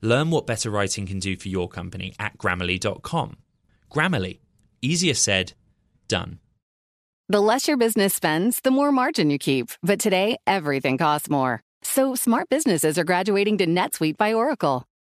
Learn 0.00 0.30
what 0.30 0.46
better 0.46 0.70
writing 0.70 1.06
can 1.06 1.18
do 1.18 1.36
for 1.36 1.48
your 1.48 1.68
company 1.68 2.14
at 2.18 2.38
grammarly.com. 2.38 3.36
Grammarly, 3.92 4.40
easier 4.80 5.14
said, 5.14 5.52
done. 6.08 6.38
The 7.28 7.40
less 7.40 7.68
your 7.68 7.76
business 7.76 8.14
spends, 8.14 8.60
the 8.60 8.70
more 8.70 8.90
margin 8.90 9.28
you 9.28 9.38
keep. 9.38 9.70
But 9.82 10.00
today, 10.00 10.38
everything 10.46 10.96
costs 10.96 11.28
more. 11.28 11.62
So 11.82 12.14
smart 12.14 12.48
businesses 12.48 12.98
are 12.98 13.04
graduating 13.04 13.58
to 13.58 13.66
NetSuite 13.66 14.16
by 14.16 14.32
Oracle. 14.32 14.87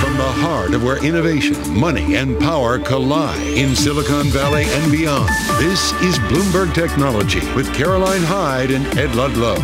From 0.00 0.16
the 0.16 0.22
heart 0.24 0.74
of 0.74 0.82
where 0.82 1.02
innovation, 1.04 1.56
money, 1.78 2.16
and 2.16 2.38
power 2.40 2.78
collide 2.78 3.40
in 3.40 3.76
Silicon 3.76 4.26
Valley 4.26 4.64
and 4.66 4.90
beyond, 4.90 5.28
this 5.58 5.92
is 6.02 6.18
Bloomberg 6.18 6.74
Technology 6.74 7.40
with 7.54 7.72
Caroline 7.72 8.22
Hyde 8.22 8.72
and 8.72 8.84
Ed 8.98 9.14
Ludlow. 9.14 9.54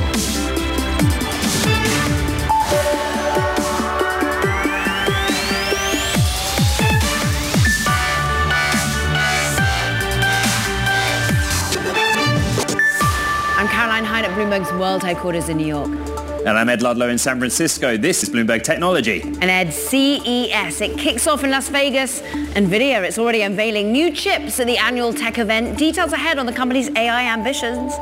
I'm 13.59 13.69
Caroline 13.69 14.05
Hyde 14.05 14.25
at 14.25 14.31
Bloomberg's 14.37 14.73
World 14.79 15.03
Headquarters 15.03 15.49
in 15.49 15.57
New 15.57 15.67
York. 15.67 16.12
And 16.45 16.59
I'm 16.59 16.69
Ed 16.69 16.83
Ludlow 16.83 17.09
in 17.09 17.19
San 17.19 17.39
Francisco. 17.39 17.97
This 17.97 18.25
is 18.25 18.29
Bloomberg 18.29 18.65
Technology. 18.65 19.21
And 19.23 19.45
Ed, 19.45 19.73
CES, 19.73 20.81
it 20.81 20.99
kicks 20.99 21.29
off 21.29 21.45
in 21.45 21.53
Las 21.53 21.69
Vegas. 21.69 22.21
NVIDIA, 22.21 23.01
it's 23.05 23.17
already 23.17 23.43
unveiling 23.43 23.93
new 23.93 24.11
chips 24.11 24.59
at 24.59 24.67
the 24.67 24.77
annual 24.77 25.15
tech 25.15 25.39
event. 25.39 25.79
Details 25.79 26.13
ahead 26.13 26.41
on 26.41 26.47
the 26.47 26.53
company's 26.53 26.91
AI 26.97 27.33
ambitions. 27.33 27.93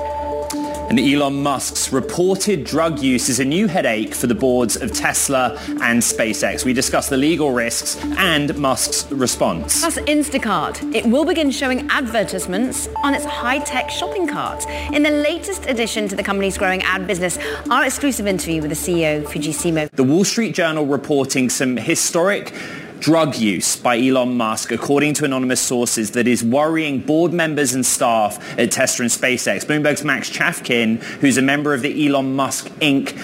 And 0.91 0.98
Elon 0.98 1.41
Musk's 1.41 1.92
reported 1.92 2.64
drug 2.64 2.98
use 2.98 3.28
is 3.28 3.38
a 3.38 3.44
new 3.44 3.69
headache 3.69 4.12
for 4.12 4.27
the 4.27 4.34
boards 4.34 4.74
of 4.74 4.92
Tesla 4.92 5.56
and 5.69 6.02
SpaceX. 6.02 6.64
We 6.64 6.72
discuss 6.72 7.08
the 7.08 7.16
legal 7.16 7.52
risks 7.52 7.97
and 8.19 8.58
Musk's 8.58 9.08
response. 9.12 9.82
Plus 9.82 9.98
Instacart. 9.98 10.92
It 10.92 11.06
will 11.06 11.24
begin 11.24 11.52
showing 11.52 11.88
advertisements 11.91 12.88
on 13.05 13.14
its 13.14 13.24
high-tech 13.24 13.88
shopping 13.88 14.27
cart. 14.27 14.69
In 14.92 15.05
the 15.05 15.12
latest 15.12 15.66
addition 15.66 16.08
to 16.08 16.16
the 16.16 16.24
company's 16.24 16.58
growing 16.58 16.82
ad 16.82 17.06
business, 17.06 17.38
our 17.70 17.84
exclusive 17.84 18.27
interview 18.27 18.60
with 18.60 18.70
the 18.70 18.77
CEO, 18.77 19.25
Fidji 19.28 19.52
Simo. 19.52 19.88
The 19.92 20.02
Wall 20.02 20.25
Street 20.25 20.56
Journal 20.56 20.86
reporting 20.86 21.50
some 21.50 21.77
historic 21.77 22.52
drug 23.00 23.36
use 23.36 23.76
by 23.76 23.98
Elon 23.98 24.36
Musk, 24.36 24.70
according 24.70 25.14
to 25.14 25.25
anonymous 25.25 25.60
sources, 25.60 26.12
that 26.12 26.28
is 26.28 26.44
worrying 26.44 27.00
board 27.00 27.32
members 27.32 27.75
and 27.75 27.84
staff 27.84 28.38
at 28.58 28.70
Tesla 28.70 29.04
and 29.04 29.12
SpaceX. 29.12 29.64
Bloomberg's 29.64 30.04
Max 30.04 30.30
Chafkin, 30.30 31.02
who's 31.20 31.38
a 31.38 31.42
member 31.42 31.75
of 31.75 31.82
the 31.82 32.06
Elon 32.06 32.36
Musk 32.36 32.69
Inc. 32.80 33.19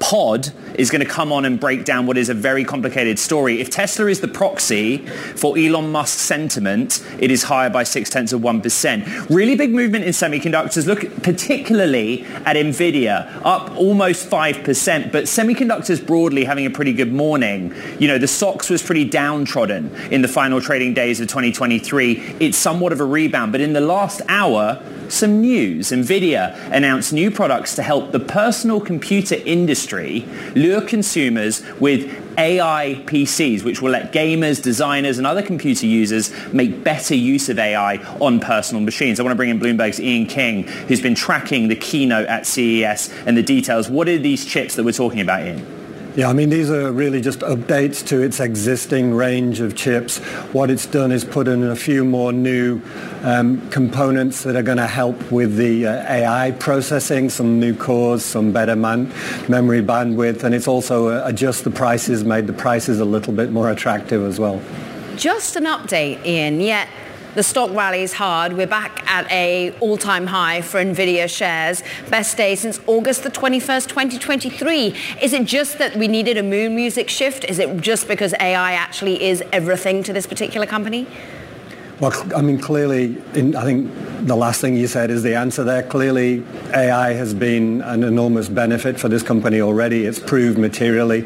pod, 0.00 0.52
is 0.74 0.90
going 0.90 1.04
to 1.04 1.08
come 1.08 1.32
on 1.32 1.44
and 1.44 1.58
break 1.58 1.84
down 1.84 2.06
what 2.06 2.16
is 2.18 2.28
a 2.28 2.34
very 2.34 2.64
complicated 2.64 3.18
story. 3.18 3.60
If 3.60 3.70
Tesla 3.70 4.06
is 4.06 4.20
the 4.20 4.28
proxy 4.28 4.98
for 5.36 5.56
Elon 5.58 5.90
Musk's 5.90 6.20
sentiment, 6.20 7.04
it 7.18 7.30
is 7.30 7.44
higher 7.44 7.70
by 7.70 7.82
six 7.82 8.10
tenths 8.10 8.32
of 8.32 8.40
1%. 8.42 9.30
Really 9.30 9.56
big 9.56 9.72
movement 9.72 10.04
in 10.04 10.10
semiconductors. 10.10 10.86
Look 10.86 11.22
particularly 11.22 12.24
at 12.44 12.56
NVIDIA, 12.56 13.40
up 13.44 13.74
almost 13.76 14.28
5%, 14.28 15.12
but 15.12 15.24
semiconductors 15.24 16.04
broadly 16.04 16.44
having 16.44 16.66
a 16.66 16.70
pretty 16.70 16.92
good 16.92 17.12
morning. 17.12 17.74
You 17.98 18.08
know, 18.08 18.18
the 18.18 18.28
SOX 18.28 18.70
was 18.70 18.82
pretty 18.82 19.04
downtrodden 19.04 19.94
in 20.10 20.22
the 20.22 20.28
final 20.28 20.60
trading 20.60 20.94
days 20.94 21.20
of 21.20 21.28
2023. 21.28 22.36
It's 22.40 22.58
somewhat 22.58 22.92
of 22.92 23.00
a 23.00 23.04
rebound, 23.04 23.52
but 23.52 23.60
in 23.60 23.72
the 23.72 23.80
last 23.80 24.20
hour, 24.28 24.82
some 25.10 25.40
news. 25.40 25.90
NVIDIA 25.90 26.54
announced 26.72 27.12
new 27.12 27.30
products 27.30 27.74
to 27.76 27.82
help 27.82 28.12
the 28.12 28.20
personal 28.20 28.80
computer 28.80 29.34
industry 29.34 30.26
lure 30.54 30.80
consumers 30.80 31.62
with 31.80 32.10
AI 32.38 33.02
PCs, 33.06 33.64
which 33.64 33.80
will 33.80 33.90
let 33.90 34.12
gamers, 34.12 34.62
designers, 34.62 35.18
and 35.18 35.26
other 35.26 35.42
computer 35.42 35.86
users 35.86 36.32
make 36.52 36.84
better 36.84 37.14
use 37.14 37.48
of 37.48 37.58
AI 37.58 37.96
on 38.20 38.40
personal 38.40 38.82
machines. 38.82 39.18
I 39.18 39.22
want 39.22 39.32
to 39.32 39.36
bring 39.36 39.50
in 39.50 39.58
Bloomberg's 39.58 40.00
Ian 40.00 40.26
King, 40.26 40.64
who's 40.64 41.00
been 41.00 41.14
tracking 41.14 41.68
the 41.68 41.76
keynote 41.76 42.26
at 42.26 42.46
CES 42.46 43.12
and 43.26 43.36
the 43.36 43.42
details. 43.42 43.88
What 43.88 44.08
are 44.08 44.18
these 44.18 44.44
chips 44.44 44.74
that 44.76 44.84
we're 44.84 44.92
talking 44.92 45.20
about, 45.20 45.46
Ian? 45.46 45.75
Yeah, 46.16 46.30
I 46.30 46.32
mean, 46.32 46.48
these 46.48 46.70
are 46.70 46.90
really 46.92 47.20
just 47.20 47.40
updates 47.40 48.02
to 48.06 48.22
its 48.22 48.40
existing 48.40 49.12
range 49.12 49.60
of 49.60 49.76
chips. 49.76 50.16
What 50.54 50.70
it's 50.70 50.86
done 50.86 51.12
is 51.12 51.26
put 51.26 51.46
in 51.46 51.62
a 51.62 51.76
few 51.76 52.06
more 52.06 52.32
new 52.32 52.80
um, 53.22 53.68
components 53.68 54.42
that 54.44 54.56
are 54.56 54.62
going 54.62 54.78
to 54.78 54.86
help 54.86 55.30
with 55.30 55.56
the 55.56 55.86
uh, 55.86 56.10
AI 56.10 56.52
processing, 56.52 57.28
some 57.28 57.60
new 57.60 57.76
cores, 57.76 58.24
some 58.24 58.50
better 58.50 58.74
man- 58.74 59.12
memory 59.46 59.82
bandwidth, 59.82 60.42
and 60.42 60.54
it's 60.54 60.66
also 60.66 61.08
uh, 61.08 61.22
adjust 61.26 61.64
the 61.64 61.70
prices, 61.70 62.24
made 62.24 62.46
the 62.46 62.54
prices 62.54 62.98
a 62.98 63.04
little 63.04 63.34
bit 63.34 63.52
more 63.52 63.70
attractive 63.70 64.24
as 64.24 64.40
well. 64.40 64.62
Just 65.18 65.54
an 65.56 65.64
update, 65.64 66.24
Ian, 66.24 66.62
yet 66.62 66.88
the 67.36 67.42
stock 67.42 67.70
rally 67.72 68.02
is 68.02 68.14
hard. 68.14 68.54
We're 68.54 68.66
back 68.66 69.06
at 69.06 69.30
a 69.30 69.70
all-time 69.80 70.26
high 70.26 70.62
for 70.62 70.82
Nvidia 70.82 71.28
shares, 71.28 71.82
best 72.08 72.38
day 72.38 72.54
since 72.54 72.80
August 72.86 73.24
the 73.24 73.30
21st, 73.30 73.88
2023. 73.88 74.94
Is 75.20 75.34
it 75.34 75.44
just 75.44 75.76
that 75.76 75.94
we 75.96 76.08
needed 76.08 76.38
a 76.38 76.42
moon 76.42 76.74
music 76.74 77.10
shift? 77.10 77.44
Is 77.44 77.58
it 77.58 77.76
just 77.82 78.08
because 78.08 78.32
AI 78.40 78.72
actually 78.72 79.22
is 79.22 79.44
everything 79.52 80.02
to 80.04 80.14
this 80.14 80.26
particular 80.26 80.66
company? 80.66 81.06
Well, 81.98 82.12
I 82.36 82.42
mean, 82.42 82.58
clearly, 82.58 83.16
in, 83.32 83.56
I 83.56 83.64
think 83.64 83.90
the 84.26 84.36
last 84.36 84.60
thing 84.60 84.76
you 84.76 84.86
said 84.86 85.10
is 85.10 85.22
the 85.22 85.34
answer 85.34 85.64
there. 85.64 85.82
Clearly, 85.82 86.44
AI 86.74 87.14
has 87.14 87.32
been 87.32 87.80
an 87.80 88.04
enormous 88.04 88.50
benefit 88.50 89.00
for 89.00 89.08
this 89.08 89.22
company 89.22 89.62
already. 89.62 90.04
It's 90.04 90.18
proved 90.18 90.58
materially 90.58 91.22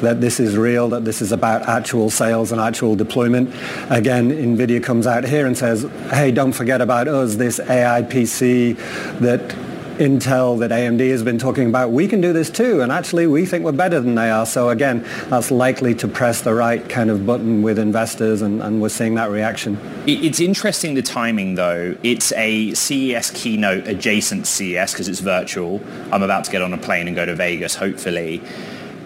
that 0.00 0.22
this 0.22 0.40
is 0.40 0.56
real, 0.56 0.88
that 0.88 1.04
this 1.04 1.20
is 1.20 1.30
about 1.30 1.68
actual 1.68 2.08
sales 2.08 2.52
and 2.52 2.60
actual 2.60 2.96
deployment. 2.96 3.50
Again, 3.90 4.30
NVIDIA 4.30 4.82
comes 4.82 5.06
out 5.06 5.24
here 5.24 5.44
and 5.44 5.58
says, 5.58 5.86
hey, 6.08 6.30
don't 6.30 6.52
forget 6.52 6.80
about 6.80 7.06
us, 7.06 7.34
this 7.36 7.60
AI 7.60 8.00
PC 8.00 8.78
that 9.18 9.54
Intel 9.98 10.58
that 10.58 10.70
AMD 10.70 11.08
has 11.10 11.22
been 11.22 11.38
talking 11.38 11.68
about, 11.68 11.90
we 11.90 12.08
can 12.08 12.20
do 12.20 12.32
this 12.32 12.50
too, 12.50 12.80
and 12.80 12.90
actually 12.90 13.26
we 13.26 13.46
think 13.46 13.64
we're 13.64 13.72
better 13.72 14.00
than 14.00 14.14
they 14.14 14.30
are. 14.30 14.46
So 14.46 14.70
again, 14.70 15.06
that's 15.28 15.50
likely 15.50 15.94
to 15.96 16.08
press 16.08 16.40
the 16.42 16.54
right 16.54 16.86
kind 16.88 17.10
of 17.10 17.24
button 17.24 17.62
with 17.62 17.78
investors, 17.78 18.42
and, 18.42 18.62
and 18.62 18.82
we're 18.82 18.88
seeing 18.88 19.14
that 19.14 19.30
reaction. 19.30 19.78
It's 20.06 20.40
interesting 20.40 20.94
the 20.94 21.02
timing 21.02 21.54
though. 21.54 21.96
It's 22.02 22.32
a 22.32 22.74
CES 22.74 23.30
keynote 23.30 23.86
adjacent 23.86 24.46
CES 24.46 24.92
because 24.92 25.08
it's 25.08 25.20
virtual. 25.20 25.80
I'm 26.12 26.22
about 26.22 26.44
to 26.44 26.50
get 26.50 26.62
on 26.62 26.72
a 26.72 26.78
plane 26.78 27.06
and 27.06 27.16
go 27.16 27.24
to 27.24 27.34
Vegas, 27.34 27.74
hopefully 27.74 28.42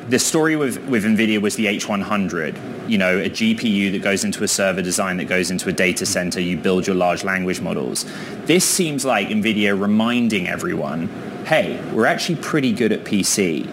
the 0.08 0.18
story 0.18 0.56
with, 0.56 0.78
with 0.88 1.04
NVIDIA 1.04 1.40
was 1.40 1.56
the 1.56 1.66
H100, 1.66 2.88
you 2.88 2.96
know, 2.96 3.18
a 3.18 3.28
GPU 3.28 3.92
that 3.92 4.02
goes 4.02 4.24
into 4.24 4.42
a 4.42 4.48
server 4.48 4.80
design 4.80 5.18
that 5.18 5.26
goes 5.26 5.50
into 5.50 5.68
a 5.68 5.72
data 5.72 6.06
center, 6.06 6.40
you 6.40 6.56
build 6.56 6.86
your 6.86 6.96
large 6.96 7.24
language 7.24 7.60
models. 7.60 8.06
This 8.44 8.64
seems 8.64 9.04
like 9.04 9.28
NVIDIA 9.28 9.78
reminding 9.78 10.48
everyone, 10.48 11.08
hey, 11.44 11.78
we're 11.92 12.06
actually 12.06 12.36
pretty 12.36 12.72
good 12.72 12.92
at 12.92 13.04
PC. 13.04 13.68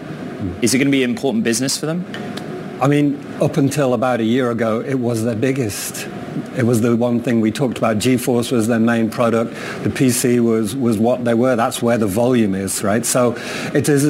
Is 0.62 0.74
it 0.74 0.78
going 0.78 0.88
to 0.88 0.92
be 0.92 1.02
an 1.02 1.10
important 1.10 1.42
business 1.42 1.78
for 1.78 1.86
them? 1.86 2.04
I 2.82 2.88
mean, 2.88 3.24
up 3.40 3.56
until 3.56 3.94
about 3.94 4.20
a 4.20 4.24
year 4.24 4.50
ago, 4.50 4.80
it 4.80 4.96
was 4.96 5.24
their 5.24 5.36
biggest 5.36 6.06
it 6.56 6.64
was 6.64 6.80
the 6.80 6.96
one 6.96 7.20
thing 7.20 7.40
we 7.40 7.50
talked 7.50 7.76
about. 7.76 7.98
GeForce 7.98 8.50
was 8.50 8.66
their 8.66 8.78
main 8.78 9.10
product. 9.10 9.52
The 9.84 9.90
PC 9.90 10.40
was, 10.40 10.74
was 10.74 10.98
what 10.98 11.24
they 11.24 11.34
were. 11.34 11.54
That's 11.54 11.82
where 11.82 11.98
the 11.98 12.06
volume 12.06 12.54
is, 12.54 12.82
right? 12.82 13.04
So 13.04 13.34
it 13.74 13.88
is 13.88 14.04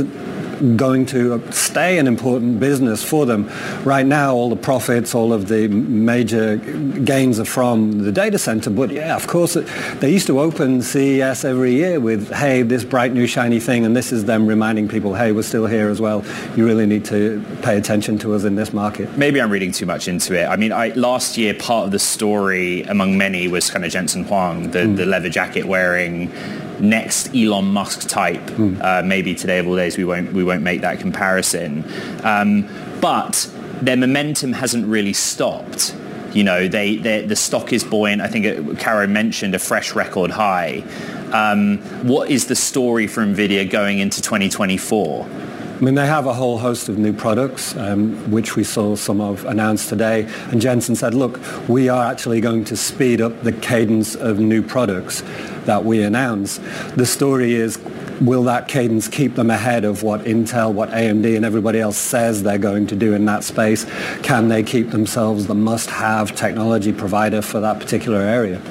going 0.76 1.06
to 1.06 1.40
stay 1.52 1.98
an 1.98 2.06
important 2.06 2.60
business 2.60 3.02
for 3.02 3.26
them. 3.26 3.50
Right 3.84 4.06
now, 4.06 4.34
all 4.34 4.48
the 4.48 4.56
profits, 4.56 5.14
all 5.14 5.32
of 5.32 5.48
the 5.48 5.68
major 5.68 6.56
gains 6.56 7.38
are 7.38 7.44
from 7.44 8.02
the 8.02 8.12
data 8.12 8.38
center. 8.38 8.70
But 8.70 8.90
yeah, 8.90 9.16
of 9.16 9.26
course, 9.26 9.54
they 10.00 10.10
used 10.10 10.26
to 10.28 10.40
open 10.40 10.82
CES 10.82 11.44
every 11.44 11.72
year 11.72 12.00
with, 12.00 12.32
hey, 12.32 12.62
this 12.62 12.84
bright 12.84 13.12
new 13.12 13.26
shiny 13.26 13.60
thing, 13.60 13.84
and 13.84 13.96
this 13.96 14.12
is 14.12 14.24
them 14.24 14.46
reminding 14.46 14.88
people, 14.88 15.14
hey, 15.14 15.32
we're 15.32 15.42
still 15.42 15.66
here 15.66 15.88
as 15.88 16.00
well. 16.00 16.24
You 16.56 16.66
really 16.66 16.86
need 16.86 17.04
to 17.06 17.44
pay 17.62 17.76
attention 17.76 18.18
to 18.18 18.34
us 18.34 18.44
in 18.44 18.54
this 18.54 18.72
market. 18.72 19.16
Maybe 19.16 19.40
I'm 19.40 19.50
reading 19.50 19.72
too 19.72 19.86
much 19.86 20.08
into 20.08 20.34
it. 20.40 20.46
I 20.46 20.56
mean, 20.56 20.72
I, 20.72 20.88
last 20.88 21.36
year, 21.36 21.54
part 21.54 21.86
of 21.86 21.90
the 21.92 21.98
story 21.98 22.82
among 22.82 23.18
many 23.18 23.48
was 23.48 23.70
kind 23.70 23.84
of 23.84 23.90
Jensen 23.90 24.24
Huang, 24.24 24.70
the, 24.70 24.80
mm. 24.80 24.96
the 24.96 25.06
leather 25.06 25.28
jacket 25.28 25.66
wearing 25.66 26.32
next 26.80 27.34
Elon 27.34 27.66
Musk 27.66 28.08
type. 28.08 28.40
Mm. 28.40 28.82
Uh, 28.82 29.02
maybe 29.02 29.34
today 29.34 29.58
of 29.58 29.66
all 29.66 29.76
days 29.76 29.96
we 29.96 30.04
won't 30.04 30.32
we 30.32 30.44
won't 30.44 30.62
make 30.62 30.80
that 30.82 31.00
comparison, 31.00 31.84
um, 32.24 32.68
but 33.00 33.50
their 33.82 33.96
momentum 33.96 34.52
hasn't 34.52 34.86
really 34.86 35.12
stopped. 35.12 35.94
You 36.32 36.44
know, 36.44 36.68
they, 36.68 36.96
they 36.96 37.22
the 37.22 37.36
stock 37.36 37.72
is 37.72 37.82
buoyant. 37.82 38.20
I 38.20 38.28
think 38.28 38.44
it, 38.44 38.78
Caro 38.78 39.06
mentioned 39.06 39.54
a 39.54 39.58
fresh 39.58 39.94
record 39.94 40.30
high. 40.30 40.84
Um, 41.32 41.78
what 42.06 42.30
is 42.30 42.46
the 42.46 42.54
story 42.54 43.06
for 43.06 43.22
Nvidia 43.24 43.68
going 43.68 43.98
into 43.98 44.22
2024? 44.22 45.26
I 45.76 45.80
mean, 45.80 45.94
they 45.94 46.06
have 46.06 46.24
a 46.24 46.32
whole 46.32 46.56
host 46.56 46.88
of 46.88 46.96
new 46.96 47.12
products, 47.12 47.76
um, 47.76 48.30
which 48.30 48.56
we 48.56 48.64
saw 48.64 48.96
some 48.96 49.20
of 49.20 49.44
announced 49.44 49.90
today. 49.90 50.26
And 50.50 50.58
Jensen 50.58 50.96
said, 50.96 51.12
look, 51.12 51.38
we 51.68 51.90
are 51.90 52.02
actually 52.10 52.40
going 52.40 52.64
to 52.64 52.76
speed 52.78 53.20
up 53.20 53.42
the 53.42 53.52
cadence 53.52 54.14
of 54.14 54.38
new 54.38 54.62
products 54.62 55.22
that 55.66 55.84
we 55.84 56.02
announce. 56.02 56.60
The 56.96 57.04
story 57.04 57.52
is, 57.52 57.78
will 58.22 58.44
that 58.44 58.68
cadence 58.68 59.06
keep 59.06 59.34
them 59.34 59.50
ahead 59.50 59.84
of 59.84 60.02
what 60.02 60.22
Intel, 60.22 60.72
what 60.72 60.88
AMD 60.92 61.36
and 61.36 61.44
everybody 61.44 61.78
else 61.78 61.98
says 61.98 62.42
they're 62.42 62.56
going 62.56 62.86
to 62.86 62.96
do 62.96 63.12
in 63.12 63.26
that 63.26 63.44
space? 63.44 63.84
Can 64.22 64.48
they 64.48 64.62
keep 64.62 64.92
themselves 64.92 65.46
the 65.46 65.54
must-have 65.54 66.34
technology 66.34 66.94
provider 66.94 67.42
for 67.42 67.60
that 67.60 67.80
particular 67.80 68.20
area? 68.20 68.62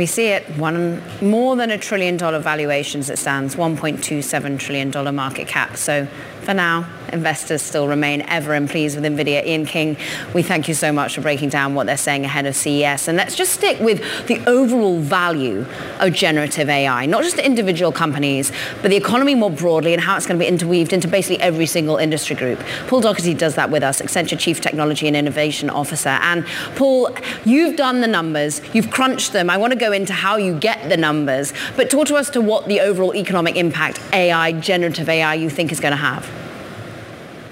We 0.00 0.06
see 0.06 0.28
it 0.28 0.48
one 0.56 1.02
more 1.20 1.56
than 1.56 1.70
a 1.70 1.76
trillion 1.76 2.16
dollar 2.16 2.38
valuation 2.38 3.00
as 3.00 3.10
it 3.10 3.18
stands, 3.18 3.54
1.27 3.54 4.58
trillion 4.58 4.90
dollar 4.90 5.12
market 5.12 5.46
cap. 5.46 5.76
So 5.76 6.06
for 6.40 6.54
now, 6.54 6.88
investors 7.12 7.62
still 7.62 7.88
remain 7.88 8.22
ever 8.22 8.54
and 8.54 8.68
pleased 8.68 9.00
with 9.00 9.04
NVIDIA. 9.04 9.44
Ian 9.44 9.66
King, 9.66 9.96
we 10.34 10.42
thank 10.42 10.68
you 10.68 10.74
so 10.74 10.92
much 10.92 11.14
for 11.14 11.20
breaking 11.20 11.48
down 11.48 11.74
what 11.74 11.86
they're 11.86 11.96
saying 11.96 12.24
ahead 12.24 12.46
of 12.46 12.56
CES. 12.56 13.08
And 13.08 13.16
let's 13.16 13.34
just 13.34 13.52
stick 13.52 13.80
with 13.80 14.26
the 14.26 14.38
overall 14.48 14.98
value 14.98 15.66
of 15.98 16.12
generative 16.12 16.68
AI, 16.68 17.06
not 17.06 17.22
just 17.22 17.38
individual 17.38 17.92
companies, 17.92 18.52
but 18.82 18.90
the 18.90 18.96
economy 18.96 19.34
more 19.34 19.50
broadly 19.50 19.92
and 19.92 20.02
how 20.02 20.16
it's 20.16 20.26
going 20.26 20.38
to 20.38 20.44
be 20.44 20.48
interweaved 20.48 20.92
into 20.92 21.08
basically 21.08 21.40
every 21.42 21.66
single 21.66 21.96
industry 21.96 22.36
group. 22.36 22.60
Paul 22.86 23.00
Daugherty 23.00 23.34
does 23.34 23.54
that 23.56 23.70
with 23.70 23.82
us, 23.82 24.00
Accenture 24.00 24.38
Chief 24.38 24.60
Technology 24.60 25.06
and 25.06 25.16
Innovation 25.16 25.70
Officer. 25.70 26.10
And 26.10 26.46
Paul, 26.76 27.10
you've 27.44 27.76
done 27.76 28.00
the 28.00 28.06
numbers, 28.06 28.60
you've 28.74 28.90
crunched 28.90 29.32
them. 29.32 29.50
I 29.50 29.56
want 29.56 29.72
to 29.72 29.78
go 29.78 29.92
into 29.92 30.12
how 30.12 30.36
you 30.36 30.58
get 30.58 30.88
the 30.88 30.96
numbers, 30.96 31.52
but 31.76 31.90
talk 31.90 32.06
to 32.08 32.16
us 32.16 32.30
to 32.30 32.40
what 32.40 32.66
the 32.66 32.80
overall 32.80 33.14
economic 33.14 33.56
impact 33.56 34.00
AI, 34.12 34.52
generative 34.52 35.08
AI, 35.08 35.34
you 35.34 35.50
think 35.50 35.72
is 35.72 35.80
going 35.80 35.92
to 35.92 35.96
have. 35.96 36.39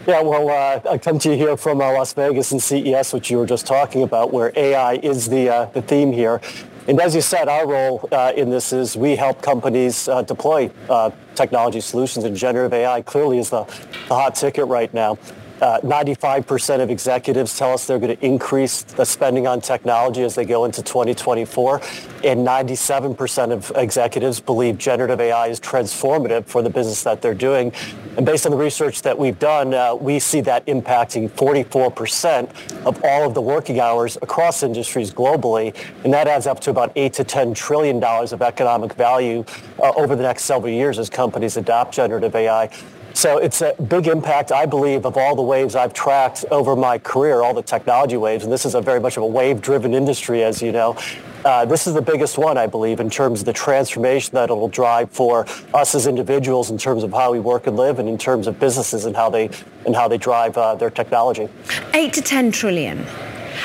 Yeah, 0.08 0.22
well, 0.22 0.48
uh, 0.48 0.80
I 0.90 0.96
come 0.96 1.18
to 1.18 1.28
you 1.28 1.36
here 1.36 1.54
from 1.58 1.82
uh, 1.82 1.92
Las 1.92 2.14
Vegas 2.14 2.50
and 2.52 2.62
CES, 2.62 3.12
which 3.12 3.30
you 3.30 3.36
were 3.36 3.44
just 3.44 3.66
talking 3.66 4.02
about, 4.02 4.32
where 4.32 4.52
AI 4.56 4.94
is 4.94 5.28
the, 5.28 5.50
uh, 5.50 5.64
the 5.66 5.82
theme 5.82 6.12
here. 6.12 6.40
And 6.86 6.98
as 6.98 7.14
you 7.14 7.20
said, 7.20 7.46
our 7.46 7.68
role 7.68 8.08
uh, 8.10 8.32
in 8.34 8.48
this 8.48 8.72
is 8.72 8.96
we 8.96 9.16
help 9.16 9.42
companies 9.42 10.08
uh, 10.08 10.22
deploy 10.22 10.70
uh, 10.88 11.10
technology 11.34 11.82
solutions, 11.82 12.24
and 12.24 12.34
generative 12.34 12.72
AI 12.72 13.02
clearly 13.02 13.38
is 13.38 13.50
the, 13.50 13.64
the 14.08 14.14
hot 14.14 14.34
ticket 14.34 14.64
right 14.64 14.92
now. 14.94 15.18
95% 15.60 16.80
of 16.80 16.90
executives 16.90 17.56
tell 17.58 17.72
us 17.72 17.86
they're 17.86 17.98
going 17.98 18.16
to 18.16 18.24
increase 18.24 18.82
the 18.82 19.04
spending 19.04 19.46
on 19.46 19.60
technology 19.60 20.22
as 20.22 20.34
they 20.34 20.44
go 20.44 20.64
into 20.64 20.82
2024. 20.82 21.80
And 22.24 22.46
97% 22.46 23.52
of 23.52 23.72
executives 23.76 24.40
believe 24.40 24.78
generative 24.78 25.20
AI 25.20 25.48
is 25.48 25.60
transformative 25.60 26.46
for 26.46 26.62
the 26.62 26.70
business 26.70 27.02
that 27.02 27.22
they're 27.22 27.34
doing. 27.34 27.72
And 28.16 28.26
based 28.26 28.46
on 28.46 28.52
the 28.52 28.58
research 28.58 29.02
that 29.02 29.16
we've 29.16 29.38
done, 29.38 29.74
uh, 29.74 29.94
we 29.94 30.18
see 30.18 30.40
that 30.42 30.66
impacting 30.66 31.30
44% 31.30 32.50
of 32.84 33.00
all 33.04 33.26
of 33.26 33.34
the 33.34 33.42
working 33.42 33.80
hours 33.80 34.16
across 34.22 34.62
industries 34.62 35.12
globally. 35.12 35.74
And 36.04 36.12
that 36.12 36.26
adds 36.26 36.46
up 36.46 36.60
to 36.60 36.70
about 36.70 36.92
8 36.96 37.12
to 37.14 37.24
10 37.24 37.54
trillion 37.54 38.00
dollars 38.00 38.32
of 38.32 38.42
economic 38.42 38.94
value 38.94 39.44
uh, 39.78 39.92
over 39.96 40.16
the 40.16 40.22
next 40.22 40.44
several 40.44 40.72
years 40.72 40.98
as 40.98 41.08
companies 41.08 41.56
adopt 41.56 41.94
generative 41.94 42.34
AI. 42.34 42.70
So 43.18 43.38
it's 43.38 43.62
a 43.62 43.74
big 43.88 44.06
impact, 44.06 44.52
I 44.52 44.64
believe, 44.64 45.04
of 45.04 45.16
all 45.16 45.34
the 45.34 45.42
waves 45.42 45.74
I've 45.74 45.92
tracked 45.92 46.44
over 46.52 46.76
my 46.76 46.98
career, 46.98 47.42
all 47.42 47.52
the 47.52 47.64
technology 47.64 48.16
waves. 48.16 48.44
And 48.44 48.52
this 48.52 48.64
is 48.64 48.76
a 48.76 48.80
very 48.80 49.00
much 49.00 49.16
of 49.16 49.24
a 49.24 49.26
wave-driven 49.26 49.92
industry, 49.92 50.44
as 50.44 50.62
you 50.62 50.70
know. 50.70 50.96
Uh, 51.44 51.64
this 51.64 51.88
is 51.88 51.94
the 51.94 52.00
biggest 52.00 52.38
one, 52.38 52.56
I 52.56 52.68
believe, 52.68 53.00
in 53.00 53.10
terms 53.10 53.40
of 53.40 53.46
the 53.46 53.52
transformation 53.52 54.36
that 54.36 54.44
it'll 54.44 54.68
drive 54.68 55.10
for 55.10 55.46
us 55.74 55.96
as 55.96 56.06
individuals 56.06 56.70
in 56.70 56.78
terms 56.78 57.02
of 57.02 57.12
how 57.12 57.32
we 57.32 57.40
work 57.40 57.66
and 57.66 57.76
live 57.76 57.98
and 57.98 58.08
in 58.08 58.18
terms 58.18 58.46
of 58.46 58.60
businesses 58.60 59.04
and 59.04 59.16
how 59.16 59.28
they, 59.28 59.50
and 59.84 59.96
how 59.96 60.06
they 60.06 60.16
drive 60.16 60.56
uh, 60.56 60.76
their 60.76 60.88
technology. 60.88 61.48
Eight 61.94 62.12
to 62.12 62.22
10 62.22 62.52
trillion. 62.52 62.98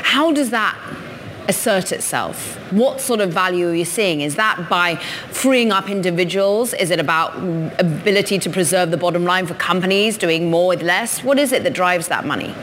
How 0.01 0.31
does 0.31 0.49
that 0.49 0.75
assert 1.47 1.91
itself? 1.91 2.57
What 2.73 2.99
sort 2.99 3.19
of 3.19 3.31
value 3.31 3.69
are 3.69 3.75
you 3.75 3.85
seeing? 3.85 4.21
Is 4.21 4.33
that 4.35 4.67
by 4.67 4.95
freeing 5.29 5.71
up 5.71 5.91
individuals? 5.91 6.73
Is 6.73 6.89
it 6.89 6.99
about 6.99 7.37
ability 7.79 8.39
to 8.39 8.49
preserve 8.49 8.89
the 8.89 8.97
bottom 8.97 9.25
line 9.25 9.45
for 9.45 9.53
companies, 9.53 10.17
doing 10.17 10.49
more 10.49 10.69
with 10.69 10.81
less? 10.81 11.23
What 11.23 11.37
is 11.37 11.51
it 11.51 11.63
that 11.65 11.73
drives 11.73 12.07
that 12.07 12.25
money? 12.25 12.55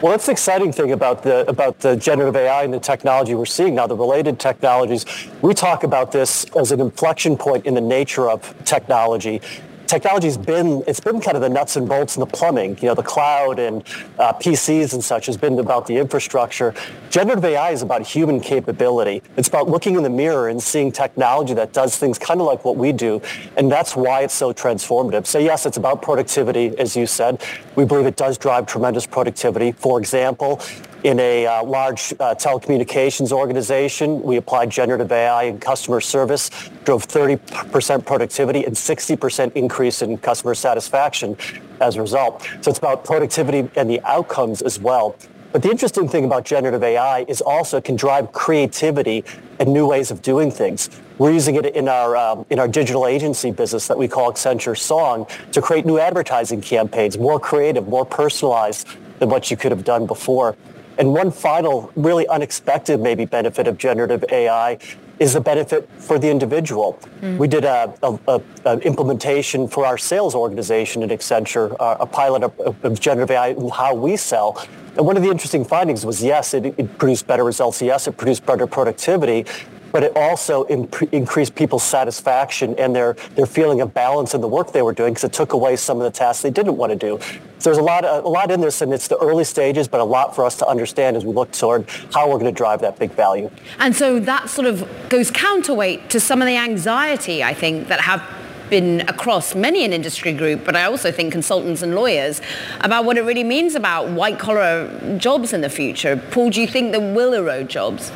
Well, 0.00 0.12
that's 0.12 0.24
the 0.24 0.32
exciting 0.32 0.72
thing 0.72 0.92
about 0.92 1.22
the 1.22 1.46
about 1.46 1.78
the 1.80 1.94
generative 1.94 2.34
AI 2.36 2.62
and 2.62 2.72
the 2.72 2.80
technology 2.80 3.34
we're 3.34 3.44
seeing 3.44 3.74
now, 3.74 3.86
the 3.86 3.94
related 3.94 4.38
technologies. 4.38 5.04
We 5.42 5.52
talk 5.52 5.84
about 5.84 6.10
this 6.10 6.46
as 6.56 6.72
an 6.72 6.80
inflection 6.80 7.36
point 7.36 7.66
in 7.66 7.74
the 7.74 7.82
nature 7.82 8.30
of 8.30 8.54
technology 8.64 9.42
technology's 9.90 10.38
been 10.38 10.84
it's 10.86 11.00
been 11.00 11.20
kind 11.20 11.36
of 11.36 11.42
the 11.42 11.48
nuts 11.48 11.74
and 11.74 11.88
bolts 11.88 12.16
and 12.16 12.22
the 12.22 12.26
plumbing. 12.26 12.78
You 12.80 12.88
know, 12.88 12.94
the 12.94 13.02
cloud 13.02 13.58
and 13.58 13.82
uh, 14.20 14.32
PCs 14.34 14.94
and 14.94 15.02
such 15.02 15.26
has 15.26 15.36
been 15.36 15.58
about 15.58 15.84
the 15.86 15.96
infrastructure. 15.96 16.72
Generative 17.10 17.44
AI 17.44 17.72
is 17.72 17.82
about 17.82 18.06
human 18.06 18.40
capability. 18.40 19.20
It's 19.36 19.48
about 19.48 19.68
looking 19.68 19.96
in 19.96 20.04
the 20.04 20.10
mirror 20.10 20.48
and 20.48 20.62
seeing 20.62 20.92
technology 20.92 21.54
that 21.54 21.72
does 21.72 21.96
things 21.96 22.20
kind 22.20 22.40
of 22.40 22.46
like 22.46 22.64
what 22.64 22.76
we 22.76 22.92
do, 22.92 23.20
and 23.56 23.70
that's 23.70 23.96
why 23.96 24.20
it's 24.22 24.34
so 24.34 24.52
transformative. 24.52 25.26
So 25.26 25.40
yes, 25.40 25.66
it's 25.66 25.76
about 25.76 26.02
productivity, 26.02 26.78
as 26.78 26.94
you 26.94 27.06
said. 27.06 27.42
We 27.74 27.84
believe 27.84 28.06
it 28.06 28.16
does 28.16 28.38
drive 28.38 28.66
tremendous 28.66 29.06
productivity. 29.06 29.72
For 29.72 29.98
example, 29.98 30.60
in 31.04 31.18
a 31.20 31.46
uh, 31.46 31.64
large 31.64 32.12
uh, 32.20 32.34
telecommunications 32.34 33.32
organization. 33.32 34.22
We 34.22 34.36
applied 34.36 34.70
generative 34.70 35.10
AI 35.12 35.44
in 35.44 35.58
customer 35.58 36.00
service, 36.00 36.50
drove 36.84 37.06
30% 37.06 38.04
productivity 38.04 38.64
and 38.64 38.74
60% 38.74 39.52
increase 39.52 40.02
in 40.02 40.18
customer 40.18 40.54
satisfaction 40.54 41.36
as 41.80 41.96
a 41.96 42.02
result. 42.02 42.42
So 42.60 42.70
it's 42.70 42.78
about 42.78 43.04
productivity 43.04 43.70
and 43.76 43.88
the 43.88 44.00
outcomes 44.02 44.62
as 44.62 44.78
well. 44.78 45.16
But 45.52 45.62
the 45.62 45.70
interesting 45.70 46.08
thing 46.08 46.24
about 46.24 46.44
generative 46.44 46.82
AI 46.82 47.24
is 47.26 47.40
also 47.40 47.78
it 47.78 47.84
can 47.84 47.96
drive 47.96 48.30
creativity 48.30 49.24
and 49.58 49.72
new 49.72 49.88
ways 49.88 50.12
of 50.12 50.22
doing 50.22 50.50
things. 50.50 50.88
We're 51.18 51.32
using 51.32 51.56
it 51.56 51.66
in 51.66 51.88
our 51.88 52.16
um, 52.16 52.46
in 52.50 52.60
our 52.60 52.68
digital 52.68 53.06
agency 53.06 53.50
business 53.50 53.88
that 53.88 53.98
we 53.98 54.06
call 54.06 54.32
Accenture 54.32 54.78
Song 54.78 55.26
to 55.50 55.60
create 55.60 55.84
new 55.84 55.98
advertising 55.98 56.60
campaigns, 56.60 57.18
more 57.18 57.40
creative, 57.40 57.88
more 57.88 58.04
personalized 58.04 58.86
than 59.18 59.28
what 59.28 59.50
you 59.50 59.56
could 59.56 59.72
have 59.72 59.84
done 59.84 60.06
before. 60.06 60.56
And 61.00 61.14
one 61.14 61.30
final, 61.30 61.90
really 61.96 62.28
unexpected 62.28 63.00
maybe 63.00 63.24
benefit 63.24 63.66
of 63.66 63.78
generative 63.78 64.22
AI 64.30 64.76
is 65.18 65.32
the 65.32 65.40
benefit 65.40 65.88
for 65.96 66.18
the 66.18 66.28
individual. 66.28 66.98
Mm. 67.22 67.38
We 67.38 67.48
did 67.48 67.64
a, 67.64 67.94
a, 68.02 68.42
a, 68.66 68.78
implementation 68.80 69.66
for 69.66 69.86
our 69.86 69.96
sales 69.96 70.34
organization 70.34 71.02
at 71.02 71.08
Accenture, 71.08 71.74
uh, 71.80 71.96
a 72.00 72.06
pilot 72.06 72.42
of, 72.42 72.84
of, 72.84 73.00
generative 73.00 73.30
AI 73.30 73.54
how 73.74 73.94
we 73.94 74.18
sell. 74.18 74.62
And 74.98 75.06
one 75.06 75.16
of 75.16 75.22
the 75.22 75.30
interesting 75.30 75.64
findings 75.64 76.04
was, 76.04 76.22
yes, 76.22 76.52
it, 76.52 76.66
it 76.66 76.98
produced 76.98 77.26
better 77.26 77.44
results. 77.44 77.80
Yes, 77.80 78.06
it 78.06 78.18
produced 78.18 78.44
better 78.44 78.66
productivity 78.66 79.46
but 79.92 80.02
it 80.02 80.16
also 80.16 80.64
increased 80.64 81.54
people's 81.54 81.82
satisfaction 81.82 82.74
and 82.78 82.94
their, 82.94 83.14
their 83.34 83.46
feeling 83.46 83.80
of 83.80 83.92
balance 83.94 84.34
in 84.34 84.40
the 84.40 84.48
work 84.48 84.72
they 84.72 84.82
were 84.82 84.92
doing 84.92 85.12
because 85.12 85.24
it 85.24 85.32
took 85.32 85.52
away 85.52 85.76
some 85.76 85.98
of 85.98 86.04
the 86.04 86.10
tasks 86.10 86.42
they 86.42 86.50
didn't 86.50 86.76
want 86.76 86.90
to 86.90 86.96
do. 86.96 87.18
So 87.58 87.68
there's 87.68 87.78
a 87.78 87.82
lot, 87.82 88.04
a 88.04 88.20
lot 88.20 88.50
in 88.50 88.60
this, 88.60 88.80
and 88.80 88.92
it's 88.92 89.08
the 89.08 89.18
early 89.18 89.44
stages, 89.44 89.86
but 89.86 90.00
a 90.00 90.04
lot 90.04 90.34
for 90.34 90.46
us 90.46 90.56
to 90.58 90.66
understand 90.66 91.16
as 91.16 91.24
we 91.26 91.32
look 91.32 91.52
toward 91.52 91.88
how 92.12 92.26
we're 92.26 92.38
going 92.38 92.52
to 92.52 92.56
drive 92.56 92.80
that 92.80 92.98
big 92.98 93.10
value. 93.12 93.50
And 93.78 93.94
so 93.94 94.18
that 94.20 94.48
sort 94.48 94.66
of 94.66 94.88
goes 95.10 95.30
counterweight 95.30 96.08
to 96.10 96.20
some 96.20 96.40
of 96.40 96.46
the 96.46 96.56
anxiety, 96.56 97.44
I 97.44 97.52
think, 97.52 97.88
that 97.88 98.00
have 98.00 98.22
been 98.70 99.00
across 99.02 99.54
many 99.54 99.84
an 99.84 99.92
industry 99.92 100.32
group, 100.32 100.64
but 100.64 100.76
I 100.76 100.84
also 100.84 101.10
think 101.12 101.32
consultants 101.32 101.82
and 101.82 101.94
lawyers, 101.94 102.40
about 102.80 103.04
what 103.04 103.18
it 103.18 103.22
really 103.22 103.44
means 103.44 103.74
about 103.74 104.08
white 104.10 104.38
collar 104.38 105.18
jobs 105.18 105.52
in 105.52 105.60
the 105.60 105.68
future. 105.68 106.16
Paul, 106.30 106.50
do 106.50 106.60
you 106.60 106.68
think 106.68 106.92
that 106.92 107.00
will 107.00 107.34
erode 107.34 107.68
jobs? 107.68 108.12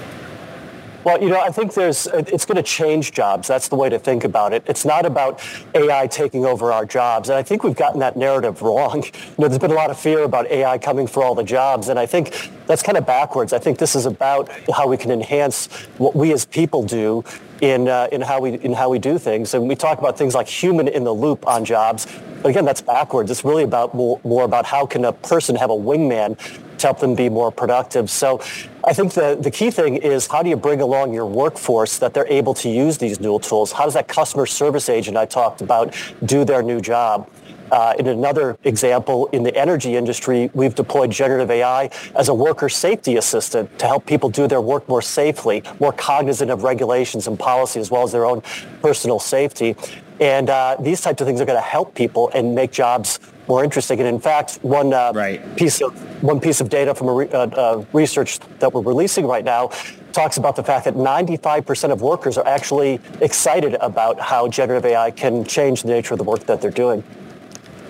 Well, 1.04 1.23
you 1.23 1.28
know, 1.28 1.38
I 1.38 1.50
think 1.50 1.75
there's 1.75 2.06
it's 2.06 2.46
going 2.46 2.56
to 2.56 2.62
change 2.62 3.12
jobs. 3.12 3.46
That's 3.46 3.68
the 3.68 3.76
way 3.76 3.90
to 3.90 3.99
think 3.99 4.25
about 4.25 4.54
it. 4.54 4.62
It's 4.66 4.87
not 4.87 5.04
about 5.04 5.42
AI 5.75 6.06
taking 6.06 6.46
over 6.46 6.73
our 6.73 6.87
jobs, 6.87 7.28
and 7.28 7.37
I 7.37 7.42
think 7.42 7.62
we've 7.62 7.76
gotten 7.76 8.00
that 8.00 8.16
narrative 8.16 8.62
wrong. 8.62 9.04
You 9.34 9.42
know, 9.42 9.49
there's 9.49 9.58
been 9.58 9.73
a 9.73 9.75
lot 9.75 9.90
of 9.90 9.99
fear 9.99 10.23
about 10.23 10.46
AI 10.46 10.78
coming 10.78 11.06
for 11.06 11.25
all 11.25 11.34
the 11.34 11.42
jobs, 11.42 11.88
and 11.88 11.99
I 11.99 12.06
think 12.06 12.50
that's 12.66 12.82
kind 12.82 12.96
of 12.96 13.04
backwards. 13.04 13.52
I 13.52 13.58
think 13.58 13.78
this 13.78 13.96
is 13.96 14.06
about 14.06 14.49
how 14.73 14.87
we 14.87 14.96
can 14.96 15.11
enhance 15.11 15.66
what 15.99 16.14
we 16.14 16.32
as 16.32 16.44
people 16.44 16.84
do 16.84 17.25
in 17.61 17.88
uh, 17.88 18.08
in 18.12 18.20
how 18.20 18.40
we 18.40 18.54
in 18.61 18.73
how 18.73 18.88
we 18.88 18.99
do 18.99 19.18
things. 19.18 19.54
And 19.54 19.68
we 19.68 19.75
talk 19.75 19.99
about 19.99 20.16
things 20.16 20.34
like 20.34 20.46
human 20.46 20.87
in 20.87 21.02
the 21.04 21.12
loop 21.12 21.46
on 21.49 21.64
jobs, 21.64 22.06
but 22.44 22.50
again, 22.50 22.66
that's 22.66 22.82
backwards. 22.82 23.30
It's 23.30 23.42
really 23.42 23.64
about 23.64 23.94
more, 23.94 24.20
more 24.23 24.44
about 24.44 24.66
how 24.66 24.84
can 24.84 25.06
a 25.06 25.12
person 25.14 25.56
have 25.56 25.70
a 25.70 25.75
wingman 25.75 26.38
help 26.84 27.00
them 27.00 27.14
be 27.14 27.28
more 27.28 27.50
productive. 27.50 28.10
So 28.10 28.40
I 28.84 28.92
think 28.92 29.12
the, 29.14 29.36
the 29.40 29.50
key 29.50 29.70
thing 29.70 29.96
is 29.96 30.26
how 30.26 30.42
do 30.42 30.50
you 30.50 30.56
bring 30.56 30.80
along 30.80 31.12
your 31.12 31.26
workforce 31.26 31.98
that 31.98 32.14
they're 32.14 32.28
able 32.28 32.54
to 32.54 32.68
use 32.68 32.98
these 32.98 33.18
new 33.20 33.38
tools? 33.40 33.72
How 33.72 33.84
does 33.84 33.94
that 33.94 34.06
customer 34.06 34.46
service 34.46 34.88
agent 34.88 35.16
I 35.16 35.26
talked 35.26 35.60
about 35.62 35.94
do 36.24 36.44
their 36.44 36.62
new 36.62 36.80
job? 36.80 37.28
Uh, 37.72 37.94
in 37.98 38.06
another 38.06 38.58
example, 38.64 39.26
in 39.32 39.42
the 39.42 39.56
energy 39.56 39.96
industry, 39.96 40.50
we've 40.54 40.74
deployed 40.74 41.10
generative 41.10 41.50
AI 41.50 41.90
as 42.14 42.28
a 42.28 42.34
worker 42.34 42.68
safety 42.68 43.16
assistant 43.16 43.78
to 43.78 43.86
help 43.86 44.06
people 44.06 44.28
do 44.28 44.46
their 44.46 44.60
work 44.60 44.86
more 44.88 45.02
safely, 45.02 45.62
more 45.80 45.92
cognizant 45.92 46.50
of 46.50 46.62
regulations 46.62 47.26
and 47.26 47.38
policy, 47.38 47.80
as 47.80 47.90
well 47.90 48.02
as 48.02 48.12
their 48.12 48.26
own 48.26 48.42
personal 48.82 49.18
safety. 49.18 49.74
And 50.20 50.50
uh, 50.50 50.76
these 50.78 51.00
types 51.00 51.20
of 51.20 51.26
things 51.26 51.40
are 51.40 51.44
going 51.44 51.58
to 51.58 51.66
help 51.66 51.94
people 51.94 52.30
and 52.34 52.54
make 52.54 52.70
jobs 52.70 53.18
more 53.48 53.62
interesting. 53.64 53.98
And 54.00 54.08
in 54.08 54.20
fact, 54.20 54.58
one 54.62 54.92
uh, 54.92 55.12
right. 55.14 55.56
piece 55.56 55.80
of 55.80 55.92
one 56.22 56.40
piece 56.40 56.60
of 56.60 56.68
data 56.68 56.94
from 56.94 57.08
a 57.08 57.12
re- 57.12 57.28
uh, 57.28 57.46
uh, 57.46 57.84
research 57.92 58.38
that 58.58 58.72
we're 58.72 58.82
releasing 58.82 59.26
right 59.26 59.44
now 59.44 59.70
talks 60.12 60.36
about 60.36 60.56
the 60.56 60.62
fact 60.62 60.84
that 60.84 60.94
95% 60.94 61.90
of 61.90 62.00
workers 62.00 62.38
are 62.38 62.46
actually 62.46 63.00
excited 63.20 63.74
about 63.80 64.18
how 64.20 64.48
generative 64.48 64.86
AI 64.86 65.10
can 65.10 65.44
change 65.44 65.82
the 65.82 65.88
nature 65.88 66.14
of 66.14 66.18
the 66.18 66.24
work 66.24 66.40
that 66.46 66.60
they're 66.60 66.70
doing. 66.70 67.02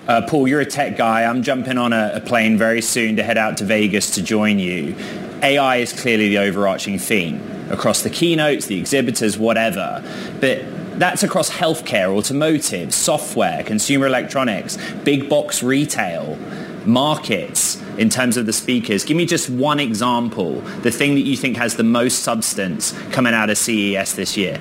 Uh, 0.08 0.26
Paul, 0.26 0.48
you're 0.48 0.60
a 0.60 0.66
tech 0.66 0.96
guy. 0.96 1.24
I'm 1.24 1.42
jumping 1.42 1.78
on 1.78 1.92
a, 1.92 2.12
a 2.14 2.20
plane 2.20 2.58
very 2.58 2.82
soon 2.82 3.16
to 3.16 3.22
head 3.22 3.38
out 3.38 3.56
to 3.58 3.64
Vegas 3.64 4.14
to 4.16 4.22
join 4.22 4.58
you. 4.58 4.96
AI 5.42 5.76
is 5.76 5.92
clearly 5.92 6.28
the 6.28 6.38
overarching 6.38 6.98
theme 6.98 7.40
across 7.70 8.02
the 8.02 8.10
keynotes, 8.10 8.66
the 8.66 8.78
exhibitors, 8.78 9.38
whatever. 9.38 10.02
But 10.40 10.62
that's 10.98 11.22
across 11.22 11.50
healthcare, 11.50 12.08
automotive, 12.08 12.94
software, 12.94 13.62
consumer 13.64 14.06
electronics, 14.06 14.78
big 15.04 15.28
box 15.28 15.62
retail, 15.62 16.36
markets 16.86 17.82
in 17.98 18.08
terms 18.08 18.36
of 18.36 18.46
the 18.46 18.52
speakers. 18.52 19.04
Give 19.04 19.16
me 19.16 19.26
just 19.26 19.48
one 19.50 19.80
example, 19.80 20.60
the 20.82 20.90
thing 20.90 21.14
that 21.14 21.22
you 21.22 21.36
think 21.36 21.56
has 21.56 21.76
the 21.76 21.84
most 21.84 22.20
substance 22.20 22.92
coming 23.10 23.34
out 23.34 23.50
of 23.50 23.58
CES 23.58 24.14
this 24.14 24.36
year. 24.36 24.60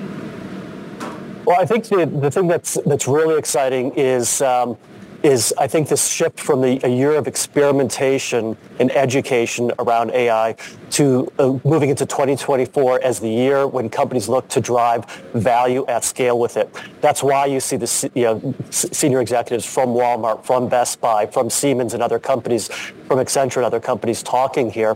Well, 1.44 1.60
I 1.60 1.66
think 1.66 1.84
the, 1.88 2.06
the 2.06 2.30
thing 2.30 2.46
that's, 2.46 2.78
that's 2.86 3.06
really 3.06 3.38
exciting 3.38 3.92
is 3.96 4.40
um, 4.40 4.78
is 5.24 5.54
I 5.56 5.66
think 5.66 5.88
this 5.88 6.06
shift 6.06 6.38
from 6.38 6.60
the, 6.60 6.78
a 6.84 6.88
year 6.88 7.12
of 7.12 7.26
experimentation 7.26 8.58
and 8.78 8.92
education 8.92 9.72
around 9.78 10.10
AI 10.10 10.54
to 10.90 11.32
uh, 11.38 11.58
moving 11.64 11.88
into 11.88 12.04
2024 12.04 13.02
as 13.02 13.20
the 13.20 13.28
year 13.28 13.66
when 13.66 13.88
companies 13.88 14.28
look 14.28 14.46
to 14.48 14.60
drive 14.60 15.06
value 15.32 15.86
at 15.86 16.04
scale 16.04 16.38
with 16.38 16.58
it. 16.58 16.68
That's 17.00 17.22
why 17.22 17.46
you 17.46 17.58
see 17.58 17.76
the 17.76 18.10
you 18.14 18.24
know, 18.24 18.54
senior 18.70 19.22
executives 19.22 19.64
from 19.64 19.88
Walmart, 19.88 20.44
from 20.44 20.68
Best 20.68 21.00
Buy, 21.00 21.24
from 21.24 21.48
Siemens 21.48 21.94
and 21.94 22.02
other 22.02 22.18
companies, 22.18 22.68
from 22.68 23.18
Accenture 23.18 23.56
and 23.56 23.64
other 23.64 23.80
companies 23.80 24.22
talking 24.22 24.70
here. 24.70 24.94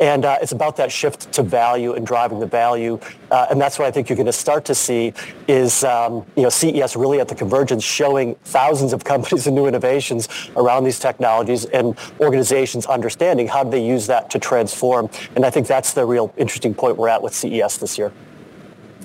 And 0.00 0.24
uh, 0.24 0.38
it's 0.42 0.52
about 0.52 0.76
that 0.76 0.92
shift 0.92 1.32
to 1.32 1.42
value 1.42 1.94
and 1.94 2.06
driving 2.06 2.38
the 2.40 2.46
value. 2.46 2.98
Uh, 3.30 3.46
and 3.50 3.60
that's 3.60 3.78
what 3.78 3.88
I 3.88 3.90
think 3.90 4.08
you're 4.08 4.16
going 4.16 4.26
to 4.26 4.32
start 4.32 4.64
to 4.66 4.74
see 4.74 5.12
is, 5.48 5.84
um, 5.84 6.26
you 6.36 6.42
know, 6.42 6.48
CES 6.48 6.96
really 6.96 7.20
at 7.20 7.28
the 7.28 7.34
convergence 7.34 7.82
showing 7.82 8.34
thousands 8.44 8.92
of 8.92 9.04
companies 9.16 9.46
and 9.46 9.56
new 9.56 9.66
innovations 9.66 10.28
around 10.56 10.84
these 10.84 10.98
technologies 10.98 11.64
and 11.66 11.96
organizations 12.20 12.86
understanding 12.86 13.48
how 13.48 13.64
do 13.64 13.70
they 13.70 13.84
use 13.84 14.06
that 14.06 14.30
to 14.30 14.38
transform. 14.38 15.08
And 15.34 15.44
I 15.44 15.50
think 15.50 15.66
that's 15.66 15.92
the 15.92 16.04
real 16.04 16.32
interesting 16.36 16.74
point 16.74 16.96
we're 16.96 17.08
at 17.08 17.22
with 17.22 17.34
CES 17.34 17.78
this 17.78 17.98
year. 17.98 18.12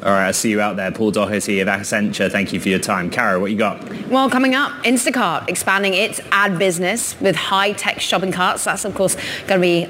All 0.03 0.10
right, 0.10 0.29
I 0.29 0.31
see 0.31 0.50
you 0.50 0.60
out 0.60 0.77
there. 0.77 0.91
Paul 0.91 1.12
Daugherty 1.12 1.60
of 1.60 1.67
Accenture, 1.67 2.31
thank 2.31 2.51
you 2.51 2.60
for 2.60 2.69
your 2.69 2.79
time. 2.79 3.12
Kara, 3.12 3.39
what 3.39 3.51
you 3.51 3.57
got? 3.57 3.88
Well, 4.07 4.31
coming 4.31 4.55
up, 4.55 4.71
Instacart 4.83 5.48
expanding 5.48 5.93
its 5.93 6.19
ad 6.31 6.57
business 6.57 7.19
with 7.21 7.36
high-tech 7.36 8.01
shopping 8.01 8.31
carts. 8.31 8.63
That's, 8.63 8.83
of 8.83 8.95
course, 8.95 9.15
going 9.45 9.62
to 9.62 9.67
be 9.67 9.88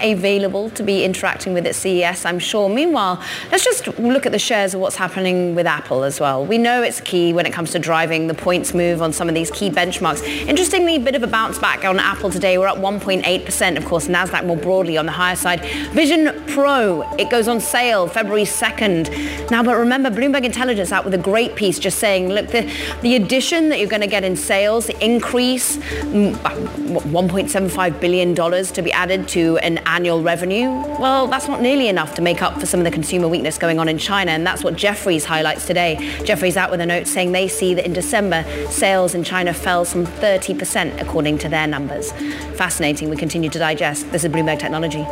available 0.00 0.70
to 0.70 0.82
be 0.82 1.04
interacting 1.04 1.54
with 1.54 1.66
at 1.66 1.74
CES, 1.74 2.24
I'm 2.24 2.38
sure. 2.38 2.68
Meanwhile, 2.68 3.22
let's 3.50 3.64
just 3.64 3.98
look 3.98 4.26
at 4.26 4.32
the 4.32 4.38
shares 4.38 4.74
of 4.74 4.80
what's 4.80 4.96
happening 4.96 5.54
with 5.54 5.66
Apple 5.66 6.04
as 6.04 6.20
well. 6.20 6.44
We 6.44 6.58
know 6.58 6.82
it's 6.82 7.00
key 7.00 7.32
when 7.32 7.46
it 7.46 7.52
comes 7.52 7.70
to 7.72 7.78
driving 7.78 8.26
the 8.26 8.34
points 8.34 8.74
move 8.74 9.02
on 9.02 9.12
some 9.12 9.28
of 9.28 9.34
these 9.34 9.50
key 9.50 9.70
benchmarks. 9.70 10.22
Interestingly, 10.46 10.96
a 10.96 11.00
bit 11.00 11.14
of 11.14 11.22
a 11.22 11.26
bounce 11.26 11.58
back 11.58 11.84
on 11.84 11.98
Apple 11.98 12.30
today. 12.30 12.58
We're 12.58 12.68
up 12.68 12.78
1.8%. 12.78 13.76
Of 13.76 13.84
course, 13.84 14.08
NASDAQ 14.08 14.46
more 14.46 14.56
broadly 14.56 14.96
on 14.96 15.06
the 15.06 15.12
higher 15.12 15.36
side. 15.36 15.60
Vision 15.92 16.42
Pro, 16.48 17.02
it 17.18 17.30
goes 17.30 17.48
on 17.48 17.60
sale 17.60 18.06
February 18.06 18.44
2nd. 18.44 19.50
Now, 19.50 19.62
but 19.62 19.76
remember, 19.76 20.10
Bloomberg 20.10 20.44
Intelligence 20.44 20.92
out 20.92 21.04
with 21.04 21.14
a 21.14 21.18
great 21.18 21.56
piece 21.56 21.78
just 21.78 21.98
saying, 21.98 22.28
look, 22.28 22.48
the, 22.48 22.70
the 23.02 23.16
addition 23.16 23.68
that 23.68 23.78
you're 23.78 23.88
going 23.88 24.02
to 24.02 24.06
get 24.06 24.24
in 24.24 24.36
sales, 24.36 24.86
the 24.86 25.04
increase, 25.04 25.76
mm, 25.76 26.34
$1.75 26.34 28.00
billion 28.00 28.34
to 28.34 28.82
be 28.82 28.92
added 28.92 29.28
to 29.28 29.58
an 29.58 29.71
annual 29.78 30.22
revenue, 30.22 30.70
well, 30.98 31.26
that's 31.26 31.48
not 31.48 31.60
nearly 31.60 31.88
enough 31.88 32.14
to 32.14 32.22
make 32.22 32.42
up 32.42 32.58
for 32.58 32.66
some 32.66 32.80
of 32.80 32.84
the 32.84 32.90
consumer 32.90 33.28
weakness 33.28 33.58
going 33.58 33.78
on 33.78 33.88
in 33.88 33.98
China. 33.98 34.30
And 34.30 34.46
that's 34.46 34.64
what 34.64 34.76
Jefferies 34.76 35.24
highlights 35.24 35.66
today. 35.66 35.96
Jefferies 36.24 36.56
out 36.56 36.70
with 36.70 36.80
a 36.80 36.86
note 36.86 37.06
saying 37.06 37.32
they 37.32 37.48
see 37.48 37.74
that 37.74 37.84
in 37.84 37.92
December, 37.92 38.44
sales 38.70 39.14
in 39.14 39.24
China 39.24 39.52
fell 39.52 39.84
some 39.84 40.06
30% 40.06 41.00
according 41.00 41.38
to 41.38 41.48
their 41.48 41.66
numbers. 41.66 42.12
Fascinating. 42.56 43.10
We 43.10 43.16
continue 43.16 43.50
to 43.50 43.58
digest. 43.58 44.10
This 44.12 44.24
is 44.24 44.32
Bloomberg 44.32 44.58
Technology. 44.58 45.02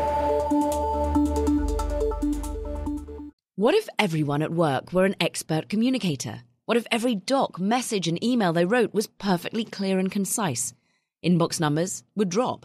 What 3.56 3.74
if 3.74 3.88
everyone 3.98 4.42
at 4.42 4.52
work 4.52 4.92
were 4.92 5.04
an 5.04 5.16
expert 5.20 5.68
communicator? 5.68 6.44
What 6.64 6.78
if 6.78 6.86
every 6.90 7.14
doc, 7.14 7.60
message, 7.60 8.08
and 8.08 8.22
email 8.24 8.52
they 8.52 8.64
wrote 8.64 8.94
was 8.94 9.06
perfectly 9.06 9.64
clear 9.64 9.98
and 9.98 10.10
concise? 10.10 10.72
Inbox 11.22 11.60
numbers 11.60 12.02
would 12.14 12.30
drop 12.30 12.64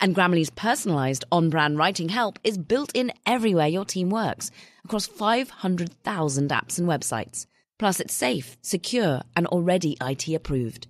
And 0.00 0.14
Grammarly's 0.14 0.50
personalized 0.50 1.24
on 1.30 1.50
brand 1.50 1.78
writing 1.78 2.08
help 2.08 2.38
is 2.44 2.58
built 2.58 2.90
in 2.94 3.12
everywhere 3.26 3.68
your 3.68 3.84
team 3.84 4.10
works 4.10 4.50
across 4.84 5.06
500,000 5.06 6.50
apps 6.50 6.78
and 6.78 6.88
websites. 6.88 7.46
Plus, 7.78 8.00
it's 8.00 8.14
safe, 8.14 8.56
secure, 8.62 9.22
and 9.34 9.46
already 9.46 9.96
IT 10.00 10.28
approved. 10.28 10.86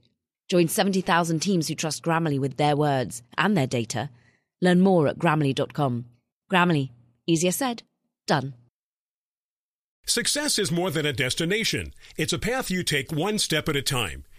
Join 0.51 0.69
70,000 0.69 1.41
teams 1.41 1.69
who 1.69 1.75
trust 1.75 2.03
Grammarly 2.03 2.39
with 2.39 2.57
their 2.57 2.77
words 2.77 3.23
and 3.39 3.57
their 3.57 3.67
data. 3.67 4.11
Learn 4.61 4.81
more 4.81 5.09
at 5.09 5.19
grammarly.com. 5.19 6.05
Grammarly, 6.51 6.91
easier 7.27 7.53
said, 7.53 7.83
done. 8.27 8.55
Success 10.07 10.59
is 10.59 10.71
more 10.71 10.91
than 10.91 11.07
a 11.07 11.15
destination, 11.15 11.95
it's 12.19 12.35
a 12.35 12.39
path 12.39 12.71
you 12.71 12.83
take 12.83 13.11
one 13.11 13.39
step 13.39 13.69
at 13.71 13.77
a 13.77 13.83
time. 13.83 14.25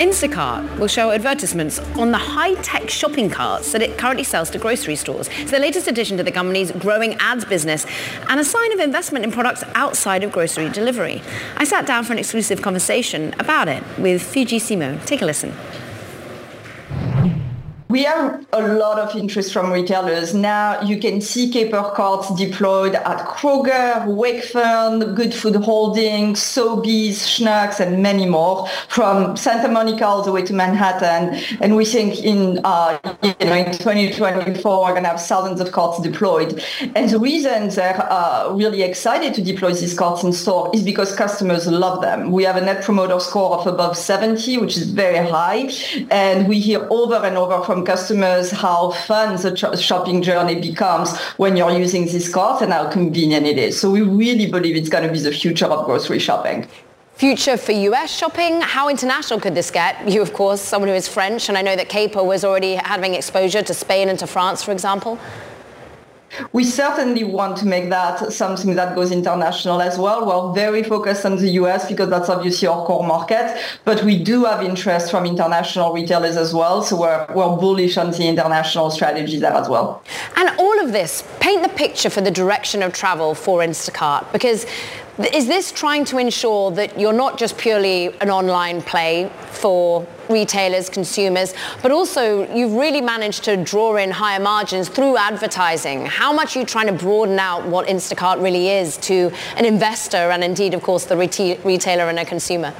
Instacart 0.00 0.78
will 0.78 0.86
show 0.86 1.10
advertisements 1.10 1.78
on 1.96 2.10
the 2.10 2.18
high-tech 2.18 2.88
shopping 2.90 3.30
carts 3.30 3.72
that 3.72 3.82
it 3.82 3.96
currently 3.98 4.22
sells 4.22 4.50
to 4.50 4.58
grocery 4.58 4.96
stores. 4.96 5.28
It's 5.38 5.50
the 5.50 5.58
latest 5.58 5.88
addition 5.88 6.16
to 6.18 6.22
the 6.22 6.30
company's 6.30 6.70
growing 6.72 7.14
ads 7.20 7.44
business 7.44 7.86
and 8.28 8.38
a 8.38 8.44
sign 8.44 8.72
of 8.72 8.80
investment 8.80 9.24
in 9.24 9.32
products 9.32 9.64
outside 9.74 10.22
of 10.22 10.30
grocery 10.30 10.68
delivery. 10.68 11.22
I 11.56 11.64
sat 11.64 11.86
down 11.86 12.04
for 12.04 12.12
an 12.12 12.18
exclusive 12.18 12.62
conversation 12.62 13.34
about 13.38 13.68
it 13.68 13.82
with 13.98 14.22
Fidji 14.22 14.58
Simo. 14.58 15.04
Take 15.04 15.22
a 15.22 15.26
listen 15.26 15.52
we 17.94 18.02
have 18.02 18.44
a 18.52 18.60
lot 18.60 18.98
of 18.98 19.14
interest 19.14 19.52
from 19.52 19.72
retailers. 19.72 20.34
Now 20.34 20.80
you 20.82 20.98
can 20.98 21.20
see 21.20 21.48
Caper 21.48 21.92
carts 21.94 22.34
deployed 22.34 22.96
at 22.96 23.18
Kroger, 23.24 24.04
Wakefern, 24.06 25.14
Good 25.14 25.32
Food 25.32 25.54
Holdings, 25.54 26.40
Sobeys, 26.40 27.18
Schnucks, 27.32 27.78
and 27.78 28.02
many 28.02 28.26
more 28.26 28.66
from 28.88 29.36
Santa 29.36 29.68
Monica 29.68 30.04
all 30.04 30.22
the 30.22 30.32
way 30.32 30.42
to 30.42 30.52
Manhattan. 30.52 31.40
And 31.60 31.76
we 31.76 31.84
think 31.84 32.18
in, 32.18 32.58
uh, 32.64 32.98
you 33.22 33.46
know, 33.46 33.54
in 33.54 33.66
2024, 33.66 34.82
we're 34.82 34.90
going 34.90 35.04
to 35.04 35.10
have 35.10 35.22
thousands 35.22 35.60
of 35.60 35.70
carts 35.70 36.02
deployed. 36.02 36.64
And 36.96 37.08
the 37.08 37.20
reason 37.20 37.68
they're 37.68 37.94
uh, 38.10 38.52
really 38.54 38.82
excited 38.82 39.34
to 39.34 39.40
deploy 39.40 39.72
these 39.72 39.96
carts 39.96 40.24
in 40.24 40.32
store 40.32 40.68
is 40.74 40.82
because 40.82 41.14
customers 41.14 41.68
love 41.68 42.02
them. 42.02 42.32
We 42.32 42.42
have 42.42 42.56
a 42.56 42.60
net 42.60 42.82
promoter 42.82 43.20
score 43.20 43.56
of 43.56 43.68
above 43.68 43.96
70, 43.96 44.58
which 44.58 44.76
is 44.76 44.90
very 44.90 45.24
high. 45.24 45.70
And 46.10 46.48
we 46.48 46.58
hear 46.58 46.88
over 46.90 47.14
and 47.14 47.36
over 47.36 47.62
from 47.62 47.83
customers 47.84 48.50
how 48.50 48.90
fun 48.90 49.36
the 49.36 49.76
shopping 49.76 50.22
journey 50.22 50.60
becomes 50.60 51.16
when 51.36 51.56
you're 51.56 51.76
using 51.76 52.06
this 52.06 52.32
cart 52.32 52.62
and 52.62 52.72
how 52.72 52.90
convenient 52.90 53.46
it 53.46 53.58
is. 53.58 53.80
So 53.80 53.90
we 53.90 54.02
really 54.02 54.46
believe 54.46 54.76
it's 54.76 54.88
going 54.88 55.06
to 55.06 55.12
be 55.12 55.20
the 55.20 55.32
future 55.32 55.66
of 55.66 55.84
grocery 55.86 56.18
shopping. 56.18 56.66
Future 57.14 57.56
for 57.56 57.70
US 57.70 58.10
shopping? 58.12 58.60
How 58.60 58.88
international 58.88 59.38
could 59.38 59.54
this 59.54 59.70
get? 59.70 60.08
You, 60.08 60.20
of 60.20 60.32
course, 60.32 60.60
someone 60.60 60.88
who 60.88 60.96
is 60.96 61.06
French, 61.06 61.48
and 61.48 61.56
I 61.56 61.62
know 61.62 61.76
that 61.76 61.88
Caper 61.88 62.24
was 62.24 62.44
already 62.44 62.74
having 62.74 63.14
exposure 63.14 63.62
to 63.62 63.72
Spain 63.72 64.08
and 64.08 64.18
to 64.18 64.26
France, 64.26 64.64
for 64.64 64.72
example. 64.72 65.16
We 66.52 66.64
certainly 66.64 67.24
want 67.24 67.56
to 67.58 67.66
make 67.66 67.90
that 67.90 68.32
something 68.32 68.74
that 68.74 68.94
goes 68.94 69.10
international 69.10 69.80
as 69.80 69.98
well. 69.98 70.26
We're 70.26 70.54
very 70.54 70.82
focused 70.82 71.24
on 71.24 71.36
the 71.36 71.48
US 71.60 71.88
because 71.88 72.10
that's 72.10 72.28
obviously 72.28 72.68
our 72.68 72.84
core 72.86 73.06
market, 73.06 73.58
but 73.84 74.02
we 74.04 74.22
do 74.22 74.44
have 74.44 74.62
interest 74.62 75.10
from 75.10 75.26
international 75.26 75.92
retailers 75.92 76.36
as 76.36 76.52
well. 76.54 76.82
So 76.82 77.00
we're, 77.00 77.26
we're 77.34 77.56
bullish 77.56 77.96
on 77.96 78.10
the 78.10 78.26
international 78.28 78.90
strategy 78.90 79.38
there 79.38 79.52
as 79.52 79.68
well. 79.68 80.02
And 80.36 80.48
all 80.58 80.80
of 80.80 80.92
this, 80.92 81.24
paint 81.40 81.62
the 81.62 81.68
picture 81.68 82.10
for 82.10 82.20
the 82.20 82.30
direction 82.30 82.82
of 82.82 82.92
travel 82.92 83.34
for 83.34 83.60
Instacart 83.60 84.30
because 84.32 84.66
is 85.18 85.46
this 85.46 85.70
trying 85.70 86.04
to 86.06 86.18
ensure 86.18 86.72
that 86.72 86.98
you're 86.98 87.12
not 87.12 87.38
just 87.38 87.56
purely 87.56 88.08
an 88.20 88.30
online 88.30 88.82
play 88.82 89.30
for 89.52 90.04
retailers, 90.28 90.88
consumers, 90.88 91.54
but 91.82 91.92
also 91.92 92.52
you've 92.52 92.72
really 92.72 93.00
managed 93.00 93.44
to 93.44 93.56
draw 93.56 93.96
in 93.96 94.10
higher 94.10 94.40
margins 94.40 94.88
through 94.88 95.16
advertising? 95.16 96.06
How 96.06 96.32
much 96.32 96.56
are 96.56 96.60
you 96.60 96.66
trying 96.66 96.88
to 96.88 96.92
broaden 96.92 97.38
out 97.38 97.64
what 97.66 97.86
Instacart 97.86 98.42
really 98.42 98.70
is 98.70 98.96
to 98.98 99.30
an 99.56 99.64
investor 99.64 100.16
and 100.16 100.42
indeed, 100.42 100.74
of 100.74 100.82
course, 100.82 101.04
the 101.04 101.16
retailer 101.16 102.08
and 102.08 102.18
a 102.18 102.24
consumer? 102.24 102.74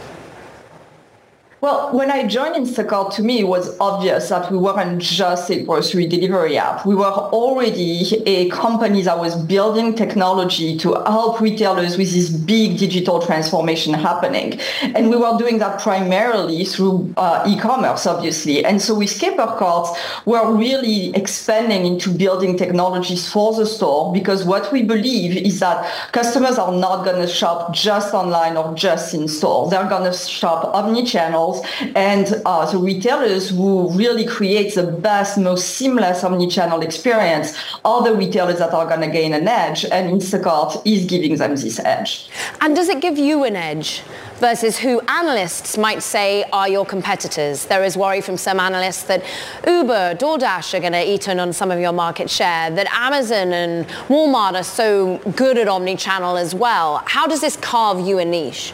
Well, 1.65 1.95
when 1.95 2.11
I 2.11 2.27
joined 2.27 2.57
Instacart, 2.57 3.15
to 3.15 3.23
me, 3.23 3.41
it 3.41 3.49
was 3.49 3.75
obvious 3.81 4.29
that 4.29 4.53
we 4.53 4.59
weren't 4.59 5.01
just 5.01 5.51
a 5.51 5.63
grocery 5.63 6.07
delivery 6.07 6.59
app. 6.59 6.85
We 6.85 6.95
were 6.95 7.05
already 7.07 8.23
a 8.27 8.51
company 8.51 9.01
that 9.01 9.19
was 9.19 9.35
building 9.35 9.95
technology 9.95 10.77
to 10.77 10.93
help 11.07 11.41
retailers 11.41 11.97
with 11.97 12.13
this 12.13 12.29
big 12.29 12.77
digital 12.77 13.19
transformation 13.19 13.95
happening. 13.95 14.61
And 14.83 15.09
we 15.09 15.17
were 15.17 15.39
doing 15.39 15.57
that 15.61 15.81
primarily 15.81 16.67
through 16.67 17.15
uh, 17.17 17.43
e-commerce, 17.49 18.07
obviously. 18.07 18.63
And 18.63 18.83
so 18.83 18.99
with 18.99 19.19
Caper 19.19 19.57
Carts, 19.59 19.99
we're 20.27 20.55
really 20.55 21.17
expanding 21.17 21.87
into 21.87 22.11
building 22.11 22.59
technologies 22.59 23.27
for 23.33 23.55
the 23.55 23.65
store 23.65 24.13
because 24.13 24.45
what 24.45 24.71
we 24.71 24.83
believe 24.83 25.35
is 25.35 25.61
that 25.61 25.91
customers 26.13 26.59
are 26.59 26.73
not 26.73 27.07
going 27.07 27.27
to 27.27 27.33
shop 27.33 27.73
just 27.73 28.13
online 28.13 28.59
or 28.59 28.75
just 28.75 29.15
in 29.15 29.27
store. 29.29 29.71
They're 29.71 29.89
going 29.89 30.13
to 30.13 30.13
shop 30.13 30.67
omni-channel 30.75 31.54
and 31.95 32.43
uh, 32.45 32.71
the 32.71 32.79
retailers 32.79 33.51
who 33.51 33.91
really 33.93 34.25
create 34.25 34.75
the 34.75 34.87
best, 34.87 35.39
most 35.39 35.71
seamless 35.77 36.25
omni-channel 36.25 36.81
experience 36.83 37.57
are 37.85 38.03
the 38.03 38.15
retailers 38.15 38.59
that 38.59 38.73
are 38.73 38.87
going 38.87 39.01
to 39.01 39.11
gain 39.11 39.35
an 39.35 39.49
edge, 39.49 39.85
and 39.85 40.11
Instacart 40.11 40.83
is 40.85 41.05
giving 41.07 41.37
them 41.37 41.57
this 41.57 41.79
edge. 41.81 42.29
And 42.61 42.75
does 42.75 42.89
it 42.89 43.01
give 43.01 43.19
you 43.19 43.45
an 43.45 43.57
edge? 43.57 44.03
versus 44.37 44.77
who 44.77 45.01
analysts 45.09 45.79
might 45.79 46.03
say 46.03 46.45
are 46.53 46.69
your 46.69 46.85
competitors. 46.85 47.67
There 47.67 47.85
is 47.85 47.97
worry 47.97 48.21
from 48.21 48.37
some 48.37 48.61
analysts 48.61 49.05
that 49.05 49.23
Uber, 49.67 50.17
DoorDash 50.17 50.75
are 50.75 50.81
going 50.81 50.93
to 50.93 51.09
eat 51.09 51.29
in 51.29 51.39
on 51.39 51.53
some 51.53 51.71
of 51.71 51.81
your 51.81 51.93
market 51.93 52.29
share, 52.29 52.71
that 52.71 52.87
Amazon 52.93 53.53
and 53.53 53.87
Walmart 54.09 54.55
are 54.55 54.65
so 54.65 55.19
good 55.37 55.57
at 55.57 55.69
omni-channel 55.69 56.37
as 56.37 56.55
well. 56.55 57.03
How 57.07 57.27
does 57.27 57.41
this 57.41 57.57
carve 57.57 58.07
you 58.07 58.19
a 58.19 58.25
niche? 58.25 58.73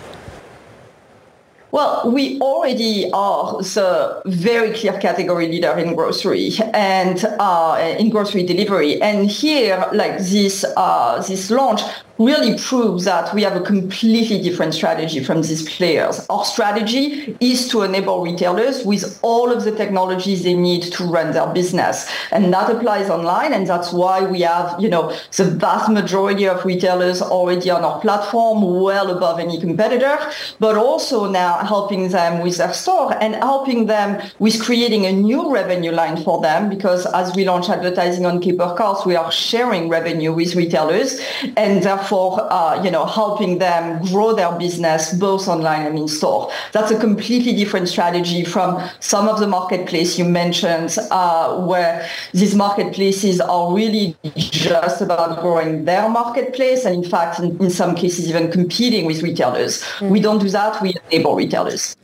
Well, 1.72 2.10
we 2.10 2.40
already 2.40 3.10
are 3.12 3.62
the 3.62 4.22
very 4.26 4.76
clear 4.76 4.98
category 4.98 5.46
leader 5.46 5.70
in 5.78 5.94
grocery 5.94 6.50
and 6.74 7.24
uh, 7.38 7.94
in 7.96 8.10
grocery 8.10 8.42
delivery. 8.42 9.00
And 9.00 9.30
here, 9.30 9.88
like 9.92 10.18
this, 10.18 10.64
uh, 10.76 11.22
this 11.22 11.48
launch 11.50 11.82
really 12.20 12.58
proves 12.58 13.04
that 13.06 13.34
we 13.34 13.42
have 13.42 13.56
a 13.56 13.62
completely 13.62 14.42
different 14.42 14.74
strategy 14.74 15.24
from 15.24 15.40
these 15.40 15.66
players. 15.74 16.26
Our 16.28 16.44
strategy 16.44 17.34
is 17.40 17.66
to 17.68 17.80
enable 17.80 18.22
retailers 18.22 18.84
with 18.84 19.18
all 19.22 19.50
of 19.50 19.64
the 19.64 19.74
technologies 19.74 20.44
they 20.44 20.52
need 20.52 20.82
to 20.92 21.04
run 21.04 21.32
their 21.32 21.46
business. 21.46 22.06
And 22.30 22.52
that 22.52 22.70
applies 22.70 23.08
online. 23.08 23.54
And 23.54 23.66
that's 23.66 23.90
why 23.90 24.22
we 24.22 24.42
have, 24.42 24.78
you 24.78 24.90
know, 24.90 25.16
the 25.34 25.44
vast 25.44 25.90
majority 25.90 26.46
of 26.46 26.62
retailers 26.66 27.22
already 27.22 27.70
on 27.70 27.84
our 27.84 27.98
platform, 28.00 28.82
well 28.82 29.10
above 29.16 29.40
any 29.40 29.58
competitor, 29.58 30.18
but 30.58 30.76
also 30.76 31.30
now 31.30 31.64
helping 31.64 32.10
them 32.10 32.42
with 32.42 32.58
their 32.58 32.74
store 32.74 33.14
and 33.22 33.34
helping 33.36 33.86
them 33.86 34.20
with 34.38 34.60
creating 34.60 35.06
a 35.06 35.12
new 35.12 35.50
revenue 35.50 35.90
line 35.90 36.22
for 36.22 36.42
them 36.42 36.68
because 36.68 37.06
as 37.06 37.34
we 37.34 37.46
launch 37.46 37.70
advertising 37.70 38.26
on 38.26 38.42
Caper 38.42 38.74
Carts, 38.76 39.06
we 39.06 39.16
are 39.16 39.32
sharing 39.32 39.88
revenue 39.88 40.34
with 40.34 40.54
retailers 40.54 41.18
and 41.56 41.82
therefore 41.82 42.09
for 42.10 42.52
uh, 42.52 42.82
you 42.82 42.90
know 42.90 43.06
helping 43.06 43.58
them 43.58 44.04
grow 44.06 44.34
their 44.34 44.52
business 44.58 45.14
both 45.14 45.46
online 45.46 45.86
and 45.86 45.96
in 45.96 46.08
store. 46.08 46.50
That's 46.72 46.90
a 46.90 46.98
completely 46.98 47.54
different 47.54 47.88
strategy 47.88 48.44
from 48.44 48.82
some 48.98 49.28
of 49.28 49.38
the 49.38 49.46
marketplace 49.46 50.18
you 50.18 50.24
mentioned, 50.24 50.96
uh, 51.12 51.64
where 51.70 52.08
these 52.32 52.54
marketplaces 52.56 53.40
are 53.40 53.72
really 53.72 54.16
just 54.36 55.00
about 55.00 55.40
growing 55.40 55.84
their 55.84 56.08
marketplace, 56.08 56.84
and 56.84 57.04
in 57.04 57.08
fact, 57.08 57.38
in, 57.38 57.56
in 57.62 57.70
some 57.70 57.94
cases, 57.94 58.28
even 58.28 58.50
competing 58.50 59.06
with 59.06 59.22
retailers. 59.22 59.82
Mm-hmm. 59.82 60.10
We 60.10 60.20
don't 60.20 60.40
do 60.40 60.50
that. 60.50 60.82
We 60.82 60.94
enable 61.12 61.36
retailers. 61.36 61.94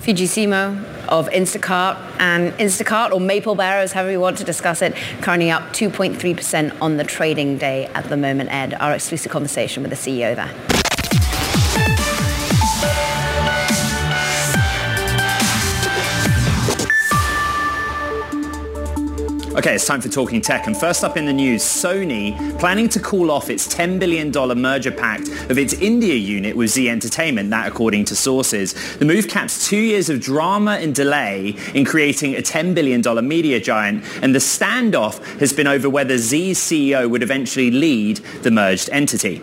Fidji 0.00 0.24
Simo 0.24 0.82
of 1.08 1.28
Instacart 1.28 1.98
and 2.18 2.52
Instacart 2.54 3.12
or 3.12 3.20
Maple 3.20 3.54
Barrows, 3.54 3.92
however 3.92 4.10
you 4.10 4.20
want 4.20 4.38
to 4.38 4.44
discuss 4.44 4.80
it, 4.80 4.94
currently 5.20 5.50
up 5.50 5.62
2.3% 5.74 6.80
on 6.80 6.96
the 6.96 7.04
trading 7.04 7.58
day 7.58 7.84
at 7.94 8.08
the 8.08 8.16
moment, 8.16 8.50
Ed. 8.50 8.72
Our 8.80 8.94
exclusive 8.94 9.30
conversation 9.30 9.82
with 9.82 9.90
the 9.90 9.96
CEO 9.96 10.34
there. 10.34 10.79
Okay, 19.60 19.74
it's 19.74 19.86
time 19.86 20.00
for 20.00 20.08
Talking 20.08 20.40
Tech. 20.40 20.66
And 20.68 20.74
first 20.74 21.04
up 21.04 21.18
in 21.18 21.26
the 21.26 21.34
news, 21.34 21.62
Sony 21.62 22.58
planning 22.58 22.88
to 22.88 22.98
call 22.98 23.30
off 23.30 23.50
its 23.50 23.68
$10 23.68 23.98
billion 23.98 24.32
merger 24.58 24.90
pact 24.90 25.28
of 25.50 25.58
its 25.58 25.74
India 25.74 26.14
unit 26.14 26.56
with 26.56 26.70
Zee 26.70 26.88
Entertainment, 26.88 27.50
that 27.50 27.68
according 27.68 28.06
to 28.06 28.16
sources. 28.16 28.72
The 28.96 29.04
move 29.04 29.28
caps 29.28 29.68
two 29.68 29.76
years 29.76 30.08
of 30.08 30.22
drama 30.22 30.78
and 30.80 30.94
delay 30.94 31.56
in 31.74 31.84
creating 31.84 32.36
a 32.36 32.38
$10 32.38 32.74
billion 32.74 33.02
media 33.28 33.60
giant, 33.60 34.02
and 34.22 34.34
the 34.34 34.38
standoff 34.38 35.22
has 35.40 35.52
been 35.52 35.66
over 35.66 35.90
whether 35.90 36.16
Zee's 36.16 36.58
CEO 36.58 37.10
would 37.10 37.22
eventually 37.22 37.70
lead 37.70 38.16
the 38.40 38.50
merged 38.50 38.88
entity. 38.88 39.42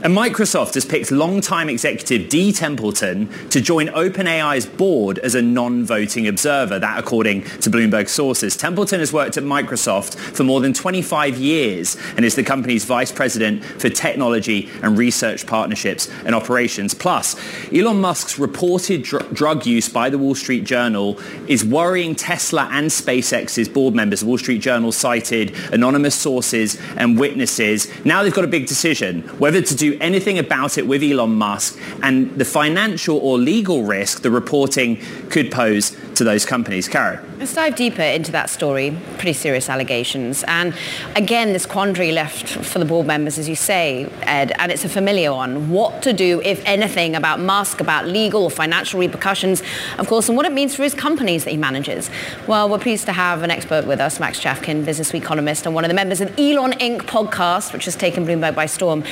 And 0.00 0.16
Microsoft 0.16 0.74
has 0.74 0.86
picked 0.86 1.10
longtime 1.10 1.68
executive 1.68 2.30
Dee 2.30 2.52
Templeton 2.52 3.28
to 3.50 3.60
join 3.60 3.88
OpenAI's 3.88 4.64
board 4.64 5.18
as 5.18 5.34
a 5.34 5.42
non-voting 5.42 6.26
observer, 6.26 6.78
that 6.78 6.98
according 6.98 7.42
to 7.42 7.68
Bloomberg 7.68 8.08
sources. 8.08 8.56
Templeton 8.56 9.00
has 9.00 9.12
worked 9.12 9.36
at 9.36 9.42
Microsoft 9.42 9.57
for 9.66 10.44
more 10.44 10.60
than 10.60 10.72
25 10.72 11.38
years 11.38 11.96
and 12.16 12.24
is 12.24 12.34
the 12.34 12.42
company's 12.42 12.84
vice 12.84 13.10
president 13.10 13.64
for 13.64 13.88
technology 13.88 14.68
and 14.82 14.96
research 14.96 15.46
partnerships 15.46 16.08
and 16.24 16.34
operations. 16.34 16.94
Plus, 16.94 17.36
Elon 17.72 18.00
Musk's 18.00 18.38
reported 18.38 19.02
dr- 19.02 19.32
drug 19.34 19.66
use 19.66 19.88
by 19.88 20.10
the 20.10 20.18
Wall 20.18 20.34
Street 20.34 20.64
Journal 20.64 21.18
is 21.46 21.64
worrying 21.64 22.14
Tesla 22.14 22.68
and 22.72 22.88
SpaceX's 22.88 23.68
board 23.68 23.94
members. 23.94 24.20
The 24.20 24.26
Wall 24.26 24.38
Street 24.38 24.60
Journal 24.60 24.92
cited 24.92 25.54
anonymous 25.72 26.14
sources 26.14 26.78
and 26.96 27.18
witnesses. 27.18 27.88
Now 28.04 28.22
they've 28.22 28.34
got 28.34 28.44
a 28.44 28.48
big 28.48 28.66
decision 28.66 29.22
whether 29.38 29.60
to 29.60 29.74
do 29.74 29.96
anything 30.00 30.38
about 30.38 30.78
it 30.78 30.86
with 30.86 31.02
Elon 31.02 31.34
Musk 31.34 31.78
and 32.02 32.36
the 32.38 32.44
financial 32.44 33.18
or 33.18 33.38
legal 33.38 33.82
risk 33.82 34.22
the 34.22 34.30
reporting 34.30 35.00
could 35.30 35.50
pose 35.50 35.96
to 36.18 36.24
those 36.24 36.44
companies. 36.44 36.88
Caro. 36.88 37.24
Let's 37.38 37.54
dive 37.54 37.76
deeper 37.76 38.02
into 38.02 38.32
that 38.32 38.50
story. 38.50 38.96
Pretty 39.14 39.32
serious 39.32 39.68
allegations. 39.68 40.44
And 40.48 40.74
again, 41.14 41.52
this 41.52 41.64
quandary 41.64 42.10
left 42.10 42.48
for 42.48 42.80
the 42.80 42.84
board 42.84 43.06
members, 43.06 43.38
as 43.38 43.48
you 43.48 43.54
say, 43.54 44.10
Ed, 44.22 44.52
and 44.58 44.72
it's 44.72 44.84
a 44.84 44.88
familiar 44.88 45.32
one. 45.32 45.70
What 45.70 46.02
to 46.02 46.12
do, 46.12 46.42
if 46.44 46.60
anything, 46.66 47.14
about 47.14 47.38
Musk, 47.38 47.80
about 47.80 48.06
legal 48.06 48.42
or 48.42 48.50
financial 48.50 48.98
repercussions, 48.98 49.62
of 49.96 50.08
course, 50.08 50.28
and 50.28 50.36
what 50.36 50.44
it 50.44 50.52
means 50.52 50.74
for 50.74 50.82
his 50.82 50.92
companies 50.92 51.44
that 51.44 51.52
he 51.52 51.56
manages. 51.56 52.10
Well, 52.48 52.68
we're 52.68 52.78
pleased 52.80 53.06
to 53.06 53.12
have 53.12 53.44
an 53.44 53.52
expert 53.52 53.86
with 53.86 54.00
us, 54.00 54.18
Max 54.18 54.40
Chafkin, 54.40 54.84
Business 54.84 55.14
economist 55.14 55.66
and 55.66 55.74
one 55.74 55.84
of 55.84 55.88
the 55.88 55.94
members 55.94 56.20
of 56.20 56.36
Elon 56.38 56.72
Inc. 56.72 57.02
podcast, 57.02 57.72
which 57.72 57.84
has 57.84 57.94
taken 57.94 58.26
Bloomberg 58.26 58.56
by 58.56 58.66
storm. 58.66 59.04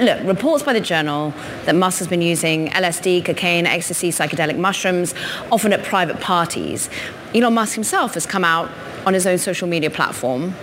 Look, 0.00 0.22
reports 0.24 0.64
by 0.64 0.72
the 0.72 0.80
Journal 0.80 1.32
that 1.66 1.76
Musk 1.76 2.00
has 2.00 2.08
been 2.08 2.22
using 2.22 2.70
LSD, 2.70 3.24
cocaine, 3.24 3.66
ecstasy, 3.66 4.10
psychedelic 4.10 4.58
mushrooms, 4.58 5.14
often 5.52 5.72
at 5.72 5.84
private 5.84 6.20
parties. 6.20 6.39
Elon 7.34 7.54
Musk 7.54 7.74
himself 7.74 8.14
has 8.14 8.26
come 8.26 8.44
out 8.44 8.70
on 9.06 9.14
his 9.14 9.26
own 9.26 9.38
social 9.38 9.68
media 9.68 9.90
platform 9.90 10.54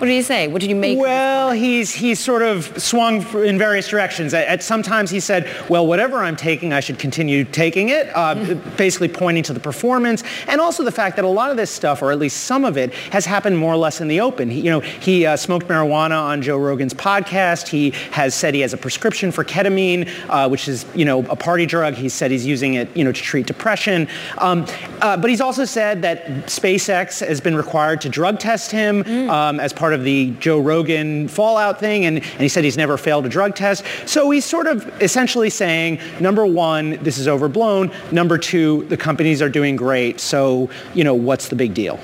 what 0.00 0.06
did 0.06 0.14
he 0.14 0.22
say? 0.22 0.48
What 0.48 0.62
did 0.62 0.70
you 0.70 0.76
make? 0.76 0.98
Well, 0.98 1.50
he's 1.50 1.92
he's 1.92 2.18
sort 2.18 2.40
of 2.40 2.80
swung 2.80 3.20
in 3.44 3.58
various 3.58 3.86
directions. 3.86 4.32
At, 4.32 4.48
at 4.48 4.62
sometimes 4.62 5.10
he 5.10 5.20
said, 5.20 5.46
"Well, 5.68 5.86
whatever 5.86 6.20
I'm 6.20 6.36
taking, 6.36 6.72
I 6.72 6.80
should 6.80 6.98
continue 6.98 7.44
taking 7.44 7.90
it," 7.90 8.08
uh, 8.16 8.34
mm-hmm. 8.34 8.76
basically 8.76 9.08
pointing 9.08 9.42
to 9.42 9.52
the 9.52 9.60
performance 9.60 10.24
and 10.48 10.58
also 10.58 10.84
the 10.84 10.92
fact 10.92 11.16
that 11.16 11.26
a 11.26 11.28
lot 11.28 11.50
of 11.50 11.58
this 11.58 11.70
stuff, 11.70 12.00
or 12.00 12.12
at 12.12 12.18
least 12.18 12.44
some 12.44 12.64
of 12.64 12.78
it, 12.78 12.94
has 13.12 13.26
happened 13.26 13.58
more 13.58 13.74
or 13.74 13.76
less 13.76 14.00
in 14.00 14.08
the 14.08 14.20
open. 14.20 14.48
He, 14.48 14.60
you 14.60 14.70
know, 14.70 14.80
he 14.80 15.26
uh, 15.26 15.36
smoked 15.36 15.68
marijuana 15.68 16.18
on 16.18 16.40
Joe 16.40 16.56
Rogan's 16.56 16.94
podcast. 16.94 17.68
He 17.68 17.90
has 18.12 18.34
said 18.34 18.54
he 18.54 18.60
has 18.60 18.72
a 18.72 18.78
prescription 18.78 19.30
for 19.30 19.44
ketamine, 19.44 20.08
uh, 20.30 20.48
which 20.48 20.66
is 20.66 20.86
you 20.94 21.04
know 21.04 21.18
a 21.26 21.36
party 21.36 21.66
drug. 21.66 21.92
He 21.92 22.08
said 22.08 22.30
he's 22.30 22.46
using 22.46 22.72
it 22.72 22.88
you 22.96 23.04
know 23.04 23.12
to 23.12 23.20
treat 23.20 23.46
depression. 23.46 24.08
Um, 24.38 24.64
uh, 25.02 25.18
but 25.18 25.28
he's 25.28 25.42
also 25.42 25.66
said 25.66 26.00
that 26.00 26.26
SpaceX 26.46 27.26
has 27.26 27.42
been 27.42 27.54
required 27.54 28.00
to 28.00 28.08
drug 28.08 28.38
test 28.38 28.70
him 28.70 29.04
mm. 29.04 29.28
um, 29.28 29.60
as 29.60 29.74
part 29.74 29.89
part 29.90 29.98
of 29.98 30.04
the 30.04 30.30
Joe 30.38 30.60
Rogan 30.60 31.26
fallout 31.26 31.80
thing, 31.80 32.04
and, 32.04 32.18
and 32.18 32.40
he 32.40 32.48
said 32.48 32.62
he's 32.62 32.76
never 32.76 32.96
failed 32.96 33.26
a 33.26 33.28
drug 33.28 33.56
test. 33.56 33.84
So 34.06 34.30
he's 34.30 34.44
sort 34.44 34.68
of 34.68 34.86
essentially 35.02 35.50
saying, 35.50 35.98
number 36.20 36.46
one, 36.46 36.90
this 37.02 37.18
is 37.18 37.26
overblown. 37.26 37.90
Number 38.12 38.38
two, 38.38 38.84
the 38.84 38.96
companies 38.96 39.42
are 39.42 39.48
doing 39.48 39.74
great. 39.74 40.20
So, 40.20 40.70
you 40.94 41.02
know, 41.02 41.14
what's 41.14 41.48
the 41.48 41.56
big 41.56 41.74
deal? 41.74 41.98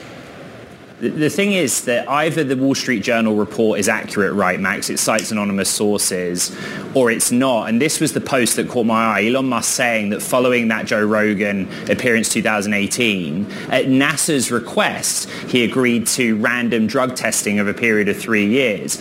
The 0.99 1.29
thing 1.29 1.53
is 1.53 1.85
that 1.85 2.09
either 2.09 2.43
the 2.43 2.57
Wall 2.57 2.75
Street 2.75 3.03
Journal 3.03 3.35
report 3.35 3.79
is 3.79 3.87
accurate, 3.87 4.33
right, 4.33 4.59
Max? 4.59 4.89
It 4.89 4.99
cites 4.99 5.31
anonymous 5.31 5.69
sources, 5.69 6.57
or 6.95 7.11
it's 7.11 7.31
not. 7.31 7.69
And 7.69 7.83
this 7.83 8.01
was 8.01 8.15
the 8.15 8.21
post 8.23 8.57
that 8.57 8.71
caught 8.71 8.87
my 8.87 9.05
eye. 9.05 9.27
Elon 9.27 9.47
Musk 9.47 9.75
saying 9.75 10.09
that 10.09 10.23
following 10.23 10.69
that 10.69 10.87
Joe 10.87 11.05
Rogan 11.05 11.69
appearance 11.91 12.31
2018, 12.31 13.45
at 13.69 13.85
NASA's 13.85 14.51
request, 14.51 15.29
he 15.49 15.65
agreed 15.65 16.07
to 16.07 16.35
random 16.37 16.87
drug 16.87 17.15
testing 17.15 17.59
of 17.59 17.69
a 17.69 17.75
period 17.75 18.09
of 18.09 18.17
three 18.17 18.47
years. 18.47 18.99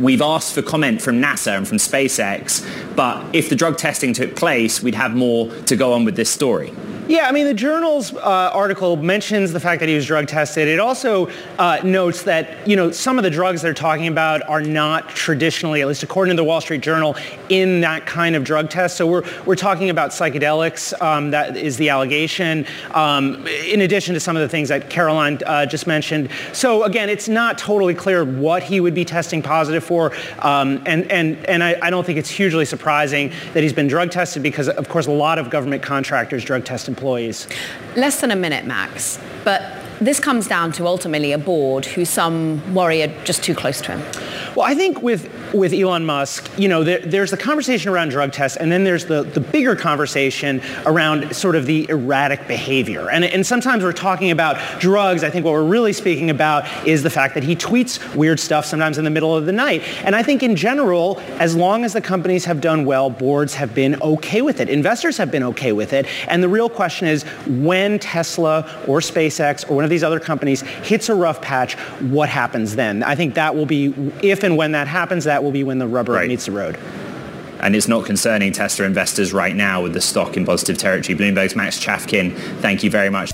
We've 0.00 0.22
asked 0.22 0.54
for 0.54 0.62
comment 0.62 1.00
from 1.00 1.22
NASA 1.22 1.56
and 1.56 1.68
from 1.68 1.78
SpaceX, 1.78 2.66
but 2.96 3.32
if 3.32 3.48
the 3.48 3.54
drug 3.54 3.78
testing 3.78 4.12
took 4.12 4.34
place, 4.34 4.82
we'd 4.82 4.96
have 4.96 5.14
more 5.14 5.54
to 5.66 5.76
go 5.76 5.92
on 5.92 6.04
with 6.04 6.16
this 6.16 6.30
story. 6.30 6.72
Yeah, 7.12 7.28
I 7.28 7.32
mean, 7.32 7.44
the 7.44 7.52
journal's 7.52 8.14
uh, 8.14 8.20
article 8.54 8.96
mentions 8.96 9.52
the 9.52 9.60
fact 9.60 9.80
that 9.80 9.88
he 9.90 9.94
was 9.94 10.06
drug 10.06 10.28
tested. 10.28 10.66
It 10.66 10.80
also 10.80 11.28
uh, 11.58 11.78
notes 11.84 12.22
that, 12.22 12.66
you 12.66 12.74
know, 12.74 12.90
some 12.90 13.18
of 13.18 13.22
the 13.22 13.28
drugs 13.28 13.60
they're 13.60 13.74
talking 13.74 14.06
about 14.06 14.40
are 14.48 14.62
not 14.62 15.10
traditionally, 15.10 15.82
at 15.82 15.88
least 15.88 16.02
according 16.02 16.34
to 16.34 16.40
the 16.40 16.44
Wall 16.44 16.62
Street 16.62 16.80
Journal, 16.80 17.14
in 17.50 17.82
that 17.82 18.06
kind 18.06 18.34
of 18.34 18.44
drug 18.44 18.70
test. 18.70 18.96
So 18.96 19.06
we're, 19.06 19.24
we're 19.44 19.56
talking 19.56 19.90
about 19.90 20.12
psychedelics. 20.12 20.98
Um, 21.02 21.32
that 21.32 21.54
is 21.54 21.76
the 21.76 21.90
allegation, 21.90 22.66
um, 22.92 23.46
in 23.46 23.82
addition 23.82 24.14
to 24.14 24.20
some 24.20 24.34
of 24.34 24.40
the 24.40 24.48
things 24.48 24.70
that 24.70 24.88
Caroline 24.88 25.38
uh, 25.44 25.66
just 25.66 25.86
mentioned. 25.86 26.30
So 26.54 26.84
again, 26.84 27.10
it's 27.10 27.28
not 27.28 27.58
totally 27.58 27.94
clear 27.94 28.24
what 28.24 28.62
he 28.62 28.80
would 28.80 28.94
be 28.94 29.04
testing 29.04 29.42
positive 29.42 29.84
for. 29.84 30.14
Um, 30.38 30.82
and 30.86 31.12
and, 31.12 31.44
and 31.44 31.62
I, 31.62 31.76
I 31.82 31.90
don't 31.90 32.06
think 32.06 32.18
it's 32.18 32.30
hugely 32.30 32.64
surprising 32.64 33.32
that 33.52 33.62
he's 33.62 33.74
been 33.74 33.86
drug 33.86 34.10
tested 34.10 34.42
because, 34.42 34.70
of 34.70 34.88
course, 34.88 35.08
a 35.08 35.12
lot 35.12 35.38
of 35.38 35.50
government 35.50 35.82
contractors 35.82 36.42
drug 36.42 36.64
test 36.64 36.88
employees? 36.88 37.01
Less 37.96 38.20
than 38.20 38.30
a 38.30 38.36
minute, 38.36 38.64
Max. 38.64 39.18
But 39.44 39.62
this 40.00 40.18
comes 40.18 40.48
down 40.48 40.72
to 40.72 40.86
ultimately 40.86 41.32
a 41.32 41.38
board 41.38 41.84
who 41.84 42.04
some 42.04 42.74
worry 42.74 43.02
are 43.02 43.24
just 43.24 43.42
too 43.44 43.54
close 43.54 43.80
to 43.82 43.96
him. 43.96 44.00
Well, 44.56 44.66
I 44.66 44.74
think 44.74 45.02
with 45.02 45.30
with 45.52 45.72
Elon 45.72 46.04
Musk, 46.04 46.50
you 46.58 46.68
know, 46.68 46.84
there, 46.84 47.00
there's 47.00 47.30
the 47.30 47.36
conversation 47.36 47.90
around 47.90 48.10
drug 48.10 48.32
tests, 48.32 48.56
and 48.56 48.70
then 48.70 48.84
there's 48.84 49.06
the, 49.06 49.22
the 49.22 49.40
bigger 49.40 49.76
conversation 49.76 50.62
around 50.86 51.34
sort 51.34 51.56
of 51.56 51.66
the 51.66 51.88
erratic 51.88 52.46
behavior. 52.48 53.10
And, 53.10 53.24
and 53.24 53.46
sometimes 53.46 53.84
we're 53.84 53.92
talking 53.92 54.30
about 54.30 54.80
drugs. 54.80 55.24
I 55.24 55.30
think 55.30 55.44
what 55.44 55.52
we're 55.52 55.64
really 55.64 55.92
speaking 55.92 56.30
about 56.30 56.66
is 56.86 57.02
the 57.02 57.10
fact 57.10 57.34
that 57.34 57.42
he 57.42 57.56
tweets 57.56 58.14
weird 58.14 58.40
stuff 58.40 58.64
sometimes 58.64 58.98
in 58.98 59.04
the 59.04 59.10
middle 59.10 59.36
of 59.36 59.46
the 59.46 59.52
night. 59.52 59.82
And 60.04 60.16
I 60.16 60.22
think 60.22 60.42
in 60.42 60.56
general, 60.56 61.20
as 61.38 61.54
long 61.54 61.84
as 61.84 61.92
the 61.92 62.00
companies 62.00 62.44
have 62.44 62.60
done 62.60 62.84
well, 62.84 63.10
boards 63.10 63.54
have 63.54 63.74
been 63.74 64.00
okay 64.02 64.42
with 64.42 64.60
it. 64.60 64.68
Investors 64.68 65.16
have 65.16 65.30
been 65.30 65.42
okay 65.42 65.72
with 65.72 65.92
it. 65.92 66.06
And 66.28 66.42
the 66.42 66.48
real 66.48 66.68
question 66.68 67.08
is 67.08 67.24
when 67.46 67.98
Tesla 67.98 68.60
or 68.86 69.00
SpaceX 69.00 69.68
or 69.68 69.74
one 69.74 69.84
of 69.84 69.90
these 69.90 70.02
other 70.02 70.20
companies 70.20 70.62
hits 70.62 71.08
a 71.08 71.14
rough 71.14 71.42
patch, 71.42 71.74
what 72.00 72.28
happens 72.28 72.76
then? 72.76 73.02
I 73.02 73.14
think 73.14 73.34
that 73.34 73.54
will 73.54 73.66
be, 73.66 73.92
if 74.22 74.42
and 74.42 74.56
when 74.56 74.72
that 74.72 74.88
happens, 74.88 75.24
that 75.24 75.41
will 75.42 75.52
be 75.52 75.64
when 75.64 75.78
the 75.78 75.86
rubber 75.86 76.12
right. 76.12 76.28
meets 76.28 76.46
the 76.46 76.52
road 76.52 76.78
and 77.62 77.76
it's 77.76 77.88
not 77.88 78.04
concerning 78.04 78.52
Tesla 78.52 78.84
investors 78.84 79.32
right 79.32 79.54
now 79.54 79.82
with 79.82 79.94
the 79.94 80.00
stock 80.00 80.36
in 80.36 80.44
positive 80.44 80.76
territory. 80.76 81.16
Bloomberg's 81.16 81.54
Max 81.54 81.78
Chafkin, 81.78 82.36
thank 82.60 82.82
you 82.82 82.90
very 82.90 83.08
much. 83.08 83.30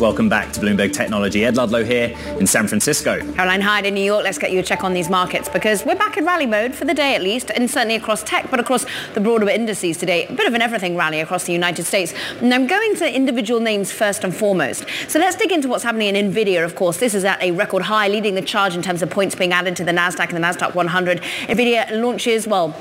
Welcome 0.00 0.28
back 0.28 0.52
to 0.52 0.60
Bloomberg 0.60 0.92
Technology. 0.92 1.44
Ed 1.44 1.56
Ludlow 1.56 1.82
here 1.82 2.16
in 2.38 2.46
San 2.46 2.68
Francisco. 2.68 3.18
Caroline 3.32 3.60
Hyde 3.60 3.84
in 3.84 3.94
New 3.94 4.04
York. 4.04 4.22
Let's 4.22 4.38
get 4.38 4.52
you 4.52 4.60
a 4.60 4.62
check 4.62 4.84
on 4.84 4.94
these 4.94 5.10
markets 5.10 5.48
because 5.48 5.84
we're 5.84 5.96
back 5.96 6.16
in 6.16 6.24
rally 6.24 6.46
mode 6.46 6.72
for 6.72 6.84
the 6.84 6.94
day 6.94 7.16
at 7.16 7.22
least, 7.22 7.50
and 7.50 7.68
certainly 7.68 7.96
across 7.96 8.22
tech, 8.22 8.48
but 8.48 8.60
across 8.60 8.86
the 9.14 9.20
broader 9.20 9.48
indices 9.48 9.96
today. 9.96 10.28
A 10.28 10.32
bit 10.32 10.46
of 10.46 10.54
an 10.54 10.62
everything 10.62 10.96
rally 10.96 11.18
across 11.18 11.44
the 11.44 11.52
United 11.52 11.84
States. 11.84 12.14
And 12.40 12.54
I'm 12.54 12.68
going 12.68 12.94
to 12.94 13.12
individual 13.12 13.58
names 13.58 13.90
first 13.90 14.22
and 14.22 14.32
foremost. 14.32 14.86
So 15.08 15.18
let's 15.18 15.34
dig 15.34 15.50
into 15.50 15.66
what's 15.66 15.82
happening 15.82 16.14
in 16.14 16.32
Nvidia. 16.32 16.64
Of 16.64 16.76
course, 16.76 16.98
this 16.98 17.12
is 17.12 17.24
at 17.24 17.42
a 17.42 17.50
record 17.50 17.82
high, 17.82 18.06
leading 18.06 18.36
the 18.36 18.42
charge 18.42 18.76
in 18.76 18.82
terms 18.82 19.02
of 19.02 19.10
points 19.10 19.34
being 19.34 19.52
added 19.52 19.74
to 19.76 19.84
the 19.84 19.90
Nasdaq 19.90 20.32
and 20.32 20.36
the 20.36 20.46
Nasdaq 20.46 20.76
100. 20.76 21.20
Nvidia 21.48 21.90
launches 22.00 22.46
well 22.46 22.72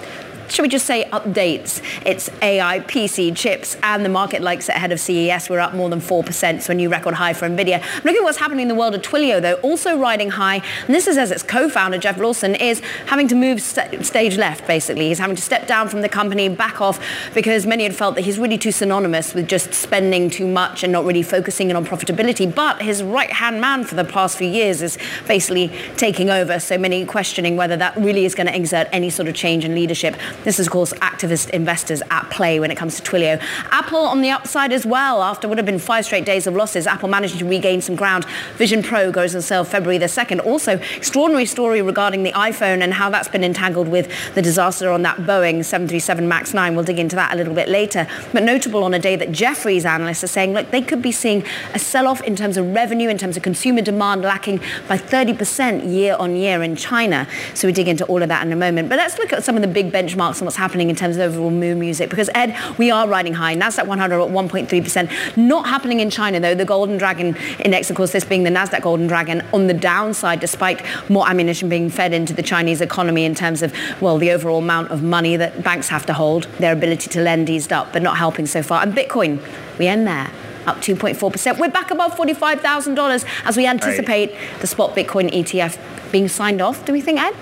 should 0.49 0.61
we 0.61 0.69
just 0.69 0.85
say 0.85 1.05
updates? 1.11 1.81
It's 2.05 2.29
AI, 2.41 2.79
PC, 2.81 3.35
chips, 3.35 3.77
and 3.83 4.03
the 4.05 4.09
market 4.09 4.41
likes 4.41 4.69
it 4.69 4.75
ahead 4.75 4.91
of 4.91 4.99
CES. 4.99 5.49
We're 5.49 5.59
up 5.59 5.73
more 5.73 5.89
than 5.89 5.99
4%, 5.99 6.61
so 6.61 6.71
a 6.71 6.75
new 6.75 6.89
record 6.89 7.15
high 7.15 7.33
for 7.33 7.47
NVIDIA. 7.47 7.83
Look 8.03 8.15
at 8.15 8.23
what's 8.23 8.37
happening 8.37 8.63
in 8.63 8.67
the 8.67 8.75
world 8.75 8.95
of 8.95 9.01
Twilio, 9.01 9.41
though, 9.41 9.55
also 9.55 9.97
riding 9.97 10.31
high. 10.31 10.61
And 10.85 10.95
this 10.95 11.07
is 11.07 11.17
as 11.17 11.31
its 11.31 11.43
co-founder, 11.43 11.97
Jeff 11.97 12.17
Lawson, 12.17 12.55
is 12.55 12.79
having 13.07 13.27
to 13.27 13.35
move 13.35 13.61
st- 13.61 14.05
stage 14.05 14.37
left, 14.37 14.65
basically. 14.67 15.09
He's 15.09 15.19
having 15.19 15.35
to 15.35 15.41
step 15.41 15.67
down 15.67 15.89
from 15.89 16.01
the 16.01 16.09
company, 16.09 16.49
back 16.49 16.81
off, 16.81 16.99
because 17.33 17.65
many 17.65 17.83
had 17.83 17.95
felt 17.95 18.15
that 18.15 18.21
he's 18.21 18.39
really 18.39 18.57
too 18.57 18.71
synonymous 18.71 19.33
with 19.33 19.47
just 19.47 19.73
spending 19.73 20.29
too 20.29 20.47
much 20.47 20.83
and 20.83 20.93
not 20.93 21.05
really 21.05 21.23
focusing 21.23 21.69
in 21.69 21.75
on 21.75 21.85
profitability. 21.85 22.53
But 22.53 22.81
his 22.81 23.03
right-hand 23.03 23.59
man 23.59 23.83
for 23.83 23.95
the 23.95 24.05
past 24.05 24.37
few 24.37 24.49
years 24.49 24.81
is 24.81 24.97
basically 25.27 25.71
taking 25.97 26.29
over, 26.29 26.59
so 26.59 26.77
many 26.77 27.05
questioning 27.05 27.57
whether 27.57 27.77
that 27.77 27.95
really 27.97 28.25
is 28.25 28.33
going 28.35 28.47
to 28.47 28.55
exert 28.55 28.87
any 28.91 29.09
sort 29.09 29.27
of 29.27 29.35
change 29.35 29.65
in 29.65 29.75
leadership. 29.75 30.15
This 30.43 30.59
is, 30.59 30.67
of 30.67 30.71
course, 30.71 30.93
activist 30.93 31.49
investors 31.49 32.01
at 32.09 32.29
play 32.29 32.59
when 32.59 32.71
it 32.71 32.75
comes 32.75 32.99
to 32.99 33.01
Twilio. 33.01 33.41
Apple 33.71 33.99
on 33.99 34.21
the 34.21 34.29
upside 34.29 34.71
as 34.71 34.85
well. 34.85 35.21
After 35.21 35.47
what 35.47 35.57
have 35.57 35.65
been 35.65 35.79
five 35.79 36.05
straight 36.05 36.25
days 36.25 36.47
of 36.47 36.55
losses, 36.55 36.87
Apple 36.87 37.09
managing 37.09 37.39
to 37.39 37.45
regain 37.45 37.81
some 37.81 37.95
ground. 37.95 38.25
Vision 38.55 38.81
Pro 38.81 39.11
goes 39.11 39.35
on 39.35 39.41
sale 39.41 39.63
February 39.63 39.97
the 39.97 40.05
2nd. 40.05 40.45
Also, 40.45 40.73
extraordinary 40.95 41.45
story 41.45 41.81
regarding 41.81 42.23
the 42.23 42.31
iPhone 42.31 42.81
and 42.81 42.93
how 42.93 43.09
that's 43.09 43.27
been 43.27 43.43
entangled 43.43 43.87
with 43.87 44.09
the 44.35 44.41
disaster 44.41 44.89
on 44.89 45.01
that 45.01 45.17
Boeing 45.17 45.65
737 45.65 46.27
MAX 46.27 46.53
9. 46.53 46.75
We'll 46.75 46.85
dig 46.85 46.99
into 46.99 47.15
that 47.15 47.33
a 47.33 47.35
little 47.35 47.53
bit 47.53 47.67
later. 47.67 48.07
But 48.31 48.43
notable 48.43 48.83
on 48.83 48.93
a 48.93 48.99
day 48.99 49.15
that 49.15 49.31
Jefferies 49.31 49.85
analysts 49.85 50.23
are 50.23 50.27
saying, 50.27 50.53
look, 50.53 50.71
they 50.71 50.81
could 50.81 51.01
be 51.01 51.11
seeing 51.11 51.43
a 51.73 51.79
sell-off 51.79 52.21
in 52.21 52.35
terms 52.35 52.57
of 52.57 52.73
revenue, 52.73 53.09
in 53.09 53.17
terms 53.17 53.37
of 53.37 53.43
consumer 53.43 53.81
demand 53.81 54.21
lacking 54.21 54.59
by 54.87 54.97
30% 54.97 55.91
year 55.91 56.15
on 56.19 56.35
year 56.35 56.63
in 56.63 56.75
China. 56.75 57.27
So 57.53 57.67
we 57.67 57.73
dig 57.73 57.87
into 57.87 58.05
all 58.05 58.21
of 58.21 58.29
that 58.29 58.45
in 58.45 58.53
a 58.53 58.55
moment. 58.55 58.89
But 58.89 58.97
let's 58.97 59.17
look 59.17 59.33
at 59.33 59.43
some 59.43 59.55
of 59.55 59.61
the 59.61 59.67
big 59.67 59.91
benchmarks 59.91 60.26
and 60.35 60.45
what's 60.45 60.57
happening 60.57 60.89
in 60.89 60.95
terms 60.95 61.17
of 61.17 61.33
overall 61.33 61.49
moon 61.49 61.79
music. 61.79 62.09
Because 62.09 62.29
Ed, 62.35 62.55
we 62.77 62.91
are 62.91 63.07
riding 63.07 63.33
high. 63.33 63.55
Nasdaq 63.55 63.87
100 63.87 64.21
at 64.21 64.29
1.3%. 64.29 65.37
Not 65.37 65.67
happening 65.67 65.99
in 65.99 66.09
China 66.09 66.39
though. 66.39 66.55
The 66.55 66.65
Golden 66.65 66.97
Dragon 66.97 67.35
Index, 67.59 67.89
of 67.89 67.95
course, 67.95 68.11
this 68.11 68.25
being 68.25 68.43
the 68.43 68.49
Nasdaq 68.49 68.81
Golden 68.81 69.07
Dragon 69.07 69.41
on 69.53 69.67
the 69.67 69.73
downside, 69.73 70.39
despite 70.39 70.83
more 71.09 71.27
ammunition 71.29 71.69
being 71.69 71.89
fed 71.89 72.13
into 72.13 72.33
the 72.33 72.43
Chinese 72.43 72.81
economy 72.81 73.23
in 73.23 73.35
terms 73.35 73.61
of 73.61 73.73
well 74.01 74.17
the 74.17 74.31
overall 74.31 74.59
amount 74.59 74.91
of 74.91 75.03
money 75.03 75.37
that 75.37 75.63
banks 75.63 75.87
have 75.87 76.05
to 76.07 76.13
hold, 76.13 76.43
their 76.59 76.73
ability 76.73 77.09
to 77.09 77.21
lend 77.21 77.49
eased 77.49 77.71
up, 77.71 77.93
but 77.93 78.01
not 78.01 78.17
helping 78.17 78.45
so 78.45 78.61
far. 78.61 78.83
And 78.83 78.93
Bitcoin, 78.93 79.41
we 79.79 79.87
end 79.87 80.07
there 80.07 80.29
up 80.67 80.77
2.4%. 80.77 81.59
We're 81.59 81.69
back 81.69 81.91
above 81.91 82.15
$45,000 82.15 83.25
as 83.45 83.57
we 83.57 83.65
anticipate 83.65 84.31
right. 84.31 84.59
the 84.59 84.67
spot 84.67 84.95
Bitcoin 84.95 85.31
ETF 85.31 85.79
being 86.11 86.27
signed 86.27 86.61
off. 86.61 86.85
Do 86.85 86.91
we 86.91 87.01
think, 87.01 87.19
Ed? 87.19 87.33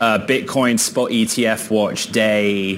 Uh, 0.00 0.18
Bitcoin 0.18 0.78
spot 0.78 1.10
ETF 1.10 1.70
watch 1.70 2.10
day 2.10 2.76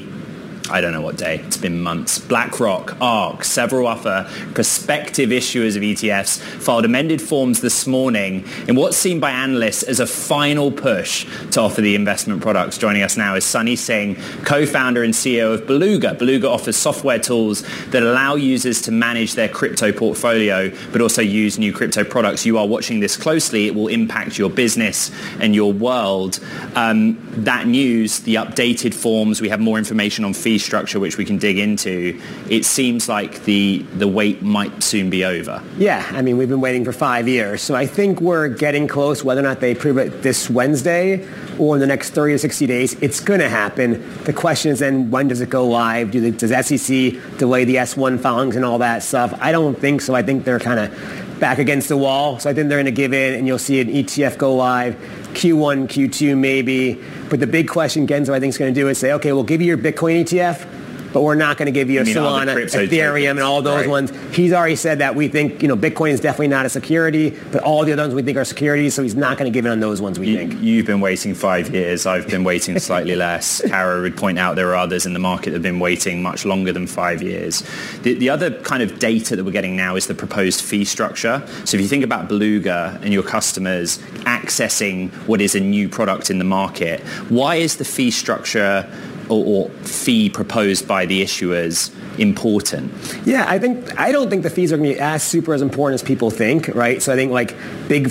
I 0.68 0.80
don't 0.80 0.92
know 0.92 1.00
what 1.00 1.16
day, 1.16 1.38
it's 1.46 1.56
been 1.56 1.80
months. 1.80 2.18
BlackRock, 2.18 3.00
ARK, 3.00 3.44
several 3.44 3.86
other 3.86 4.28
prospective 4.52 5.30
issuers 5.30 5.76
of 5.76 5.82
ETFs 5.82 6.40
filed 6.40 6.84
amended 6.84 7.22
forms 7.22 7.60
this 7.60 7.86
morning 7.86 8.44
in 8.66 8.74
what's 8.74 8.96
seen 8.96 9.20
by 9.20 9.30
analysts 9.30 9.84
as 9.84 10.00
a 10.00 10.06
final 10.06 10.72
push 10.72 11.24
to 11.52 11.60
offer 11.60 11.80
the 11.80 11.94
investment 11.94 12.42
products. 12.42 12.78
Joining 12.78 13.02
us 13.02 13.16
now 13.16 13.36
is 13.36 13.44
Sunny 13.44 13.76
Singh, 13.76 14.16
co-founder 14.44 15.04
and 15.04 15.14
CEO 15.14 15.54
of 15.54 15.68
Beluga. 15.68 16.14
Beluga 16.14 16.50
offers 16.50 16.76
software 16.76 17.20
tools 17.20 17.62
that 17.90 18.02
allow 18.02 18.34
users 18.34 18.82
to 18.82 18.90
manage 18.90 19.34
their 19.34 19.48
crypto 19.48 19.92
portfolio, 19.92 20.72
but 20.90 21.00
also 21.00 21.22
use 21.22 21.58
new 21.58 21.72
crypto 21.72 22.02
products. 22.02 22.44
You 22.44 22.58
are 22.58 22.66
watching 22.66 22.98
this 22.98 23.16
closely. 23.16 23.66
It 23.66 23.74
will 23.74 23.88
impact 23.88 24.36
your 24.36 24.50
business 24.50 25.12
and 25.38 25.54
your 25.54 25.72
world. 25.72 26.40
Um, 26.74 27.25
that 27.36 27.66
news, 27.66 28.20
the 28.20 28.36
updated 28.36 28.94
forms, 28.94 29.40
we 29.40 29.48
have 29.48 29.60
more 29.60 29.78
information 29.78 30.24
on 30.24 30.32
fee 30.32 30.58
structure, 30.58 30.98
which 30.98 31.18
we 31.18 31.24
can 31.24 31.38
dig 31.38 31.58
into, 31.58 32.20
it 32.48 32.64
seems 32.64 33.08
like 33.08 33.44
the, 33.44 33.78
the 33.94 34.08
wait 34.08 34.42
might 34.42 34.82
soon 34.82 35.10
be 35.10 35.24
over. 35.24 35.62
Yeah, 35.78 36.06
I 36.12 36.22
mean, 36.22 36.38
we've 36.38 36.48
been 36.48 36.60
waiting 36.60 36.84
for 36.84 36.92
five 36.92 37.28
years. 37.28 37.62
So 37.62 37.74
I 37.74 37.86
think 37.86 38.20
we're 38.20 38.48
getting 38.48 38.88
close, 38.88 39.22
whether 39.22 39.40
or 39.40 39.44
not 39.44 39.60
they 39.60 39.72
approve 39.72 39.98
it 39.98 40.22
this 40.22 40.48
Wednesday 40.48 41.26
or 41.58 41.76
in 41.76 41.80
the 41.80 41.86
next 41.86 42.10
30 42.10 42.34
to 42.34 42.38
60 42.38 42.66
days, 42.66 42.94
it's 43.02 43.20
going 43.20 43.40
to 43.40 43.48
happen. 43.48 44.02
The 44.24 44.32
question 44.32 44.72
is 44.72 44.78
then, 44.78 45.10
when 45.10 45.28
does 45.28 45.40
it 45.40 45.50
go 45.50 45.66
live? 45.66 46.10
Do 46.10 46.30
does 46.30 46.66
SEC 46.66 47.38
delay 47.38 47.64
the 47.64 47.76
S1 47.76 48.20
filings 48.20 48.56
and 48.56 48.64
all 48.64 48.78
that 48.78 49.02
stuff? 49.02 49.36
I 49.40 49.52
don't 49.52 49.78
think 49.78 50.00
so. 50.00 50.14
I 50.14 50.22
think 50.22 50.44
they're 50.44 50.58
kind 50.58 50.80
of 50.80 51.40
back 51.40 51.58
against 51.58 51.88
the 51.88 51.96
wall. 51.96 52.38
So 52.38 52.50
I 52.50 52.54
think 52.54 52.68
they're 52.68 52.78
going 52.78 52.86
to 52.86 52.90
give 52.90 53.12
in 53.12 53.34
and 53.34 53.46
you'll 53.46 53.58
see 53.58 53.80
an 53.80 53.88
ETF 53.88 54.38
go 54.38 54.54
live 54.54 54.96
Q1, 55.36 55.88
Q2 55.88 56.36
maybe. 56.36 57.00
But 57.28 57.40
the 57.40 57.46
big 57.46 57.68
question 57.68 58.06
Gensler 58.06 58.34
I 58.34 58.40
think 58.40 58.50
is 58.50 58.58
going 58.58 58.74
to 58.74 58.80
do 58.80 58.88
is 58.88 58.98
say, 58.98 59.12
okay, 59.12 59.32
we'll 59.32 59.44
give 59.44 59.60
you 59.60 59.66
your 59.68 59.78
Bitcoin 59.78 60.22
ETF 60.22 60.75
but 61.12 61.22
we're 61.22 61.34
not 61.34 61.56
going 61.56 61.66
to 61.66 61.72
give 61.72 61.90
you, 61.90 62.00
you 62.00 62.14
Solana, 62.14 62.54
Ethereum, 62.56 63.32
and 63.32 63.40
all 63.40 63.62
those 63.62 63.80
right. 63.80 63.88
ones. 63.88 64.12
He's 64.34 64.52
already 64.52 64.76
said 64.76 64.98
that 64.98 65.14
we 65.14 65.28
think, 65.28 65.62
you 65.62 65.68
know, 65.68 65.76
Bitcoin 65.76 66.10
is 66.10 66.20
definitely 66.20 66.48
not 66.48 66.66
a 66.66 66.68
security, 66.68 67.36
but 67.52 67.62
all 67.62 67.84
the 67.84 67.92
other 67.92 68.02
ones 68.02 68.14
we 68.14 68.22
think 68.22 68.36
are 68.36 68.44
securities, 68.44 68.94
so 68.94 69.02
he's 69.02 69.14
not 69.14 69.38
going 69.38 69.50
to 69.50 69.54
give 69.54 69.66
in 69.66 69.72
on 69.72 69.80
those 69.80 70.00
ones, 70.00 70.18
we 70.18 70.28
you, 70.28 70.36
think. 70.36 70.60
You've 70.60 70.86
been 70.86 71.00
waiting 71.00 71.34
five 71.34 71.72
years. 71.74 72.06
I've 72.06 72.28
been 72.28 72.44
waiting 72.44 72.78
slightly 72.78 73.16
less. 73.16 73.60
Kara 73.62 74.00
would 74.00 74.16
point 74.16 74.38
out 74.38 74.56
there 74.56 74.70
are 74.70 74.76
others 74.76 75.06
in 75.06 75.12
the 75.12 75.18
market 75.18 75.50
that 75.50 75.56
have 75.56 75.62
been 75.62 75.80
waiting 75.80 76.22
much 76.22 76.44
longer 76.44 76.72
than 76.72 76.86
five 76.86 77.22
years. 77.22 77.62
The, 78.02 78.14
the 78.14 78.30
other 78.30 78.50
kind 78.62 78.82
of 78.82 78.98
data 78.98 79.36
that 79.36 79.44
we're 79.44 79.50
getting 79.50 79.76
now 79.76 79.96
is 79.96 80.06
the 80.06 80.14
proposed 80.14 80.60
fee 80.60 80.84
structure. 80.84 81.42
So 81.64 81.76
if 81.76 81.80
you 81.80 81.88
think 81.88 82.04
about 82.04 82.28
Beluga 82.28 82.98
and 83.02 83.12
your 83.12 83.22
customers 83.22 83.98
accessing 84.24 85.10
what 85.26 85.40
is 85.40 85.54
a 85.54 85.60
new 85.60 85.88
product 85.88 86.30
in 86.30 86.38
the 86.38 86.44
market, 86.44 87.00
why 87.28 87.56
is 87.56 87.76
the 87.76 87.84
fee 87.84 88.10
structure 88.10 88.90
or, 89.28 89.44
or 89.44 89.70
fee 89.84 90.28
proposed 90.28 90.86
by 90.86 91.06
the 91.06 91.22
issuers 91.22 91.92
important? 92.18 92.92
Yeah, 93.24 93.44
I 93.48 93.58
think 93.58 93.98
I 93.98 94.12
don't 94.12 94.30
think 94.30 94.42
the 94.42 94.50
fees 94.50 94.72
are 94.72 94.76
going 94.76 94.90
to 94.90 94.94
be 94.94 95.00
as 95.00 95.22
super 95.22 95.54
as 95.54 95.62
important 95.62 96.00
as 96.00 96.06
people 96.06 96.30
think, 96.30 96.68
right? 96.68 97.02
So 97.02 97.12
I 97.12 97.16
think 97.16 97.32
like 97.32 97.54
big 97.88 98.10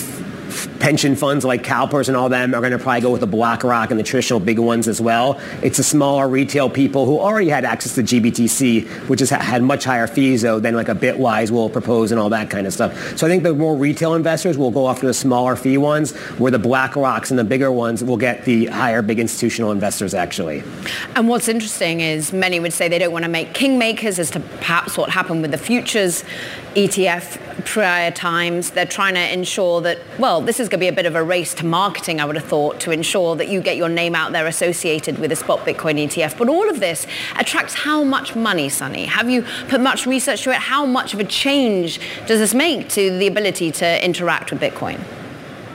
pension 0.79 1.15
funds 1.15 1.45
like 1.45 1.63
CalPERS 1.63 2.07
and 2.07 2.17
all 2.17 2.29
them 2.29 2.53
are 2.53 2.59
going 2.59 2.71
to 2.71 2.79
probably 2.79 3.01
go 3.01 3.11
with 3.11 3.21
the 3.21 3.27
BlackRock 3.27 3.91
and 3.91 3.99
the 3.99 4.03
traditional 4.03 4.39
big 4.39 4.59
ones 4.59 4.87
as 4.87 5.01
well. 5.01 5.39
It's 5.61 5.77
the 5.77 5.83
smaller 5.83 6.27
retail 6.27 6.69
people 6.69 7.05
who 7.05 7.19
already 7.19 7.49
had 7.49 7.65
access 7.65 7.95
to 7.95 8.03
GBTC, 8.03 8.87
which 9.09 9.19
has 9.19 9.29
had 9.29 9.63
much 9.63 9.83
higher 9.83 10.07
fees 10.07 10.41
though 10.41 10.59
than 10.59 10.75
like 10.75 10.89
a 10.89 10.95
Bitwise 10.95 11.51
will 11.51 11.69
propose 11.69 12.11
and 12.11 12.19
all 12.19 12.29
that 12.29 12.49
kind 12.49 12.67
of 12.67 12.73
stuff. 12.73 13.17
So 13.17 13.27
I 13.27 13.29
think 13.29 13.43
the 13.43 13.53
more 13.53 13.75
retail 13.75 14.13
investors 14.13 14.57
will 14.57 14.71
go 14.71 14.89
after 14.89 15.07
the 15.07 15.13
smaller 15.13 15.55
fee 15.55 15.77
ones, 15.77 16.15
where 16.37 16.51
the 16.51 16.59
BlackRocks 16.59 17.29
and 17.29 17.39
the 17.39 17.43
bigger 17.43 17.71
ones 17.71 18.03
will 18.03 18.17
get 18.17 18.45
the 18.45 18.67
higher 18.67 19.01
big 19.01 19.19
institutional 19.19 19.71
investors 19.71 20.13
actually. 20.13 20.63
And 21.15 21.27
what's 21.27 21.47
interesting 21.47 22.01
is 22.01 22.33
many 22.33 22.59
would 22.59 22.73
say 22.73 22.87
they 22.87 22.99
don't 22.99 23.11
want 23.11 23.25
to 23.25 23.29
make 23.29 23.53
kingmakers 23.53 24.19
as 24.19 24.31
to 24.31 24.39
perhaps 24.39 24.97
what 24.97 25.09
happened 25.09 25.41
with 25.41 25.51
the 25.51 25.57
futures 25.57 26.23
ETF 26.75 27.65
prior 27.65 28.11
times. 28.11 28.71
They're 28.71 28.85
trying 28.85 29.15
to 29.15 29.33
ensure 29.33 29.81
that, 29.81 29.99
well, 30.19 30.41
this 30.41 30.59
is 30.59 30.69
going 30.69 30.79
to 30.79 30.83
be 30.83 30.87
a 30.87 30.93
bit 30.93 31.05
of 31.05 31.15
a 31.15 31.23
race 31.23 31.53
to 31.55 31.65
marketing, 31.65 32.19
I 32.19 32.25
would 32.25 32.35
have 32.35 32.45
thought, 32.45 32.79
to 32.81 32.91
ensure 32.91 33.35
that 33.37 33.47
you 33.47 33.61
get 33.61 33.77
your 33.77 33.89
name 33.89 34.13
out 34.13 34.33
there 34.33 34.45
associated 34.45 35.17
with 35.17 35.31
a 35.31 35.35
spot 35.35 35.59
Bitcoin 35.59 36.03
ETF. 36.03 36.37
But 36.37 36.49
all 36.49 36.69
of 36.69 36.79
this 36.79 37.07
attracts 37.37 37.73
how 37.73 38.03
much 38.03 38.35
money, 38.35 38.69
Sunny? 38.69 39.05
Have 39.05 39.29
you 39.29 39.43
put 39.69 39.79
much 39.81 40.05
research 40.05 40.43
to 40.43 40.51
it? 40.51 40.57
How 40.57 40.85
much 40.85 41.13
of 41.13 41.19
a 41.19 41.23
change 41.23 41.99
does 42.27 42.39
this 42.39 42.53
make 42.53 42.89
to 42.89 43.17
the 43.17 43.27
ability 43.27 43.71
to 43.71 44.05
interact 44.05 44.51
with 44.51 44.59
Bitcoin? 44.59 45.03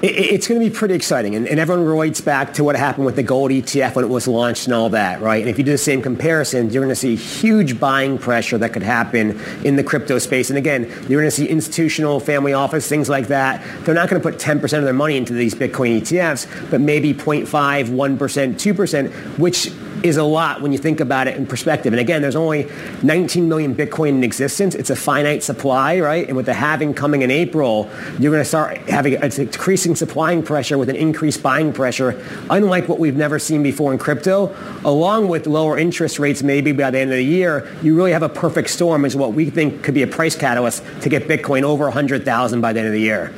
It's 0.03 0.49
going 0.49 0.61
to 0.61 0.67
be 0.67 0.75
pretty 0.75 0.95
exciting. 0.95 1.35
And, 1.35 1.47
and, 1.47 1.61
everyone 1.61 1.85
relates 1.85 2.21
back 2.21 2.55
to 2.55 2.65
what 2.65 2.75
happened 2.75 3.05
with 3.05 3.17
the 3.17 3.23
gold 3.23 3.51
ETF 3.51 3.95
when 3.95 4.05
it 4.05 4.09
was 4.09 4.27
launched 4.27 4.65
and 4.65 4.75
all 4.75 4.89
that, 4.91 5.21
right? 5.21 5.41
And 5.41 5.51
if 5.51 5.59
you 5.59 5.65
do 5.65 5.73
the 5.73 5.79
same 5.79 6.01
comparison, 6.01 6.71
you're 6.71 6.83
going 6.83 6.89
to 6.89 6.97
see 6.97 7.17
huge 7.17 7.79
buying 7.79 8.17
pressure 8.17 8.57
that 8.59 8.73
could 8.73 8.83
happen 8.83 9.39
in 9.63 9.77
the 9.77 9.85
crypto 9.85 10.19
space. 10.19 10.49
And 10.49 10.59
again, 10.59 10.85
you're 11.09 11.21
going 11.21 11.25
to 11.25 11.31
see 11.31 11.47
institutional 11.47 12.19
family 12.19 12.55
office, 12.55 12.89
things 12.89 13.09
like 13.11 13.29
that. 13.29 13.63
They're 13.85 13.95
not 13.95 14.09
going 14.09 14.23
to 14.23 14.31
put 14.31 14.41
10% 14.41 14.79
of 14.79 14.85
their 14.85 14.95
money 14.95 15.17
into 15.17 15.35
these 15.35 15.55
Bitcoin 15.55 16.01
ETFs, 16.01 16.71
but 16.71 16.81
maybe 16.81 17.13
0.5, 17.13 17.47
1%, 17.47 18.17
2%, 18.19 19.39
which 19.39 19.71
is 20.03 20.17
a 20.17 20.25
lot 20.25 20.63
when 20.63 20.73
you 20.73 20.79
think 20.79 21.01
about 21.01 21.29
it 21.29 21.37
in 21.37 21.47
perspective. 21.47 21.93
And 21.93 22.01
again, 22.01 22.23
there's 22.23 22.37
only 22.37 22.71
19 23.03 23.49
million 23.49 23.75
Bitcoin 23.75 24.11
in 24.11 24.25
existence. 24.25 24.75
It's 24.75 24.91
a 24.91 24.97
finite 24.97 25.43
supply, 25.43 26.01
right? 26.01 26.27
And 26.27 26.37
with 26.37 26.47
the 26.47 26.55
halving 26.55 26.95
coming 26.95 27.23
in 27.23 27.31
April, 27.31 27.91
you're 28.19 28.33
going 28.33 28.43
to 28.43 28.49
start 28.49 28.79
having 28.89 29.15
a 29.23 29.29
decreasing 29.29 29.95
supplying 29.95 30.43
pressure 30.43 30.79
with 30.79 30.89
an 30.89 30.97
increased 30.97 31.43
buying 31.43 31.73
pressure, 31.73 32.23
unlike 32.49 32.89
what 32.89 32.99
we've 32.99 33.17
never 33.17 33.39
seen 33.39 33.63
before 33.63 33.93
in 33.93 33.99
crypto. 33.99 34.55
Along 34.85 35.29
with 35.29 35.47
lower 35.47 35.79
interest 35.79 36.19
rates 36.19 36.43
maybe 36.43 36.73
by 36.73 36.91
the 36.91 36.99
end 36.99 37.11
of 37.11 37.17
the 37.17 37.25
year, 37.25 37.71
you 37.83 37.97
really 37.97 38.13
have 38.13 38.23
a 38.23 38.29
perfect 38.29 38.71
storm 38.71 39.05
is 39.05 39.17
what 39.17 39.35
we 39.35 39.51
think 39.51 39.83
could 39.83 39.95
be 39.95 40.03
a 40.03 40.07
price 40.07 40.37
catalyst 40.37 40.83
to 41.03 41.09
get 41.09 41.29
Bitcoin 41.29 41.63
over 41.63 41.85
100,000 41.85 42.61
by 42.61 42.73
the 42.73 42.81
end 42.81 42.87
of 42.87 42.93
the 42.93 43.01
year. 43.01 43.29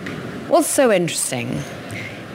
What's 0.49 0.69
so 0.69 0.93
interesting 0.93 1.63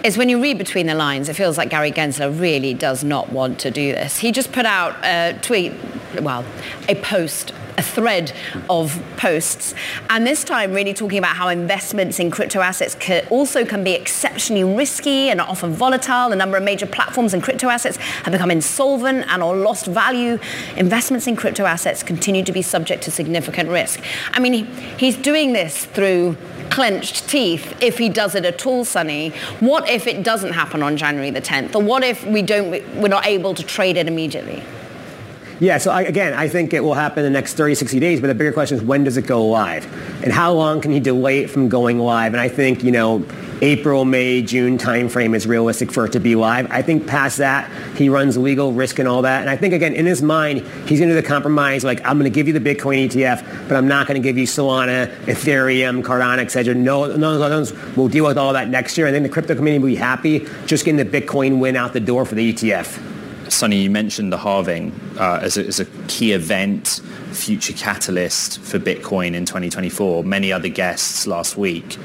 is 0.08 0.18
when 0.18 0.30
you 0.30 0.42
read 0.42 0.58
between 0.58 0.88
the 0.88 0.96
lines, 0.96 1.28
it 1.28 1.36
feels 1.36 1.58
like 1.58 1.70
Gary 1.70 1.92
Gensler 1.92 2.32
really 2.40 2.74
does 2.74 3.04
not 3.04 3.30
want 3.30 3.60
to 3.60 3.70
do 3.70 3.92
this. 3.92 4.18
He 4.18 4.32
just 4.32 4.54
put 4.54 4.66
out 4.66 4.96
a 5.04 5.38
tweet, 5.42 5.74
well, 6.22 6.46
a 6.88 6.96
post 6.96 7.52
a 7.78 7.84
thread 7.84 8.34
of 8.70 9.02
posts 9.18 9.76
and 10.10 10.26
this 10.26 10.44
time 10.44 10.74
really 10.74 10.94
talking 10.94 11.20
about 11.20 11.36
how 11.36 11.48
investments 11.50 12.20
in 12.20 12.32
crypto 12.32 12.60
assets 12.60 12.96
can, 12.96 13.26
also 13.30 13.66
can 13.66 13.84
be 13.84 13.94
exceptionally 13.94 14.64
risky 14.64 15.30
and 15.30 15.40
often 15.40 15.74
volatile. 15.74 16.32
A 16.32 16.36
number 16.36 16.58
of 16.58 16.64
major 16.64 16.86
platforms 16.86 17.34
and 17.34 17.44
crypto 17.44 17.70
assets 17.70 17.98
have 17.98 18.32
become 18.32 18.52
insolvent 18.52 19.26
and 19.30 19.44
or 19.44 19.56
lost 19.56 19.86
value. 19.86 20.40
Investments 20.76 21.28
in 21.28 21.36
crypto 21.36 21.66
assets 21.66 22.04
continue 22.04 22.44
to 22.44 22.52
be 22.52 22.62
subject 22.62 23.04
to 23.04 23.12
significant 23.12 23.70
risk. 23.70 24.02
I 24.34 24.40
mean, 24.40 24.66
he's 24.98 25.16
doing 25.16 25.54
this 25.54 25.86
through 25.86 26.38
clenched 26.70 27.30
teeth 27.30 27.76
if 27.82 27.98
he 27.98 28.10
does 28.10 28.36
it 28.36 28.46
at 28.46 28.66
all, 28.66 28.86
Sunny. 28.86 29.30
What 29.60 29.90
if 29.90 30.08
it 30.08 30.24
doesn't 30.24 30.54
happen 30.54 30.84
on 30.84 30.98
January 30.98 31.32
the 31.32 31.42
10th? 31.42 31.76
Or 31.76 31.82
what 31.82 32.04
if 32.04 32.26
we 32.26 32.42
don't, 32.42 32.70
we're 32.70 33.08
not 33.08 33.26
able 33.26 33.54
to 33.54 33.64
trade 33.64 33.98
it 33.98 34.08
immediately? 34.08 34.64
Yeah, 35.60 35.80
so 35.80 35.90
I, 35.90 36.04
again, 36.04 36.34
I 36.34 36.48
think 36.48 36.74
it 36.74 36.84
will 36.84 36.94
happen 36.94 37.26
in 37.26 37.34
the 37.34 37.38
next 37.38 37.56
30, 37.56 37.74
60 37.74 38.00
days, 38.00 38.22
but 38.22 38.28
the 38.28 38.36
bigger 38.36 38.52
question 38.52 38.78
is 38.78 38.84
when 38.84 39.04
does 39.04 39.18
it 39.18 39.26
go 39.26 39.48
live? 39.48 39.86
And 40.24 40.32
how 40.32 40.54
long 40.54 40.82
can 40.82 40.92
he 40.92 41.00
delay 41.00 41.40
it 41.40 41.50
from 41.50 41.68
going 41.68 41.98
live? 41.98 42.34
And 42.34 42.40
I 42.40 42.48
think, 42.48 42.84
you 42.84 42.92
know, 42.92 43.26
April, 43.64 44.06
May, 44.06 44.44
June 44.44 44.78
timeframe 44.78 45.36
is 45.36 45.48
realistic 45.48 45.92
for 45.92 46.06
it 46.06 46.12
to 46.12 46.20
be 46.20 46.36
live. 46.36 46.70
I 46.70 46.84
think 46.84 47.08
past 47.08 47.40
that, 47.40 47.72
he 47.96 48.08
runs 48.08 48.38
legal 48.38 48.72
risk 48.72 49.00
and 49.00 49.08
all 49.08 49.24
that. 49.24 49.42
And 49.42 49.50
I 49.50 49.58
think, 49.58 49.74
again, 49.74 49.96
in 49.96 50.06
his 50.06 50.22
mind, 50.22 50.60
he's 50.88 51.00
going 51.00 51.10
to 51.10 51.16
do 51.16 51.22
the 51.22 51.28
compromise, 51.28 51.84
like, 51.84 52.06
I'm 52.06 52.20
going 52.20 52.32
to 52.32 52.36
give 52.36 52.46
you 52.48 52.54
the 52.54 52.60
Bitcoin 52.60 53.08
ETF, 53.08 53.68
but 53.68 53.78
I'm 53.78 53.88
not 53.88 54.06
going 54.06 54.22
to 54.22 54.24
give 54.24 54.38
you 54.38 54.46
Solana, 54.46 55.12
Ethereum, 55.26 56.04
Cardano, 56.04 56.38
et 56.38 56.52
cetera. 56.52 56.76
No, 56.76 57.08
no, 57.08 57.16
no, 57.16 57.64
no, 57.64 57.72
we'll 57.96 58.10
deal 58.10 58.26
with 58.26 58.38
all 58.38 58.54
that 58.54 58.70
next 58.70 58.96
year. 58.96 59.08
And 59.08 59.16
then 59.16 59.24
the 59.24 59.30
crypto 59.30 59.56
community 59.56 59.82
will 59.82 59.90
be 59.90 59.96
happy 59.96 60.48
just 60.68 60.86
getting 60.86 61.04
the 61.04 61.22
Bitcoin 61.22 61.58
win 61.60 61.76
out 61.76 61.94
the 61.94 62.00
door 62.00 62.26
for 62.26 62.36
the 62.36 62.54
ETF. 62.54 63.07
Sonny, 63.50 63.82
you 63.84 63.90
mentioned 63.90 64.32
the 64.32 64.38
halving 64.38 64.92
uh, 65.18 65.40
as, 65.42 65.58
a, 65.58 65.66
as, 65.66 65.80
a, 65.80 65.86
key 66.08 66.34
event, 66.34 67.02
future 67.32 67.74
catalyst 67.74 68.60
for 68.60 68.80
Bitcoin 68.80 69.34
in 69.36 69.46
2024. 69.46 70.24
Many 70.24 70.52
other 70.52 70.70
guests 70.70 71.28
last 71.28 71.58
week 71.58 71.98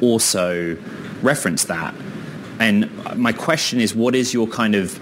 also 0.00 0.76
referenced 1.22 1.68
that. 1.68 1.94
And 2.58 2.90
my 3.16 3.32
question 3.32 3.80
is, 3.80 3.94
what 3.94 4.14
is 4.14 4.34
your 4.34 4.46
kind 4.46 4.74
of 4.74 4.98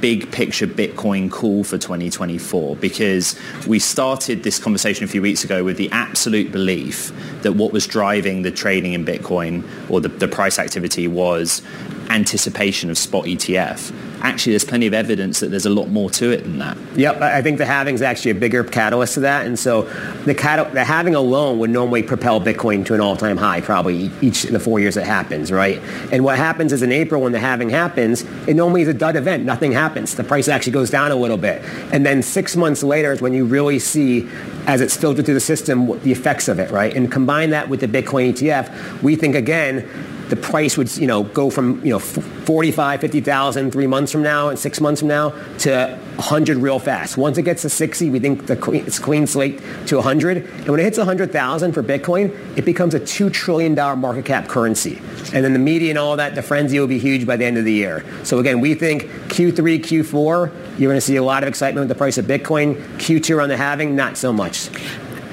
big 0.00 0.30
picture 0.30 0.66
Bitcoin 0.66 1.30
call 1.30 1.64
for 1.64 1.76
2024 1.76 2.76
because 2.76 3.36
we 3.66 3.80
started 3.80 4.44
this 4.44 4.58
conversation 4.58 5.04
a 5.04 5.08
few 5.08 5.20
weeks 5.20 5.42
ago 5.42 5.64
with 5.64 5.76
the 5.76 5.90
absolute 5.90 6.52
belief 6.52 7.12
that 7.42 7.54
what 7.54 7.72
was 7.72 7.84
driving 7.84 8.42
the 8.42 8.50
trading 8.50 8.92
in 8.92 9.04
Bitcoin 9.04 9.64
or 9.90 10.00
the, 10.00 10.08
the 10.08 10.28
price 10.28 10.58
activity 10.58 11.08
was 11.08 11.62
anticipation 12.10 12.90
of 12.90 12.98
spot 12.98 13.24
ETF 13.24 13.92
actually 14.22 14.52
there's 14.52 14.64
plenty 14.64 14.86
of 14.86 14.94
evidence 14.94 15.40
that 15.40 15.48
there's 15.50 15.66
a 15.66 15.70
lot 15.70 15.88
more 15.88 16.10
to 16.10 16.30
it 16.30 16.42
than 16.42 16.58
that. 16.58 16.76
Yep, 16.96 17.20
I 17.20 17.42
think 17.42 17.58
the 17.58 17.66
halving 17.66 17.94
is 17.94 18.02
actually 18.02 18.32
a 18.32 18.34
bigger 18.34 18.64
catalyst 18.64 19.14
to 19.14 19.20
that. 19.20 19.46
And 19.46 19.58
so 19.58 19.82
the, 20.24 20.34
cat- 20.34 20.72
the 20.72 20.84
halving 20.84 21.14
alone 21.14 21.58
would 21.58 21.70
normally 21.70 22.02
propel 22.02 22.40
Bitcoin 22.40 22.84
to 22.86 22.94
an 22.94 23.00
all-time 23.00 23.36
high 23.36 23.60
probably 23.60 24.10
each 24.20 24.44
in 24.44 24.52
the 24.52 24.60
four 24.60 24.80
years 24.80 24.96
it 24.96 25.04
happens, 25.04 25.52
right? 25.52 25.78
And 26.12 26.24
what 26.24 26.36
happens 26.36 26.72
is 26.72 26.82
in 26.82 26.92
April 26.92 27.22
when 27.22 27.32
the 27.32 27.38
halving 27.38 27.70
happens, 27.70 28.22
it 28.46 28.54
normally 28.54 28.82
is 28.82 28.88
a 28.88 28.94
dud 28.94 29.16
event. 29.16 29.44
Nothing 29.44 29.72
happens. 29.72 30.14
The 30.14 30.24
price 30.24 30.48
actually 30.48 30.72
goes 30.72 30.90
down 30.90 31.10
a 31.10 31.16
little 31.16 31.36
bit. 31.36 31.62
And 31.92 32.04
then 32.04 32.22
six 32.22 32.56
months 32.56 32.82
later 32.82 33.12
is 33.12 33.20
when 33.20 33.34
you 33.34 33.44
really 33.44 33.78
see 33.78 34.28
as 34.66 34.82
it's 34.82 34.96
filtered 34.96 35.24
through 35.24 35.34
the 35.34 35.40
system 35.40 35.86
the 36.00 36.12
effects 36.12 36.48
of 36.48 36.58
it, 36.58 36.70
right? 36.70 36.94
And 36.94 37.10
combine 37.10 37.50
that 37.50 37.68
with 37.68 37.80
the 37.80 37.88
Bitcoin 37.88 38.32
ETF, 38.32 39.02
we 39.02 39.16
think 39.16 39.34
again 39.34 39.88
the 40.28 40.36
price 40.36 40.76
would 40.76 40.94
you 40.96 41.06
know 41.06 41.22
go 41.22 41.50
from 41.50 41.84
you 41.84 41.90
know 41.90 41.98
45 41.98 43.00
50,000 43.00 43.70
3 43.70 43.86
months 43.86 44.12
from 44.12 44.22
now 44.22 44.48
and 44.48 44.58
6 44.58 44.80
months 44.80 45.00
from 45.00 45.08
now 45.08 45.30
to 45.58 45.98
100 46.18 46.58
real 46.58 46.80
fast. 46.80 47.16
Once 47.16 47.38
it 47.38 47.42
gets 47.42 47.62
to 47.62 47.68
60, 47.68 48.10
we 48.10 48.18
think 48.18 48.46
the 48.46 48.70
it's 48.72 48.98
clean 48.98 49.26
slate 49.26 49.60
to 49.86 49.96
100. 49.96 50.38
And 50.38 50.68
when 50.68 50.80
it 50.80 50.82
hits 50.82 50.98
100,000 50.98 51.72
for 51.72 51.82
Bitcoin, 51.82 52.36
it 52.56 52.64
becomes 52.64 52.94
a 52.94 53.00
$2 53.00 53.32
trillion 53.32 53.74
market 53.74 54.24
cap 54.24 54.48
currency. 54.48 55.00
And 55.32 55.44
then 55.44 55.52
the 55.52 55.60
media 55.60 55.90
and 55.90 55.98
all 55.98 56.16
that, 56.16 56.34
the 56.34 56.42
frenzy 56.42 56.80
will 56.80 56.88
be 56.88 56.98
huge 56.98 57.24
by 57.24 57.36
the 57.36 57.44
end 57.44 57.56
of 57.56 57.64
the 57.64 57.72
year. 57.72 58.04
So 58.24 58.40
again, 58.40 58.60
we 58.60 58.74
think 58.74 59.04
Q3, 59.28 59.78
Q4, 59.78 60.78
you're 60.78 60.90
going 60.90 60.96
to 60.96 61.00
see 61.00 61.16
a 61.16 61.22
lot 61.22 61.44
of 61.44 61.48
excitement 61.48 61.82
with 61.82 61.88
the 61.88 61.98
price 61.98 62.18
of 62.18 62.24
Bitcoin. 62.24 62.74
Q2 62.96 63.40
on 63.40 63.48
the 63.48 63.56
halving, 63.56 63.94
not 63.94 64.16
so 64.16 64.32
much. 64.32 64.68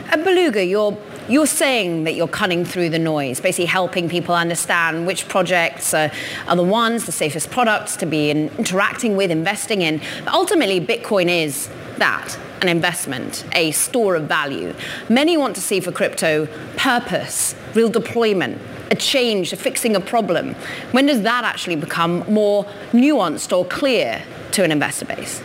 At 0.09 0.23
Beluga, 0.23 0.63
you're 0.63 0.95
you're 1.27 1.47
saying 1.47 2.03
that 2.03 2.13
you're 2.13 2.27
cutting 2.27 2.65
through 2.65 2.89
the 2.89 2.99
noise, 2.99 3.39
basically 3.39 3.65
helping 3.65 4.09
people 4.09 4.35
understand 4.35 5.07
which 5.07 5.27
projects 5.27 5.93
are, 5.93 6.11
are 6.47 6.55
the 6.55 6.63
ones, 6.63 7.05
the 7.05 7.11
safest 7.11 7.49
products 7.49 7.95
to 7.97 8.05
be 8.05 8.29
in, 8.29 8.49
interacting 8.57 9.15
with, 9.17 9.31
investing 9.31 9.81
in. 9.81 10.01
But 10.23 10.33
ultimately, 10.33 10.79
Bitcoin 10.79 11.29
is 11.29 11.69
that 11.97 12.37
an 12.61 12.69
investment, 12.69 13.45
a 13.53 13.71
store 13.71 14.15
of 14.15 14.23
value. 14.23 14.73
Many 15.09 15.37
want 15.37 15.55
to 15.55 15.61
see 15.61 15.79
for 15.79 15.91
crypto 15.91 16.47
purpose, 16.77 17.55
real 17.73 17.89
deployment, 17.89 18.61
a 18.91 18.95
change, 18.95 19.51
a 19.51 19.55
fixing 19.55 19.95
a 19.95 19.99
problem. 19.99 20.53
When 20.91 21.05
does 21.05 21.21
that 21.23 21.43
actually 21.43 21.75
become 21.75 22.19
more 22.31 22.65
nuanced 22.91 23.55
or 23.55 23.65
clear 23.65 24.23
to 24.51 24.63
an 24.63 24.71
investor 24.71 25.05
base? 25.05 25.41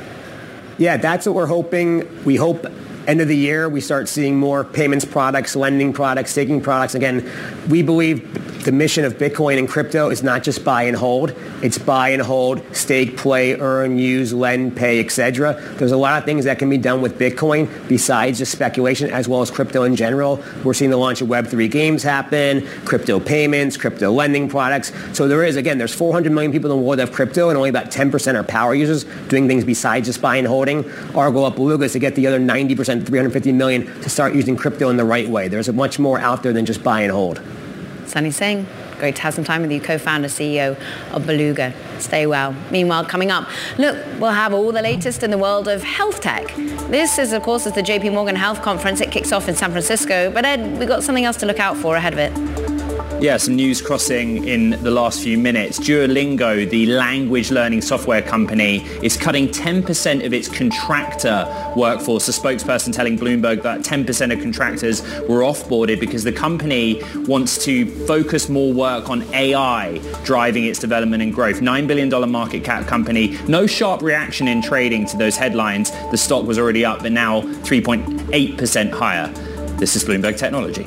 Yeah, 0.79 0.97
that's 0.97 1.27
what 1.27 1.35
we're 1.35 1.47
hoping. 1.47 2.25
We 2.25 2.37
hope 2.37 2.67
end 3.11 3.21
of 3.21 3.29
the 3.29 3.37
year, 3.37 3.69
we 3.69 3.81
start 3.81 4.09
seeing 4.09 4.37
more 4.37 4.63
payments 4.63 5.05
products, 5.05 5.57
lending 5.57 5.93
products, 5.93 6.31
staking 6.31 6.61
products. 6.61 6.95
Again, 6.95 7.29
we 7.69 7.83
believe 7.83 8.65
the 8.65 8.73
mission 8.73 9.05
of 9.05 9.15
Bitcoin 9.15 9.59
and 9.59 9.69
crypto 9.69 10.11
is 10.11 10.23
not 10.23 10.43
just 10.43 10.65
buy 10.65 10.83
and 10.83 10.97
hold. 10.97 11.35
It's 11.63 11.79
buy 11.79 12.11
and 12.11 12.21
hold, 12.21 12.63
stake, 12.77 13.17
play, 13.17 13.55
earn, 13.55 13.99
use, 13.99 14.33
lend, 14.33 14.77
pay, 14.77 15.01
etc. 15.01 15.55
There's 15.77 15.93
a 15.93 15.97
lot 15.97 16.19
of 16.19 16.25
things 16.25 16.45
that 16.45 16.59
can 16.59 16.69
be 16.69 16.79
done 16.79 17.01
with 17.01 17.19
Bitcoin 17.19 17.69
besides 17.89 18.39
just 18.39 18.53
speculation, 18.53 19.11
as 19.11 19.27
well 19.29 19.41
as 19.41 19.51
crypto 19.51 19.85
in 19.85 19.97
general. 19.97 20.43
We're 20.63 20.75
seeing 20.75 20.91
the 20.91 20.99
launch 20.99 21.21
of 21.23 21.29
Web3 21.29 21.71
games 21.71 22.03
happen, 22.03 22.67
crypto 22.85 23.19
payments, 23.19 23.77
crypto 23.77 24.13
lending 24.13 24.49
products. 24.49 24.93
So 25.15 25.27
there 25.27 25.43
is, 25.43 25.57
again, 25.57 25.79
there's 25.79 25.95
400 25.95 26.31
million 26.31 26.53
people 26.53 26.71
in 26.71 26.77
the 26.77 26.83
world 26.83 26.99
that 26.99 27.09
have 27.09 27.15
crypto, 27.15 27.49
and 27.49 27.57
only 27.57 27.71
about 27.71 27.87
10% 27.87 28.35
are 28.35 28.45
power 28.45 28.75
users 28.75 29.05
doing 29.29 29.49
things 29.49 29.65
besides 29.65 30.07
just 30.07 30.21
buying 30.21 30.41
and 30.41 30.49
holding. 30.49 30.91
Our 31.15 31.31
goal 31.31 31.47
at 31.47 31.57
Beluga 31.57 31.85
is 31.85 31.93
to 31.93 31.99
get 31.99 32.15
the 32.15 32.27
other 32.27 32.39
90%, 32.39 33.00
350 33.07 33.53
million, 33.53 33.87
to 34.03 34.11
start 34.11 34.35
using 34.35 34.57
crypto 34.57 34.89
in 34.89 34.97
the 34.97 35.05
right 35.05 35.29
way. 35.29 35.49
There's 35.49 35.73
much 35.73 35.99
more 35.99 36.19
out 36.19 36.43
there 36.43 36.53
than 36.53 36.67
just 36.67 36.83
buy 36.83 37.03
and 37.03 37.13
hold. 37.13 37.41
Sunny 38.07 38.31
Singh, 38.31 38.67
great 38.99 39.17
to 39.17 39.23
have 39.23 39.35
some 39.35 39.45
time 39.45 39.63
with 39.63 39.71
you, 39.71 39.81
co-founder, 39.81 40.29
CEO 40.29 40.77
of 41.13 41.27
Beluga. 41.27 41.73
Stay 41.99 42.27
well. 42.27 42.55
Meanwhile, 42.71 43.05
coming 43.05 43.31
up, 43.31 43.49
look, 43.79 43.97
we'll 44.19 44.33
have 44.33 44.53
all 44.53 44.73
the 44.73 44.83
latest 44.83 45.23
in 45.23 45.31
the 45.31 45.39
world 45.39 45.69
of 45.69 45.83
health 45.83 46.21
tech. 46.21 46.55
This 46.89 47.19
is, 47.19 47.33
of 47.33 47.43
course, 47.43 47.67
is 47.67 47.73
the 47.73 47.83
JP 47.83 48.13
Morgan 48.13 48.37
Health 48.37 48.63
Conference. 48.63 49.01
It 49.01 49.13
kicks 49.13 49.31
off 49.33 49.49
in 49.49 49.55
San 49.55 49.71
Francisco. 49.71 50.31
But 50.31 50.45
Ed, 50.45 50.79
we've 50.79 50.89
got 50.89 51.05
something 51.05 51.25
else 51.25 51.37
to 51.39 51.47
look 51.47 51.61
out 51.61 51.77
for 51.77 51.95
ahead 51.97 52.13
of 52.13 52.19
it. 52.19 52.80
Yeah, 53.21 53.37
some 53.37 53.55
news 53.55 53.83
crossing 53.83 54.49
in 54.49 54.71
the 54.83 54.91
last 54.91 55.23
few 55.23 55.37
minutes. 55.37 55.79
Duolingo, 55.79 56.69
the 56.71 56.87
language 56.87 57.51
learning 57.51 57.83
software 57.83 58.23
company, 58.23 58.79
is 59.03 59.19
cutting 59.19 59.49
10% 59.49 60.25
of 60.25 60.33
its 60.33 60.49
contractor 60.49 61.47
workforce. 61.77 62.31
A 62.31 62.33
spokesperson 62.33 62.95
telling 62.95 63.19
Bloomberg 63.19 63.63
that 63.63 63.81
10% 63.81 64.33
of 64.33 64.41
contractors 64.41 65.03
were 65.29 65.41
offboarded 65.41 66.01
because 66.01 66.25
the 66.25 66.33
company 66.33 67.03
wants 67.27 67.63
to 67.67 67.85
focus 68.07 68.49
more 68.49 68.73
work 68.73 69.11
on 69.11 69.23
AI 69.35 69.99
driving 70.25 70.65
its 70.65 70.79
development 70.79 71.23
and 71.23 71.35
growth. 71.35 71.61
$9 71.61 71.87
billion 71.87 72.31
market 72.31 72.65
cap 72.65 72.87
company. 72.87 73.37
No 73.47 73.67
sharp 73.67 74.01
reaction 74.01 74.49
in 74.49 74.63
trading 74.63 75.05
to 75.05 75.19
those 75.19 75.37
headlines. 75.37 75.91
The 76.11 76.17
stock 76.17 76.47
was 76.47 76.59
already 76.59 76.87
up, 76.87 77.03
but 77.03 77.13
now 77.13 77.43
3.8% 77.43 78.91
higher. 78.93 79.29
This 79.77 79.95
is 79.95 80.05
Bloomberg 80.05 80.39
Technology. 80.39 80.87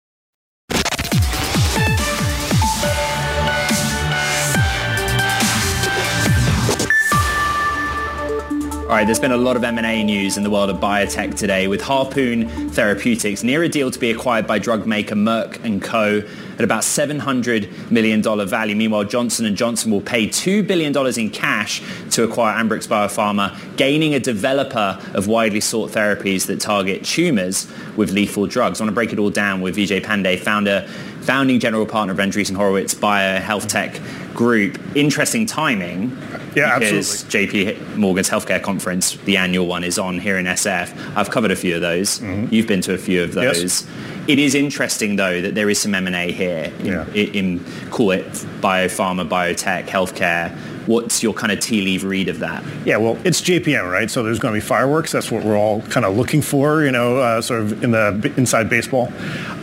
All 8.91 8.97
right, 8.97 9.05
there's 9.05 9.21
been 9.21 9.31
a 9.31 9.37
lot 9.37 9.55
of 9.55 9.63
M&A 9.63 10.03
news 10.03 10.35
in 10.35 10.43
the 10.43 10.49
world 10.49 10.69
of 10.69 10.75
biotech 10.81 11.37
today, 11.37 11.69
with 11.69 11.81
Harpoon 11.81 12.49
Therapeutics 12.71 13.41
near 13.41 13.63
a 13.63 13.69
deal 13.69 13.89
to 13.89 13.97
be 13.97 14.11
acquired 14.11 14.45
by 14.45 14.59
drug 14.59 14.85
maker 14.85 15.15
Merck 15.15 15.81
& 15.81 15.81
Co. 15.81 16.21
at 16.61 16.65
about 16.65 16.83
$700 16.83 17.91
million 17.91 18.21
value. 18.21 18.75
Meanwhile, 18.75 19.05
Johnson 19.05 19.53
& 19.55 19.55
Johnson 19.55 19.91
will 19.91 20.01
pay 20.01 20.27
$2 20.27 20.65
billion 20.65 20.95
in 21.19 21.29
cash 21.31 21.81
to 22.11 22.23
acquire 22.23 22.55
Ambrx 22.55 22.87
Biopharma, 22.87 23.75
gaining 23.77 24.13
a 24.13 24.19
developer 24.19 24.99
of 25.15 25.27
widely 25.27 25.59
sought 25.59 25.89
therapies 25.89 26.45
that 26.45 26.59
target 26.59 27.03
tumors 27.03 27.67
with 27.97 28.11
lethal 28.11 28.45
drugs. 28.45 28.79
I 28.79 28.83
want 28.83 28.91
to 28.91 28.95
break 28.95 29.11
it 29.11 29.17
all 29.17 29.31
down 29.31 29.61
with 29.61 29.75
Vijay 29.75 30.01
Pande, 30.01 30.39
founder 30.39 30.87
founding 31.21 31.59
general 31.59 31.85
partner 31.85 32.13
of 32.13 32.19
Andreessen 32.19 32.55
Horowitz 32.55 32.93
Bio 32.93 33.39
Health 33.39 33.67
Tech 33.67 33.99
Group. 34.33 34.79
Interesting 34.95 35.45
timing. 35.45 36.17
Yeah, 36.55 36.77
because 36.79 37.23
JP 37.25 37.95
Morgan's 37.95 38.29
healthcare 38.29 38.61
conference, 38.61 39.15
the 39.17 39.37
annual 39.37 39.67
one, 39.67 39.83
is 39.83 39.97
on 39.97 40.19
here 40.19 40.37
in 40.37 40.45
SF. 40.45 41.15
I've 41.15 41.29
covered 41.29 41.51
a 41.51 41.55
few 41.55 41.75
of 41.75 41.81
those. 41.81 42.19
Mm-hmm. 42.19 42.53
You've 42.53 42.67
been 42.67 42.81
to 42.81 42.93
a 42.93 42.97
few 42.97 43.23
of 43.23 43.33
those. 43.33 43.61
Yes. 43.61 43.87
It 44.27 44.37
is 44.37 44.53
interesting, 44.53 45.15
though, 45.15 45.41
that 45.41 45.55
there 45.55 45.69
is 45.69 45.81
some 45.81 45.95
M&A 45.95 46.31
here 46.31 46.71
in, 46.79 46.85
yeah. 46.85 47.07
in 47.13 47.65
call 47.89 48.11
it 48.11 48.25
biopharma, 48.61 49.27
biotech, 49.27 49.87
healthcare. 49.87 50.55
What's 50.87 51.23
your 51.23 51.33
kind 51.33 51.51
of 51.51 51.59
tea 51.59 51.81
leaf 51.81 52.03
read 52.03 52.27
of 52.27 52.39
that? 52.39 52.63
Yeah, 52.85 52.97
well, 52.97 53.17
it's 53.23 53.41
JPM, 53.41 53.89
right? 53.89 54.09
So 54.09 54.23
there's 54.23 54.39
going 54.39 54.53
to 54.53 54.59
be 54.59 54.65
fireworks. 54.65 55.11
That's 55.11 55.31
what 55.31 55.43
we're 55.43 55.57
all 55.57 55.81
kind 55.83 56.05
of 56.05 56.17
looking 56.17 56.41
for, 56.41 56.83
you 56.83 56.91
know, 56.91 57.17
uh, 57.17 57.41
sort 57.41 57.61
of 57.61 57.83
in 57.83 57.91
the 57.91 58.33
inside 58.37 58.69
baseball. 58.69 59.11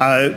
Uh, 0.00 0.30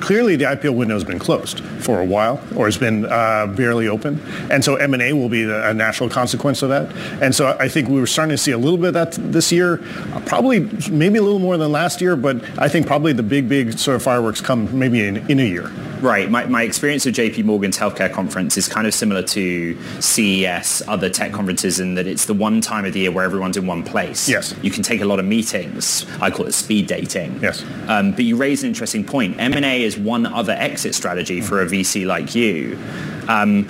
clearly 0.00 0.36
the 0.36 0.44
IPO 0.44 0.74
window 0.74 0.94
has 0.94 1.04
been 1.04 1.18
closed 1.18 1.60
for 1.80 2.00
a 2.00 2.04
while 2.04 2.42
or 2.56 2.66
has 2.66 2.78
been 2.78 3.04
uh, 3.06 3.46
barely 3.46 3.88
open. 3.88 4.20
And 4.50 4.64
so 4.64 4.76
M&A 4.76 5.12
will 5.12 5.28
be 5.28 5.44
the, 5.44 5.68
a 5.68 5.74
natural 5.74 6.08
consequence 6.08 6.62
of 6.62 6.68
that. 6.70 6.94
And 7.22 7.34
so 7.34 7.56
I 7.58 7.68
think 7.68 7.88
we 7.88 8.00
were 8.00 8.06
starting 8.06 8.30
to 8.30 8.38
see 8.38 8.52
a 8.52 8.58
little 8.58 8.78
bit 8.78 8.88
of 8.88 8.94
that 8.94 9.12
this 9.32 9.52
year, 9.52 9.78
probably 10.26 10.60
maybe 10.90 11.18
a 11.18 11.22
little 11.22 11.38
more 11.38 11.56
than 11.56 11.72
last 11.72 12.00
year, 12.00 12.16
but 12.16 12.42
I 12.58 12.68
think 12.68 12.86
probably 12.86 13.12
the 13.12 13.22
big, 13.22 13.48
big 13.48 13.78
sort 13.78 13.96
of 13.96 14.02
fireworks 14.02 14.40
come 14.40 14.76
maybe 14.78 15.06
in, 15.06 15.28
in 15.30 15.40
a 15.40 15.44
year. 15.44 15.70
Right. 16.00 16.30
My, 16.30 16.46
my 16.46 16.62
experience 16.62 17.06
of 17.06 17.14
JP 17.14 17.44
Morgan's 17.44 17.76
healthcare 17.76 18.12
conference 18.12 18.56
is 18.56 18.68
kind 18.68 18.86
of 18.86 18.94
similar 18.94 19.22
to 19.22 19.76
CES, 20.00 20.82
other 20.86 21.10
tech 21.10 21.32
conferences, 21.32 21.80
in 21.80 21.94
that 21.94 22.06
it's 22.06 22.26
the 22.26 22.34
one 22.34 22.60
time 22.60 22.84
of 22.84 22.92
the 22.92 23.00
year 23.00 23.10
where 23.10 23.24
everyone's 23.24 23.56
in 23.56 23.66
one 23.66 23.82
place. 23.82 24.28
Yes. 24.28 24.54
You 24.62 24.70
can 24.70 24.82
take 24.82 25.00
a 25.00 25.04
lot 25.04 25.18
of 25.18 25.24
meetings. 25.24 26.06
I 26.20 26.30
call 26.30 26.46
it 26.46 26.52
speed 26.52 26.86
dating. 26.86 27.40
Yes. 27.42 27.64
Um, 27.88 28.12
but 28.12 28.24
you 28.24 28.36
raise 28.36 28.62
an 28.62 28.68
interesting 28.68 29.04
point. 29.04 29.36
M&A 29.38 29.82
is 29.88 29.98
one 29.98 30.26
other 30.26 30.52
exit 30.52 30.94
strategy 30.94 31.40
for 31.40 31.60
a 31.60 31.66
VC 31.66 32.06
like 32.06 32.34
you. 32.34 32.78
Um, 33.26 33.66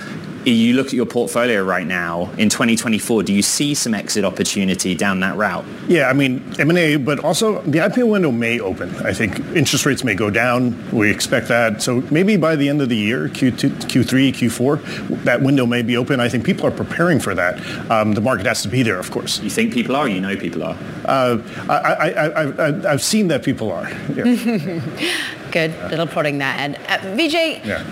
you 0.48 0.74
look 0.74 0.88
at 0.88 0.92
your 0.92 1.06
portfolio 1.06 1.62
right 1.62 1.86
now 1.86 2.30
in 2.38 2.48
2024, 2.48 3.22
do 3.22 3.32
you 3.32 3.42
see 3.42 3.74
some 3.74 3.94
exit 3.94 4.24
opportunity 4.24 4.94
down 4.94 5.20
that 5.20 5.36
route? 5.36 5.64
Yeah, 5.88 6.08
I 6.08 6.12
mean, 6.12 6.42
M&A, 6.58 6.96
but 6.96 7.20
also 7.20 7.62
the 7.62 7.78
IPO 7.78 8.08
window 8.10 8.30
may 8.30 8.60
open. 8.60 8.94
I 9.04 9.12
think 9.12 9.38
interest 9.56 9.86
rates 9.86 10.04
may 10.04 10.14
go 10.14 10.30
down. 10.30 10.76
We 10.92 11.10
expect 11.10 11.48
that. 11.48 11.82
So 11.82 12.02
maybe 12.10 12.36
by 12.36 12.56
the 12.56 12.68
end 12.68 12.82
of 12.82 12.88
the 12.88 12.96
year, 12.96 13.28
Q2, 13.28 13.70
Q3, 13.88 14.32
Q4, 14.32 15.24
that 15.24 15.42
window 15.42 15.66
may 15.66 15.82
be 15.82 15.96
open. 15.96 16.20
I 16.20 16.28
think 16.28 16.44
people 16.44 16.66
are 16.66 16.70
preparing 16.70 17.20
for 17.20 17.34
that. 17.34 17.58
Um, 17.90 18.12
the 18.12 18.20
market 18.20 18.46
has 18.46 18.62
to 18.62 18.68
be 18.68 18.82
there, 18.82 18.98
of 18.98 19.10
course. 19.10 19.40
You 19.40 19.50
think 19.50 19.72
people 19.72 19.96
are? 19.96 20.08
You 20.08 20.20
know 20.20 20.36
people 20.36 20.62
are? 20.62 20.76
Uh, 21.04 21.38
I, 21.68 22.88
have 22.90 23.02
seen 23.02 23.28
that 23.28 23.42
people 23.42 23.72
are. 23.72 23.88
Yeah. 24.14 24.24
Good. 25.52 25.74
Little 25.90 26.06
prodding 26.06 26.38
there, 26.38 26.54
Ed. 26.58 26.78
Uh, 26.86 26.98
Vijay, 27.16 27.64
yeah. 27.64 27.84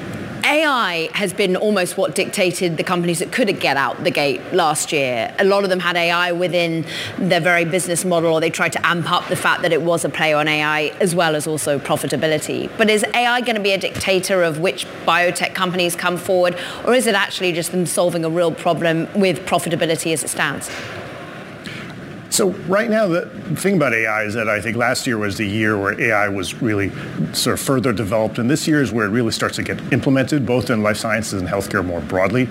AI 0.46 1.08
has 1.12 1.32
been 1.32 1.56
almost 1.56 1.96
what 1.96 2.14
dictated 2.14 2.76
the 2.76 2.84
companies 2.84 3.18
that 3.18 3.32
couldn't 3.32 3.58
get 3.58 3.76
out 3.76 4.04
the 4.04 4.12
gate 4.12 4.40
last 4.52 4.92
year. 4.92 5.34
A 5.40 5.44
lot 5.44 5.64
of 5.64 5.70
them 5.70 5.80
had 5.80 5.96
AI 5.96 6.30
within 6.30 6.86
their 7.18 7.40
very 7.40 7.64
business 7.64 8.04
model 8.04 8.32
or 8.32 8.40
they 8.40 8.48
tried 8.48 8.72
to 8.74 8.86
amp 8.86 9.10
up 9.10 9.26
the 9.26 9.34
fact 9.34 9.62
that 9.62 9.72
it 9.72 9.82
was 9.82 10.04
a 10.04 10.08
play 10.08 10.32
on 10.32 10.46
AI 10.46 10.92
as 11.00 11.16
well 11.16 11.34
as 11.34 11.48
also 11.48 11.80
profitability. 11.80 12.70
But 12.78 12.88
is 12.90 13.04
AI 13.12 13.40
going 13.40 13.56
to 13.56 13.62
be 13.62 13.72
a 13.72 13.78
dictator 13.78 14.44
of 14.44 14.60
which 14.60 14.86
biotech 15.04 15.52
companies 15.52 15.96
come 15.96 16.16
forward 16.16 16.56
or 16.84 16.94
is 16.94 17.08
it 17.08 17.16
actually 17.16 17.52
just 17.52 17.72
them 17.72 17.84
solving 17.84 18.24
a 18.24 18.30
real 18.30 18.52
problem 18.52 19.08
with 19.14 19.40
profitability 19.46 20.12
as 20.12 20.22
it 20.22 20.28
stands? 20.28 20.70
So 22.30 22.50
right 22.68 22.90
now, 22.90 23.06
the 23.06 23.26
thing 23.56 23.76
about 23.76 23.94
AI 23.94 24.24
is 24.24 24.34
that 24.34 24.48
I 24.48 24.60
think 24.60 24.76
last 24.76 25.06
year 25.06 25.16
was 25.16 25.36
the 25.36 25.46
year 25.46 25.78
where 25.78 25.98
AI 26.00 26.28
was 26.28 26.60
really 26.60 26.90
sort 27.32 27.54
of 27.54 27.60
further 27.60 27.92
developed, 27.92 28.38
and 28.38 28.50
this 28.50 28.66
year 28.66 28.82
is 28.82 28.92
where 28.92 29.06
it 29.06 29.10
really 29.10 29.32
starts 29.32 29.56
to 29.56 29.62
get 29.62 29.80
implemented, 29.92 30.44
both 30.44 30.70
in 30.70 30.82
life 30.82 30.96
sciences 30.96 31.40
and 31.40 31.48
healthcare 31.48 31.84
more 31.84 32.00
broadly. 32.00 32.48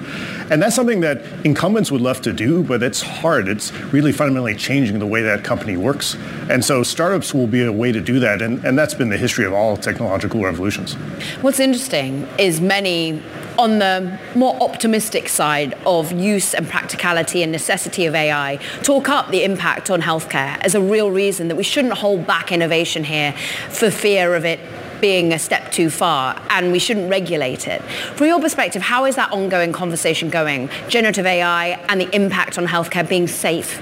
And 0.49 0.61
that's 0.61 0.75
something 0.75 1.01
that 1.01 1.21
incumbents 1.43 1.91
would 1.91 2.01
love 2.01 2.21
to 2.21 2.33
do, 2.33 2.63
but 2.63 2.81
it's 2.81 3.01
hard. 3.01 3.47
It's 3.47 3.71
really 3.93 4.11
fundamentally 4.11 4.55
changing 4.55 4.99
the 4.99 5.07
way 5.07 5.21
that 5.23 5.43
company 5.43 5.77
works. 5.77 6.15
And 6.49 6.63
so 6.63 6.83
startups 6.83 7.33
will 7.33 7.47
be 7.47 7.63
a 7.63 7.71
way 7.71 7.91
to 7.91 8.01
do 8.01 8.19
that, 8.19 8.41
and, 8.41 8.63
and 8.63 8.77
that's 8.77 8.93
been 8.93 9.09
the 9.09 9.17
history 9.17 9.45
of 9.45 9.53
all 9.53 9.77
technological 9.77 10.43
revolutions. 10.43 10.93
What's 11.41 11.59
interesting 11.59 12.27
is 12.37 12.61
many 12.61 13.21
on 13.57 13.79
the 13.79 14.19
more 14.35 14.55
optimistic 14.61 15.29
side 15.29 15.73
of 15.85 16.11
use 16.11 16.53
and 16.53 16.67
practicality 16.67 17.43
and 17.43 17.51
necessity 17.51 18.05
of 18.05 18.15
AI, 18.15 18.57
talk 18.83 19.09
up 19.09 19.29
the 19.29 19.43
impact 19.43 19.89
on 19.89 20.01
healthcare 20.01 20.57
as 20.61 20.75
a 20.75 20.81
real 20.81 21.11
reason 21.11 21.47
that 21.47 21.55
we 21.55 21.63
shouldn't 21.63 21.95
hold 21.95 22.27
back 22.27 22.51
innovation 22.51 23.03
here 23.03 23.33
for 23.69 23.89
fear 23.89 24.35
of 24.35 24.45
it 24.45 24.59
being 25.01 25.33
a 25.33 25.39
step 25.39 25.71
too 25.71 25.89
far 25.89 26.41
and 26.49 26.71
we 26.71 26.79
shouldn't 26.79 27.09
regulate 27.09 27.67
it. 27.67 27.81
From 28.15 28.27
your 28.27 28.39
perspective, 28.39 28.81
how 28.81 29.05
is 29.05 29.15
that 29.15 29.31
ongoing 29.31 29.71
conversation 29.71 30.29
going? 30.29 30.69
Generative 30.87 31.25
AI 31.25 31.79
and 31.89 32.01
the 32.01 32.15
impact 32.15 32.57
on 32.57 32.65
healthcare 32.65 33.07
being 33.07 33.27
safe 33.27 33.81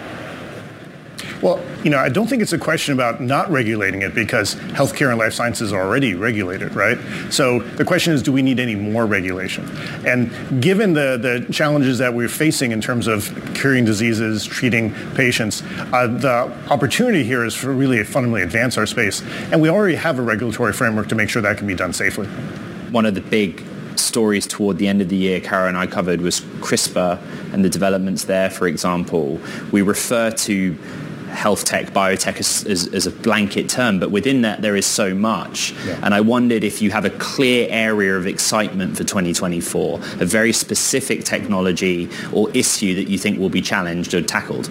well, 1.44 1.62
you 1.84 1.90
know, 1.90 1.98
I 1.98 2.08
don't 2.08 2.28
think 2.28 2.42
it's 2.42 2.54
a 2.54 2.58
question 2.58 2.94
about 2.94 3.20
not 3.20 3.52
regulating 3.52 4.02
it 4.02 4.16
because 4.16 4.56
healthcare 4.56 5.10
and 5.10 5.20
life 5.20 5.34
sciences 5.34 5.74
are 5.74 5.86
already 5.86 6.16
regulated, 6.16 6.74
right? 6.74 6.98
So 7.30 7.60
the 7.60 7.84
question 7.84 8.14
is, 8.14 8.24
do 8.24 8.32
we 8.32 8.42
need 8.42 8.62
any 8.62 8.76
more 8.76 9.06
regulation? 9.06 9.70
And 10.08 10.32
given 10.64 10.94
the, 10.94 11.18
the 11.18 11.54
challenges 11.54 11.98
that 11.98 12.14
we're 12.14 12.30
facing 12.30 12.72
in 12.72 12.80
terms 12.80 13.08
of 13.08 13.30
curing 13.54 13.84
diseases, 13.84 14.46
treating 14.46 14.94
patients, 15.16 15.62
uh, 15.92 16.08
the 16.08 16.52
opportunity 16.72 17.26
here 17.26 17.44
is 17.44 17.54
for 17.54 17.74
really 17.74 18.02
fundamentally 18.06 18.44
advance 18.44 18.78
our 18.78 18.86
space. 18.86 19.22
And 19.52 19.62
we 19.62 19.70
already 19.70 19.96
have 19.96 20.20
a 20.20 20.22
regulatory 20.22 20.72
framework 20.72 21.10
to 21.10 21.16
make 21.16 21.28
sure 21.28 21.42
that 21.42 21.58
can 21.58 21.68
be 21.68 21.76
done 21.76 21.92
safely. 21.92 22.28
One 22.92 23.06
of 23.06 23.16
the 23.16 23.22
big 23.22 23.62
stories 23.98 24.48
toward 24.48 24.78
the 24.78 24.88
end 24.88 25.02
of 25.02 25.10
the 25.10 25.16
year 25.16 25.40
Kara 25.40 25.68
and 25.68 25.78
I 25.78 25.88
covered 25.88 26.22
was 26.22 26.42
CRISPR 26.62 27.20
and 27.54 27.64
the 27.64 27.70
developments 27.70 28.26
there, 28.26 28.50
for 28.50 28.68
example. 28.68 29.40
We 29.72 29.82
refer 29.82 30.32
to 30.32 30.78
health 31.34 31.66
tech, 31.66 31.88
biotech 31.88 32.38
as, 32.40 32.66
as, 32.66 32.88
as, 32.94 33.08
a 33.08 33.12
blanket 33.12 33.70
term, 33.70 34.00
but 34.00 34.12
within 34.12 34.42
that 34.42 34.62
there 34.62 34.76
is 34.76 34.86
so 34.86 35.14
much. 35.14 35.74
Yeah. 35.86 36.00
And 36.04 36.14
I 36.14 36.22
wondered 36.22 36.64
if 36.64 36.82
you 36.82 36.92
have 36.92 37.06
a 37.06 37.10
clear 37.10 37.68
area 37.70 38.16
of 38.18 38.28
excitement 38.28 38.98
for 38.98 39.04
2024, 39.04 40.00
a 40.20 40.26
very 40.26 40.54
specific 40.54 41.24
technology 41.24 42.10
or 42.32 42.50
issue 42.52 42.96
that 42.96 43.10
you 43.10 43.18
think 43.18 43.40
will 43.40 43.50
be 43.50 43.62
challenged 43.62 44.14
or 44.14 44.22
tackled. 44.22 44.70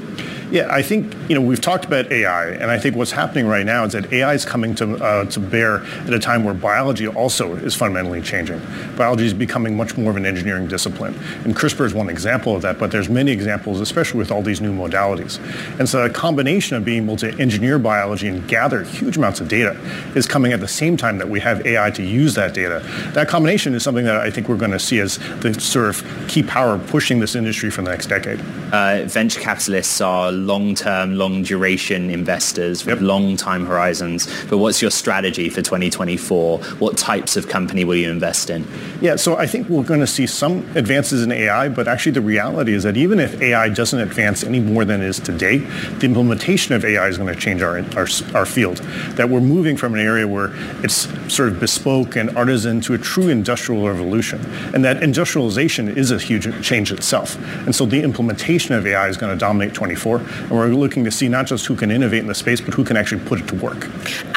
Yeah, 0.52 0.68
I 0.70 0.82
think 0.82 1.14
you 1.30 1.34
know 1.34 1.40
we've 1.40 1.62
talked 1.62 1.86
about 1.86 2.12
AI, 2.12 2.48
and 2.50 2.70
I 2.70 2.78
think 2.78 2.94
what's 2.94 3.10
happening 3.10 3.46
right 3.46 3.64
now 3.64 3.84
is 3.84 3.94
that 3.94 4.12
AI 4.12 4.34
is 4.34 4.44
coming 4.44 4.74
to 4.74 4.96
uh, 5.02 5.24
to 5.24 5.40
bear 5.40 5.82
at 5.82 6.12
a 6.12 6.18
time 6.18 6.44
where 6.44 6.52
biology 6.52 7.08
also 7.08 7.56
is 7.56 7.74
fundamentally 7.74 8.20
changing. 8.20 8.60
Biology 8.94 9.24
is 9.24 9.32
becoming 9.32 9.78
much 9.78 9.96
more 9.96 10.10
of 10.10 10.16
an 10.18 10.26
engineering 10.26 10.66
discipline, 10.66 11.14
and 11.44 11.56
CRISPR 11.56 11.86
is 11.86 11.94
one 11.94 12.10
example 12.10 12.54
of 12.54 12.60
that. 12.62 12.78
But 12.78 12.90
there's 12.90 13.08
many 13.08 13.32
examples, 13.32 13.80
especially 13.80 14.18
with 14.18 14.30
all 14.30 14.42
these 14.42 14.60
new 14.60 14.74
modalities. 14.74 15.40
And 15.78 15.88
so 15.88 16.04
a 16.04 16.10
combination 16.10 16.51
of 16.52 16.84
being 16.84 17.04
able 17.04 17.16
to 17.16 17.32
engineer 17.40 17.78
biology 17.78 18.28
and 18.28 18.46
gather 18.46 18.84
huge 18.84 19.16
amounts 19.16 19.40
of 19.40 19.48
data 19.48 19.72
is 20.14 20.26
coming 20.26 20.52
at 20.52 20.60
the 20.60 20.68
same 20.68 20.98
time 20.98 21.16
that 21.16 21.28
we 21.28 21.40
have 21.40 21.66
AI 21.66 21.90
to 21.90 22.02
use 22.02 22.34
that 22.34 22.52
data. 22.52 22.82
That 23.14 23.26
combination 23.26 23.74
is 23.74 23.82
something 23.82 24.04
that 24.04 24.16
I 24.16 24.30
think 24.30 24.48
we're 24.48 24.58
going 24.58 24.72
to 24.72 24.78
see 24.78 25.00
as 25.00 25.18
the 25.40 25.54
sort 25.54 25.88
of 25.88 26.04
key 26.28 26.42
power 26.42 26.78
pushing 26.78 27.20
this 27.20 27.34
industry 27.34 27.70
for 27.70 27.80
the 27.80 27.90
next 27.90 28.08
decade. 28.08 28.38
Uh, 28.70 29.04
venture 29.06 29.40
capitalists 29.40 30.00
are 30.02 30.30
long-term, 30.30 31.16
long-duration 31.16 32.10
investors 32.10 32.84
with 32.84 32.96
yep. 32.96 33.02
long 33.02 33.36
time 33.36 33.64
horizons. 33.64 34.28
But 34.50 34.58
what's 34.58 34.82
your 34.82 34.90
strategy 34.90 35.48
for 35.48 35.62
2024? 35.62 36.58
What 36.58 36.98
types 36.98 37.36
of 37.36 37.48
company 37.48 37.84
will 37.84 37.96
you 37.96 38.10
invest 38.10 38.50
in? 38.50 38.66
Yeah, 39.00 39.16
so 39.16 39.36
I 39.36 39.46
think 39.46 39.68
we're 39.70 39.84
going 39.84 40.00
to 40.00 40.06
see 40.06 40.26
some 40.26 40.58
advances 40.76 41.22
in 41.22 41.32
AI, 41.32 41.70
but 41.70 41.88
actually 41.88 42.12
the 42.12 42.20
reality 42.20 42.74
is 42.74 42.82
that 42.82 42.96
even 42.98 43.18
if 43.18 43.40
AI 43.40 43.70
doesn't 43.70 43.98
advance 43.98 44.44
any 44.44 44.60
more 44.60 44.84
than 44.84 45.00
it 45.00 45.06
is 45.06 45.18
today, 45.18 45.58
the 45.58 46.06
implementation 46.06 46.41
of 46.48 46.84
AI 46.84 47.08
is 47.08 47.18
going 47.18 47.32
to 47.32 47.40
change 47.40 47.62
our, 47.62 47.78
our, 47.96 48.06
our 48.34 48.46
field. 48.46 48.78
That 49.16 49.28
we're 49.28 49.40
moving 49.40 49.76
from 49.76 49.94
an 49.94 50.00
area 50.00 50.26
where 50.26 50.50
it's 50.84 51.08
sort 51.32 51.48
of 51.48 51.60
bespoke 51.60 52.16
and 52.16 52.36
artisan 52.36 52.80
to 52.82 52.94
a 52.94 52.98
true 52.98 53.28
industrial 53.28 53.86
revolution. 53.86 54.40
And 54.74 54.84
that 54.84 55.02
industrialization 55.02 55.88
is 55.88 56.10
a 56.10 56.18
huge 56.18 56.64
change 56.64 56.92
itself. 56.92 57.36
And 57.66 57.74
so 57.74 57.86
the 57.86 58.02
implementation 58.02 58.74
of 58.74 58.86
AI 58.86 59.08
is 59.08 59.16
going 59.16 59.32
to 59.32 59.38
dominate 59.38 59.74
24. 59.74 60.18
And 60.18 60.50
we're 60.50 60.66
looking 60.68 61.04
to 61.04 61.10
see 61.10 61.28
not 61.28 61.46
just 61.46 61.66
who 61.66 61.76
can 61.76 61.90
innovate 61.90 62.20
in 62.20 62.26
the 62.26 62.34
space, 62.34 62.60
but 62.60 62.74
who 62.74 62.84
can 62.84 62.96
actually 62.96 63.24
put 63.24 63.40
it 63.40 63.48
to 63.48 63.54
work. 63.54 63.88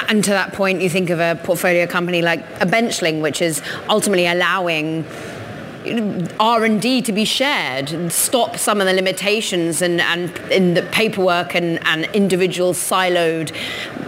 And 0.08 0.24
to 0.24 0.30
that 0.32 0.54
point, 0.54 0.82
you 0.82 0.90
think 0.90 1.10
of 1.10 1.20
a 1.20 1.40
portfolio 1.44 1.88
company 1.88 2.22
like 2.22 2.42
a 2.62 2.66
Benchling, 2.66 3.22
which 3.22 3.42
is 3.42 3.62
ultimately 3.90 4.28
allowing 4.28 5.06
R&D 6.40 7.02
to 7.04 7.12
be 7.12 7.26
shared 7.26 7.92
and 7.92 8.12
stop 8.12 8.58
some 8.58 8.82
of 8.82 8.88
the 8.88 8.94
limitations 8.94 9.82
and, 9.82 10.02
and 10.02 10.38
in 10.52 10.74
the 10.74 10.82
paperwork 10.84 11.56
and, 11.56 11.86
and 11.86 12.06
individual 12.14 12.74
siloed 12.74 13.52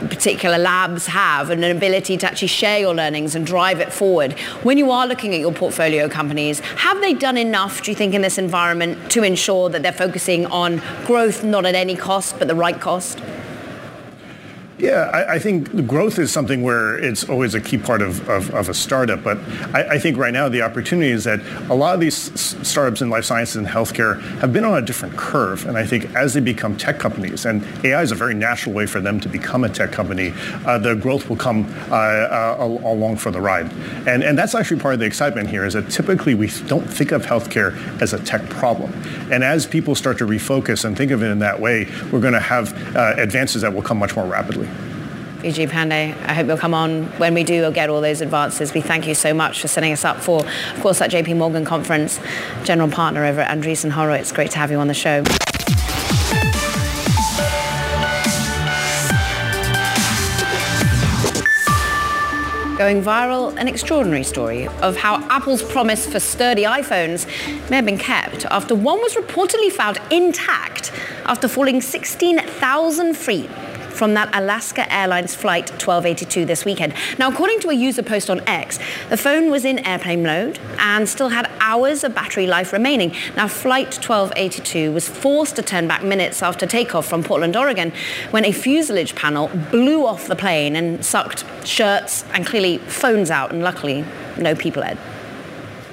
particular 0.10 0.58
labs 0.58 1.08
have 1.08 1.50
and 1.50 1.64
an 1.64 1.76
ability 1.76 2.18
to 2.18 2.28
actually 2.28 2.48
share 2.48 2.80
your 2.80 2.94
learnings 2.94 3.36
and 3.36 3.46
drive 3.46 3.80
it 3.80 3.92
forward. 3.92 4.34
When 4.64 4.78
you 4.78 4.92
are 4.92 5.08
looking 5.08 5.34
at 5.34 5.40
your 5.40 5.54
portfolio 5.54 6.08
companies, 6.08 6.60
have 6.60 7.00
they 7.02 7.14
done 7.14 7.38
enough, 7.38 7.84
do 7.84 7.92
you 7.92 7.96
think, 7.96 8.14
in 8.14 8.22
this 8.22 8.38
environment 8.38 9.12
to 9.12 9.24
ensure 9.24 9.70
that 9.70 9.84
they're 9.84 9.92
focusing 9.92 10.46
on 10.48 10.82
growth 11.06 11.44
not 11.44 11.66
at 11.66 11.76
any 11.76 11.96
cost 11.96 12.38
but 12.40 12.48
the 12.48 12.56
right 12.56 12.80
cost? 12.80 13.20
Yeah, 14.80 15.10
I, 15.12 15.34
I, 15.34 15.40
think 15.40 15.88
growth 15.88 16.20
is 16.20 16.32
something 16.32 16.62
where 16.62 17.00
it's 17.00 17.28
always 17.28 17.56
a 17.56 17.62
key 17.62 17.80
part 17.80 18.04
of, 18.04 18.30
of, 18.30 18.54
of 18.54 18.70
a 18.70 18.76
startup. 18.76 19.24
But 19.24 19.40
I, 19.74 19.94
I, 19.94 20.00
think 20.00 20.18
right 20.18 20.32
now 20.32 20.50
the 20.50 20.62
opportunity 20.62 21.10
is 21.10 21.24
that 21.24 21.40
a 21.72 21.74
lot 21.74 21.96
of 21.96 22.00
these 22.00 22.16
startups 22.40 23.02
in 23.02 23.10
life 23.10 23.26
sciences 23.26 23.56
and 23.56 23.66
healthcare 23.66 24.22
have 24.40 24.54
been 24.54 24.64
on 24.64 24.78
a 24.78 24.86
different 24.86 25.18
curve. 25.18 25.66
And 25.66 25.80
I 25.80 25.84
think 25.84 26.14
as 26.16 26.36
they 26.36 26.42
become 26.42 26.78
tech 26.78 27.00
companies, 27.00 27.48
and 27.48 27.66
AI 27.84 28.04
is 28.04 28.12
a 28.12 28.16
very 28.16 28.36
natural 28.36 28.76
way 28.76 28.86
for 28.86 29.02
them 29.02 29.20
to 29.22 29.28
become 29.28 29.64
a 29.64 29.70
tech 29.70 29.92
company, 29.92 30.32
uh, 30.68 30.78
the 30.78 30.94
growth 30.94 31.28
will 31.28 31.38
come 31.38 31.66
uh, 31.90 31.96
uh, 31.96 32.80
along 32.84 33.18
for 33.18 33.32
the 33.32 33.42
ride. 33.42 33.72
And, 34.08 34.24
and 34.24 34.38
that's 34.38 34.54
actually 34.54 34.80
part 34.80 34.94
of 34.94 35.00
the 35.00 35.08
excitement 35.08 35.50
here 35.50 35.66
is 35.66 35.74
that 35.74 35.90
typically 35.90 36.36
we 36.36 36.52
don't 36.68 36.86
think 36.86 37.12
of 37.12 37.26
healthcare 37.26 37.76
as 38.00 38.14
a 38.14 38.24
tech 38.24 38.48
problem. 38.52 38.94
And 39.32 39.44
as 39.44 39.66
people 39.66 39.96
start 39.96 40.20
to 40.20 40.28
refocus 40.28 40.86
and 40.86 40.96
think 40.96 41.10
of 41.10 41.24
it 41.24 41.32
in 41.32 41.40
that 41.40 41.60
way, 41.60 41.88
we're 42.12 42.22
going 42.22 42.34
to 42.34 42.40
have 42.40 42.96
uh, 42.96 43.16
advances 43.18 43.64
that 43.64 43.74
will 43.74 43.82
come 43.82 43.98
much 43.98 44.16
more 44.16 44.28
rapidly. 44.28 44.67
Vijay 45.48 45.70
Pande, 45.70 46.14
I 46.26 46.34
hope 46.34 46.48
you'll 46.48 46.58
come 46.58 46.74
on 46.74 47.06
when 47.20 47.34
we 47.34 47.46
do 47.46 47.54
you'll 47.54 47.72
get 47.72 47.90
all 47.90 48.02
those 48.02 48.20
advances. 48.20 48.74
We 48.74 48.82
thank 48.82 49.08
you 49.08 49.16
so 49.16 49.34
much 49.34 49.62
for 49.62 49.70
setting 49.70 49.94
us 49.94 50.04
up 50.04 50.18
for, 50.18 50.46
of 50.46 50.82
course, 50.82 51.00
that 51.00 51.10
JP 51.10 51.38
Morgan 51.38 51.64
conference. 51.64 52.20
General 52.66 52.90
partner 52.90 53.24
over 53.24 53.40
at 53.40 53.58
Andreessen 53.58 53.92
Horowitz. 53.92 54.34
Great 54.34 54.52
to 54.52 54.58
have 54.58 54.72
you 54.72 54.78
on 54.80 54.88
the 54.88 54.94
show. 54.94 55.24
going 62.78 63.02
viral, 63.02 63.58
an 63.58 63.68
extraordinary 63.68 64.24
story 64.24 64.68
of 64.84 64.96
how 64.96 65.16
Apple's 65.30 65.64
promise 65.64 66.06
for 66.06 66.20
sturdy 66.20 66.62
iPhones 66.62 67.26
may 67.72 67.78
have 67.78 67.86
been 67.86 67.98
kept 67.98 68.46
after 68.46 68.76
one 68.76 69.00
was 69.00 69.16
reportedly 69.16 69.72
found 69.72 69.98
intact 70.12 70.92
after 71.26 71.48
falling 71.48 71.82
16,000 71.82 73.18
feet 73.18 73.50
from 73.98 74.14
that 74.14 74.30
Alaska 74.34 74.92
Airlines 74.94 75.34
flight 75.34 75.70
1282 75.72 76.46
this 76.46 76.64
weekend. 76.64 76.94
Now, 77.18 77.30
according 77.30 77.60
to 77.62 77.70
a 77.70 77.74
user 77.74 78.04
post 78.04 78.30
on 78.30 78.42
X, 78.48 78.78
the 79.10 79.18
phone 79.18 79.50
was 79.50 79.66
in 79.66 79.80
airplane 79.80 80.22
mode 80.22 80.60
and 80.78 81.10
still 81.10 81.30
had 81.30 81.50
hours 81.60 82.04
of 82.04 82.14
battery 82.14 82.46
life 82.46 82.72
remaining. 82.72 83.16
Now, 83.36 83.48
flight 83.48 83.96
1282 83.96 84.92
was 84.92 85.10
forced 85.10 85.56
to 85.56 85.64
turn 85.64 85.88
back 85.88 86.04
minutes 86.04 86.44
after 86.44 86.68
takeoff 86.68 87.08
from 87.08 87.24
Portland, 87.24 87.56
Oregon, 87.56 87.92
when 88.30 88.46
a 88.46 88.52
fuselage 88.52 89.16
panel 89.16 89.50
blew 89.72 90.06
off 90.06 90.28
the 90.28 90.36
plane 90.36 90.76
and 90.76 91.04
sucked 91.04 91.44
shirts 91.66 92.24
and 92.34 92.46
clearly 92.46 92.78
phones 92.78 93.32
out, 93.32 93.52
and 93.52 93.64
luckily, 93.64 94.06
no 94.38 94.54
people 94.54 94.84
dead. 94.84 94.98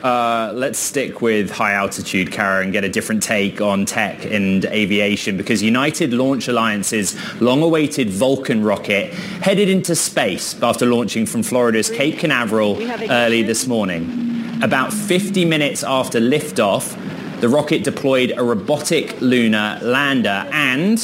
Uh, 0.05 0.53
let's 0.55 0.79
stick 0.79 1.23
with 1.23 1.51
high 1.51 1.73
altitude, 1.73 2.31
Kara, 2.31 2.63
and 2.63 2.75
get 2.75 2.85
a 2.85 2.91
different 2.91 3.23
take 3.23 3.63
on 3.63 3.87
tech 3.87 4.27
and 4.27 4.67
aviation 4.67 5.39
because 5.39 5.63
United 5.63 6.13
Launch 6.13 6.47
Alliance's 6.47 7.17
long-awaited 7.41 8.11
Vulcan 8.11 8.63
rocket 8.63 9.15
headed 9.15 9.71
into 9.71 9.97
space 9.97 10.63
after 10.63 10.85
launching 10.85 11.25
from 11.25 11.43
Florida's 11.43 11.89
Cape 11.89 12.19
Canaveral 12.19 12.77
early 13.11 13.43
this 13.43 13.67
morning. 13.67 14.63
About 14.63 14.93
50 14.93 15.47
minutes 15.47 15.83
after 15.83 16.21
liftoff, 16.21 17.01
the 17.41 17.49
rocket 17.49 17.83
deployed 17.83 18.35
a 18.37 18.45
robotic 18.45 19.19
lunar 19.23 19.79
lander 19.81 20.47
and 20.53 20.99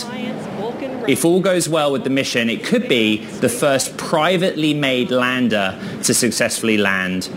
if 1.09 1.25
all 1.25 1.41
goes 1.41 1.71
well 1.71 1.91
with 1.91 2.05
the 2.05 2.11
mission, 2.11 2.51
it 2.51 2.63
could 2.65 2.87
be 2.87 3.25
the 3.25 3.49
first 3.49 3.97
privately 3.97 4.75
made 4.75 5.11
lander 5.11 5.81
to 6.03 6.13
successfully 6.13 6.77
land 6.77 7.31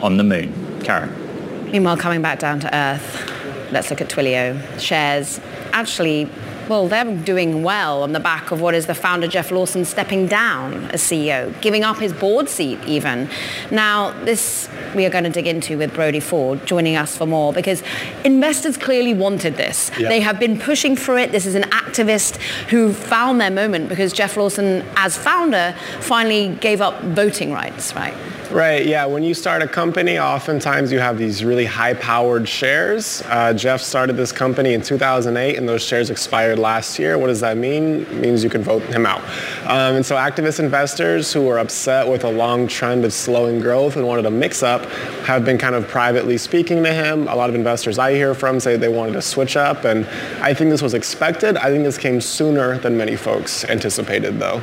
on 0.00 0.16
the 0.16 0.24
moon. 0.24 0.59
Karen. 0.82 1.70
Meanwhile, 1.70 1.98
coming 1.98 2.22
back 2.22 2.38
down 2.38 2.60
to 2.60 2.74
earth, 2.74 3.70
let's 3.70 3.90
look 3.90 4.00
at 4.00 4.08
Twilio. 4.08 4.80
Shares 4.80 5.40
actually 5.72 6.28
well, 6.70 6.86
they're 6.86 7.16
doing 7.16 7.64
well 7.64 8.04
on 8.04 8.12
the 8.12 8.20
back 8.20 8.52
of 8.52 8.60
what 8.60 8.74
is 8.74 8.86
the 8.86 8.94
founder 8.94 9.26
Jeff 9.26 9.50
Lawson 9.50 9.84
stepping 9.84 10.26
down 10.28 10.84
as 10.92 11.02
CEO, 11.02 11.60
giving 11.60 11.82
up 11.82 11.98
his 11.98 12.12
board 12.12 12.48
seat 12.48 12.78
even. 12.86 13.28
Now, 13.72 14.12
this 14.24 14.68
we 14.94 15.04
are 15.04 15.10
going 15.10 15.24
to 15.24 15.30
dig 15.30 15.48
into 15.48 15.76
with 15.78 15.92
Brody 15.92 16.20
Ford 16.20 16.64
joining 16.64 16.94
us 16.96 17.16
for 17.16 17.26
more 17.26 17.52
because 17.52 17.82
investors 18.24 18.76
clearly 18.76 19.14
wanted 19.14 19.56
this. 19.56 19.90
Yep. 19.98 20.08
They 20.08 20.20
have 20.20 20.38
been 20.38 20.60
pushing 20.60 20.94
for 20.94 21.18
it. 21.18 21.32
This 21.32 21.44
is 21.44 21.56
an 21.56 21.64
activist 21.64 22.36
who 22.68 22.92
found 22.92 23.40
their 23.40 23.50
moment 23.50 23.88
because 23.88 24.12
Jeff 24.12 24.36
Lawson, 24.36 24.86
as 24.94 25.18
founder, 25.18 25.74
finally 25.98 26.54
gave 26.60 26.80
up 26.80 27.02
voting 27.02 27.52
rights, 27.52 27.96
right? 27.96 28.14
Right, 28.50 28.84
yeah. 28.84 29.06
When 29.06 29.22
you 29.22 29.32
start 29.32 29.62
a 29.62 29.68
company, 29.68 30.18
oftentimes 30.18 30.90
you 30.90 30.98
have 30.98 31.16
these 31.16 31.44
really 31.44 31.66
high-powered 31.66 32.48
shares. 32.48 33.22
Uh, 33.26 33.54
Jeff 33.54 33.80
started 33.80 34.16
this 34.16 34.32
company 34.32 34.74
in 34.74 34.82
2008, 34.82 35.56
and 35.56 35.68
those 35.68 35.84
shares 35.84 36.10
expired 36.10 36.58
last 36.58 36.98
year. 36.98 37.16
What 37.16 37.28
does 37.28 37.38
that 37.42 37.56
mean? 37.56 38.00
It 38.00 38.14
means 38.14 38.42
you 38.42 38.50
can 38.50 38.64
vote 38.64 38.82
him 38.82 39.06
out. 39.06 39.22
Um, 39.70 39.94
and 39.94 40.04
so 40.04 40.16
activist 40.16 40.58
investors 40.58 41.32
who 41.32 41.48
are 41.48 41.60
upset 41.60 42.08
with 42.08 42.24
a 42.24 42.28
long 42.28 42.66
trend 42.66 43.04
of 43.04 43.12
slowing 43.12 43.60
growth 43.60 43.94
and 43.94 44.04
wanted 44.04 44.26
a 44.26 44.32
mix-up 44.32 44.84
have 45.26 45.44
been 45.44 45.56
kind 45.56 45.76
of 45.76 45.86
privately 45.86 46.36
speaking 46.36 46.82
to 46.82 46.92
him. 46.92 47.28
A 47.28 47.36
lot 47.36 47.50
of 47.50 47.54
investors 47.54 48.00
I 48.00 48.14
hear 48.14 48.34
from 48.34 48.58
say 48.58 48.76
they 48.76 48.88
wanted 48.88 49.12
to 49.12 49.22
switch 49.22 49.56
up, 49.56 49.84
and 49.84 50.04
I 50.42 50.54
think 50.54 50.70
this 50.70 50.82
was 50.82 50.94
expected. 50.94 51.56
I 51.56 51.70
think 51.70 51.84
this 51.84 51.98
came 51.98 52.20
sooner 52.20 52.78
than 52.78 52.96
many 52.96 53.14
folks 53.14 53.64
anticipated, 53.66 54.40
though. 54.40 54.60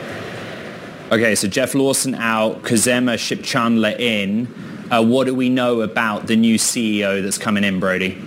Okay, 1.10 1.36
so 1.36 1.48
Jeff 1.48 1.74
Lawson 1.74 2.16
out, 2.16 2.64
Khozema 2.64 3.14
Shipchandler 3.16 3.98
in. 3.98 4.54
Uh, 4.92 5.02
what 5.02 5.26
do 5.26 5.34
we 5.34 5.48
know 5.48 5.80
about 5.80 6.28
the 6.28 6.36
new 6.36 6.56
CEO 6.56 7.24
that's 7.24 7.38
coming 7.38 7.64
in, 7.64 7.80
Brody? 7.80 8.22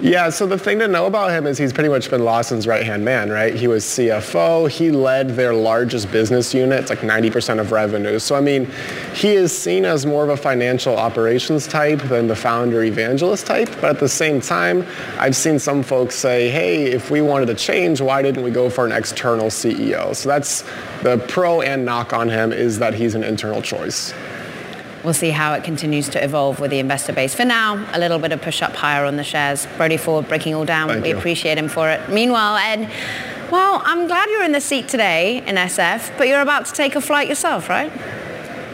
Yeah, 0.00 0.28
so 0.28 0.46
the 0.46 0.58
thing 0.58 0.78
to 0.80 0.88
know 0.88 1.06
about 1.06 1.30
him 1.30 1.46
is 1.46 1.56
he's 1.56 1.72
pretty 1.72 1.88
much 1.88 2.10
been 2.10 2.22
Lawson's 2.22 2.66
right-hand 2.66 3.02
man, 3.02 3.30
right? 3.30 3.54
He 3.54 3.66
was 3.66 3.82
CFO. 3.82 4.68
He 4.68 4.90
led 4.90 5.30
their 5.30 5.54
largest 5.54 6.12
business 6.12 6.52
unit. 6.52 6.80
It's 6.80 6.90
like 6.90 6.98
90% 6.98 7.60
of 7.60 7.72
revenue. 7.72 8.18
So, 8.18 8.34
I 8.34 8.42
mean, 8.42 8.70
he 9.14 9.28
is 9.34 9.56
seen 9.56 9.86
as 9.86 10.04
more 10.04 10.22
of 10.22 10.28
a 10.28 10.36
financial 10.36 10.98
operations 10.98 11.66
type 11.66 12.00
than 12.02 12.26
the 12.26 12.36
founder 12.36 12.82
evangelist 12.82 13.46
type. 13.46 13.70
But 13.80 13.84
at 13.84 13.98
the 13.98 14.08
same 14.08 14.42
time, 14.42 14.86
I've 15.18 15.34
seen 15.34 15.58
some 15.58 15.82
folks 15.82 16.14
say, 16.14 16.50
hey, 16.50 16.84
if 16.84 17.10
we 17.10 17.22
wanted 17.22 17.46
to 17.46 17.54
change, 17.54 18.02
why 18.02 18.20
didn't 18.20 18.42
we 18.42 18.50
go 18.50 18.68
for 18.68 18.84
an 18.84 18.92
external 18.92 19.46
CEO? 19.46 20.14
So 20.14 20.28
that's 20.28 20.62
the 21.04 21.24
pro 21.26 21.62
and 21.62 21.86
knock 21.86 22.12
on 22.12 22.28
him 22.28 22.52
is 22.52 22.78
that 22.80 22.92
he's 22.92 23.14
an 23.14 23.24
internal 23.24 23.62
choice. 23.62 24.12
We'll 25.06 25.14
see 25.14 25.30
how 25.30 25.52
it 25.54 25.62
continues 25.62 26.08
to 26.08 26.24
evolve 26.24 26.58
with 26.58 26.72
the 26.72 26.80
investor 26.80 27.12
base. 27.12 27.32
For 27.32 27.44
now, 27.44 27.86
a 27.92 27.98
little 28.00 28.18
bit 28.18 28.32
of 28.32 28.42
push 28.42 28.60
up 28.60 28.74
higher 28.74 29.04
on 29.04 29.14
the 29.14 29.22
shares. 29.22 29.64
Brody 29.76 29.98
Ford 29.98 30.26
breaking 30.26 30.56
all 30.56 30.64
down. 30.64 30.88
Thank 30.88 31.04
we 31.04 31.10
you. 31.10 31.16
appreciate 31.16 31.58
him 31.58 31.68
for 31.68 31.88
it. 31.88 32.08
Meanwhile, 32.08 32.56
Ed, 32.56 32.90
Well, 33.52 33.82
I'm 33.84 34.08
glad 34.08 34.28
you're 34.30 34.42
in 34.42 34.50
the 34.50 34.60
seat 34.60 34.88
today 34.88 35.46
in 35.46 35.54
SF, 35.54 36.18
but 36.18 36.26
you're 36.26 36.40
about 36.40 36.66
to 36.66 36.72
take 36.72 36.96
a 36.96 37.00
flight 37.00 37.28
yourself, 37.28 37.68
right? 37.68 37.92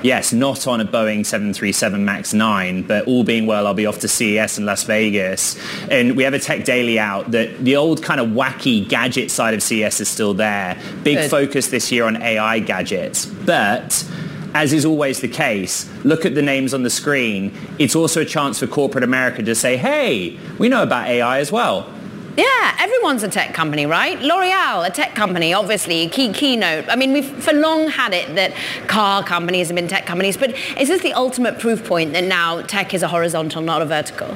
Yes, 0.02 0.32
not 0.32 0.66
on 0.66 0.80
a 0.80 0.86
Boeing 0.86 1.26
737 1.26 2.02
MAX 2.02 2.32
9, 2.32 2.82
but 2.84 3.06
all 3.06 3.24
being 3.24 3.44
well, 3.44 3.66
I'll 3.66 3.74
be 3.74 3.84
off 3.84 3.98
to 3.98 4.08
CES 4.08 4.56
in 4.56 4.64
Las 4.64 4.84
Vegas. 4.84 5.58
And 5.90 6.16
we 6.16 6.22
have 6.24 6.32
a 6.32 6.38
tech 6.38 6.64
daily 6.64 6.98
out 6.98 7.32
that 7.32 7.62
the 7.62 7.76
old 7.76 8.02
kind 8.02 8.20
of 8.20 8.28
wacky 8.28 8.88
gadget 8.88 9.30
side 9.30 9.52
of 9.52 9.62
CES 9.62 10.00
is 10.00 10.08
still 10.08 10.32
there. 10.32 10.80
Big 11.04 11.18
Good. 11.18 11.30
focus 11.30 11.68
this 11.68 11.92
year 11.92 12.04
on 12.04 12.22
AI 12.22 12.58
gadgets. 12.60 13.26
But 13.26 14.02
as 14.54 14.72
is 14.72 14.84
always 14.84 15.20
the 15.20 15.28
case, 15.28 15.90
look 16.04 16.26
at 16.26 16.34
the 16.34 16.42
names 16.42 16.74
on 16.74 16.82
the 16.82 16.90
screen. 16.90 17.56
It's 17.78 17.96
also 17.96 18.20
a 18.20 18.24
chance 18.24 18.58
for 18.58 18.66
corporate 18.66 19.04
America 19.04 19.42
to 19.42 19.54
say, 19.54 19.76
hey, 19.76 20.38
we 20.58 20.68
know 20.68 20.82
about 20.82 21.08
AI 21.08 21.38
as 21.38 21.50
well. 21.50 21.90
Yeah, 22.36 22.76
everyone's 22.80 23.22
a 23.22 23.28
tech 23.28 23.52
company, 23.52 23.84
right? 23.84 24.18
L'Oreal, 24.20 24.86
a 24.86 24.90
tech 24.90 25.14
company, 25.14 25.52
obviously, 25.52 26.08
key 26.08 26.32
keynote. 26.32 26.86
I 26.88 26.96
mean, 26.96 27.12
we've 27.12 27.28
for 27.28 27.52
long 27.52 27.88
had 27.88 28.14
it 28.14 28.34
that 28.36 28.54
car 28.86 29.22
companies 29.22 29.68
have 29.68 29.76
been 29.76 29.88
tech 29.88 30.06
companies, 30.06 30.38
but 30.38 30.54
is 30.78 30.88
this 30.88 31.02
the 31.02 31.12
ultimate 31.12 31.58
proof 31.58 31.84
point 31.84 32.14
that 32.14 32.24
now 32.24 32.62
tech 32.62 32.94
is 32.94 33.02
a 33.02 33.08
horizontal, 33.08 33.60
not 33.60 33.82
a 33.82 33.84
vertical? 33.84 34.34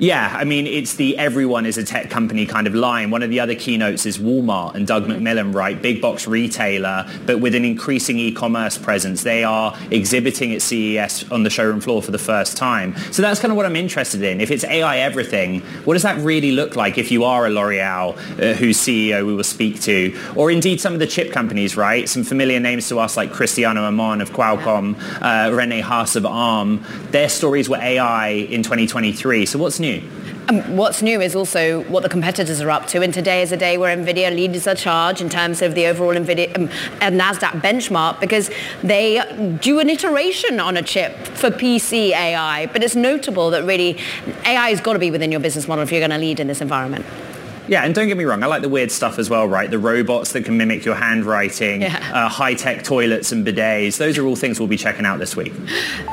Yeah, 0.00 0.32
I 0.32 0.44
mean, 0.44 0.68
it's 0.68 0.94
the 0.94 1.18
everyone 1.18 1.66
is 1.66 1.76
a 1.76 1.82
tech 1.82 2.08
company 2.08 2.46
kind 2.46 2.68
of 2.68 2.74
line. 2.74 3.10
One 3.10 3.24
of 3.24 3.30
the 3.30 3.40
other 3.40 3.56
keynotes 3.56 4.06
is 4.06 4.16
Walmart 4.18 4.76
and 4.76 4.86
Doug 4.86 5.06
McMillon, 5.06 5.52
right? 5.52 5.80
Big 5.80 6.00
box 6.00 6.28
retailer, 6.28 7.10
but 7.26 7.40
with 7.40 7.56
an 7.56 7.64
increasing 7.64 8.16
e-commerce 8.20 8.78
presence. 8.78 9.24
They 9.24 9.42
are 9.42 9.76
exhibiting 9.90 10.54
at 10.54 10.62
CES 10.62 11.28
on 11.32 11.42
the 11.42 11.50
showroom 11.50 11.80
floor 11.80 12.00
for 12.00 12.12
the 12.12 12.18
first 12.18 12.56
time. 12.56 12.96
So 13.10 13.22
that's 13.22 13.40
kind 13.40 13.50
of 13.50 13.56
what 13.56 13.66
I'm 13.66 13.74
interested 13.74 14.22
in. 14.22 14.40
If 14.40 14.52
it's 14.52 14.62
AI 14.62 14.98
everything, 14.98 15.62
what 15.84 15.94
does 15.94 16.04
that 16.04 16.18
really 16.18 16.52
look 16.52 16.76
like 16.76 16.96
if 16.96 17.10
you 17.10 17.24
are 17.24 17.46
a 17.46 17.50
L'Oreal, 17.50 18.12
uh, 18.40 18.54
whose 18.54 18.78
CEO 18.78 19.26
we 19.26 19.34
will 19.34 19.42
speak 19.42 19.80
to, 19.82 20.16
or 20.36 20.52
indeed 20.52 20.80
some 20.80 20.92
of 20.92 21.00
the 21.00 21.08
chip 21.08 21.32
companies, 21.32 21.76
right? 21.76 22.08
Some 22.08 22.22
familiar 22.22 22.60
names 22.60 22.88
to 22.90 23.00
us 23.00 23.16
like 23.16 23.32
Cristiano 23.32 23.82
Amon 23.82 24.20
of 24.20 24.30
Qualcomm, 24.30 24.96
uh, 25.20 25.52
Rene 25.52 25.80
Haas 25.80 26.14
of 26.14 26.24
ARM. 26.24 26.84
Their 27.10 27.28
stories 27.28 27.68
were 27.68 27.78
AI 27.78 28.28
in 28.28 28.62
2023. 28.62 29.44
So 29.44 29.58
what's 29.58 29.80
new? 29.80 29.87
New? 29.88 30.10
Um, 30.48 30.76
what's 30.78 31.02
new 31.02 31.20
is 31.20 31.36
also 31.36 31.82
what 31.84 32.02
the 32.02 32.08
competitors 32.08 32.60
are 32.62 32.70
up 32.70 32.86
to. 32.88 33.02
And 33.02 33.12
today 33.12 33.42
is 33.42 33.52
a 33.52 33.56
day 33.56 33.76
where 33.76 33.94
NVIDIA 33.94 34.34
leads 34.34 34.64
the 34.64 34.74
charge 34.74 35.20
in 35.20 35.28
terms 35.28 35.60
of 35.60 35.74
the 35.74 35.86
overall 35.86 36.14
NVIDIA 36.14 36.56
um, 36.56 36.68
NASDAQ 37.00 37.60
benchmark 37.60 38.18
because 38.18 38.50
they 38.82 39.20
do 39.60 39.78
an 39.78 39.90
iteration 39.90 40.58
on 40.58 40.76
a 40.76 40.82
chip 40.82 41.14
for 41.36 41.50
PC 41.50 42.12
AI. 42.12 42.66
But 42.66 42.82
it's 42.82 42.96
notable 42.96 43.50
that 43.50 43.64
really 43.64 43.98
AI 44.46 44.70
has 44.70 44.80
got 44.80 44.94
to 44.94 44.98
be 44.98 45.10
within 45.10 45.30
your 45.30 45.40
business 45.40 45.68
model 45.68 45.82
if 45.82 45.92
you're 45.92 46.00
going 46.00 46.10
to 46.10 46.18
lead 46.18 46.40
in 46.40 46.46
this 46.46 46.62
environment. 46.62 47.04
Yeah, 47.68 47.84
and 47.84 47.94
don't 47.94 48.08
get 48.08 48.16
me 48.16 48.24
wrong, 48.24 48.42
I 48.42 48.46
like 48.46 48.62
the 48.62 48.68
weird 48.68 48.90
stuff 48.90 49.18
as 49.18 49.28
well, 49.28 49.46
right? 49.46 49.70
The 49.70 49.78
robots 49.78 50.32
that 50.32 50.44
can 50.44 50.56
mimic 50.56 50.86
your 50.86 50.94
handwriting, 50.94 51.82
yeah. 51.82 52.10
uh, 52.14 52.28
high-tech 52.28 52.82
toilets 52.82 53.30
and 53.30 53.46
bidets. 53.46 53.98
Those 53.98 54.16
are 54.16 54.26
all 54.26 54.36
things 54.36 54.58
we'll 54.58 54.68
be 54.68 54.78
checking 54.78 55.04
out 55.04 55.18
this 55.18 55.36
week. 55.36 55.52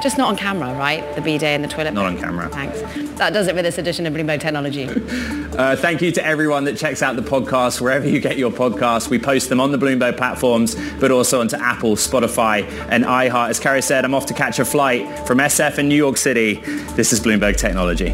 Just 0.03 0.18
not 0.18 0.28
on 0.28 0.36
camera, 0.36 0.74
right? 0.74 1.16
The 1.16 1.22
bidet 1.22 1.43
and 1.43 1.64
the 1.64 1.70
toilet. 1.70 1.93
Not 1.93 2.06
on 2.06 2.18
camera. 2.18 2.49
Thanks. 2.49 2.82
That 3.18 3.32
does 3.32 3.47
it 3.47 3.56
for 3.56 3.62
this 3.62 3.78
edition 3.78 4.06
of 4.06 4.14
Bloomberg 4.14 4.41
Technology. 4.41 4.84
uh, 5.58 5.78
thank 5.78 6.01
you 6.01 6.12
to 6.12 6.26
everyone 6.26 6.66
that 6.66 6.78
checks 6.78 7.01
out 7.01 7.16
the 7.16 7.22
podcast 7.22 7.80
wherever 7.80 8.08
you 8.08 8.20
get 8.20 8.38
your 8.38 8.51
podcasts. 8.51 9.10
We 9.10 9.18
post 9.18 9.47
them 9.47 9.62
on 9.62 9.72
the 9.72 9.78
Bloomberg 9.78 10.18
platforms, 10.18 10.76
but 10.99 11.12
also 11.12 11.39
onto 11.39 11.56
Apple, 11.56 11.95
Spotify, 11.95 12.68
and 12.89 13.06
iHeart. 13.06 13.49
As 13.49 13.60
Carrie 13.60 13.82
said, 13.82 14.03
I'm 14.03 14.14
off 14.14 14.26
to 14.26 14.34
catch 14.34 14.60
a 14.60 14.66
flight 14.66 15.26
from 15.26 15.38
SF 15.38 15.80
in 15.80 15.88
New 15.88 15.95
York 15.95 16.18
City. 16.18 16.56
This 16.95 17.14
is 17.14 17.22
Bloomberg 17.22 17.56
Technology. 17.56 18.14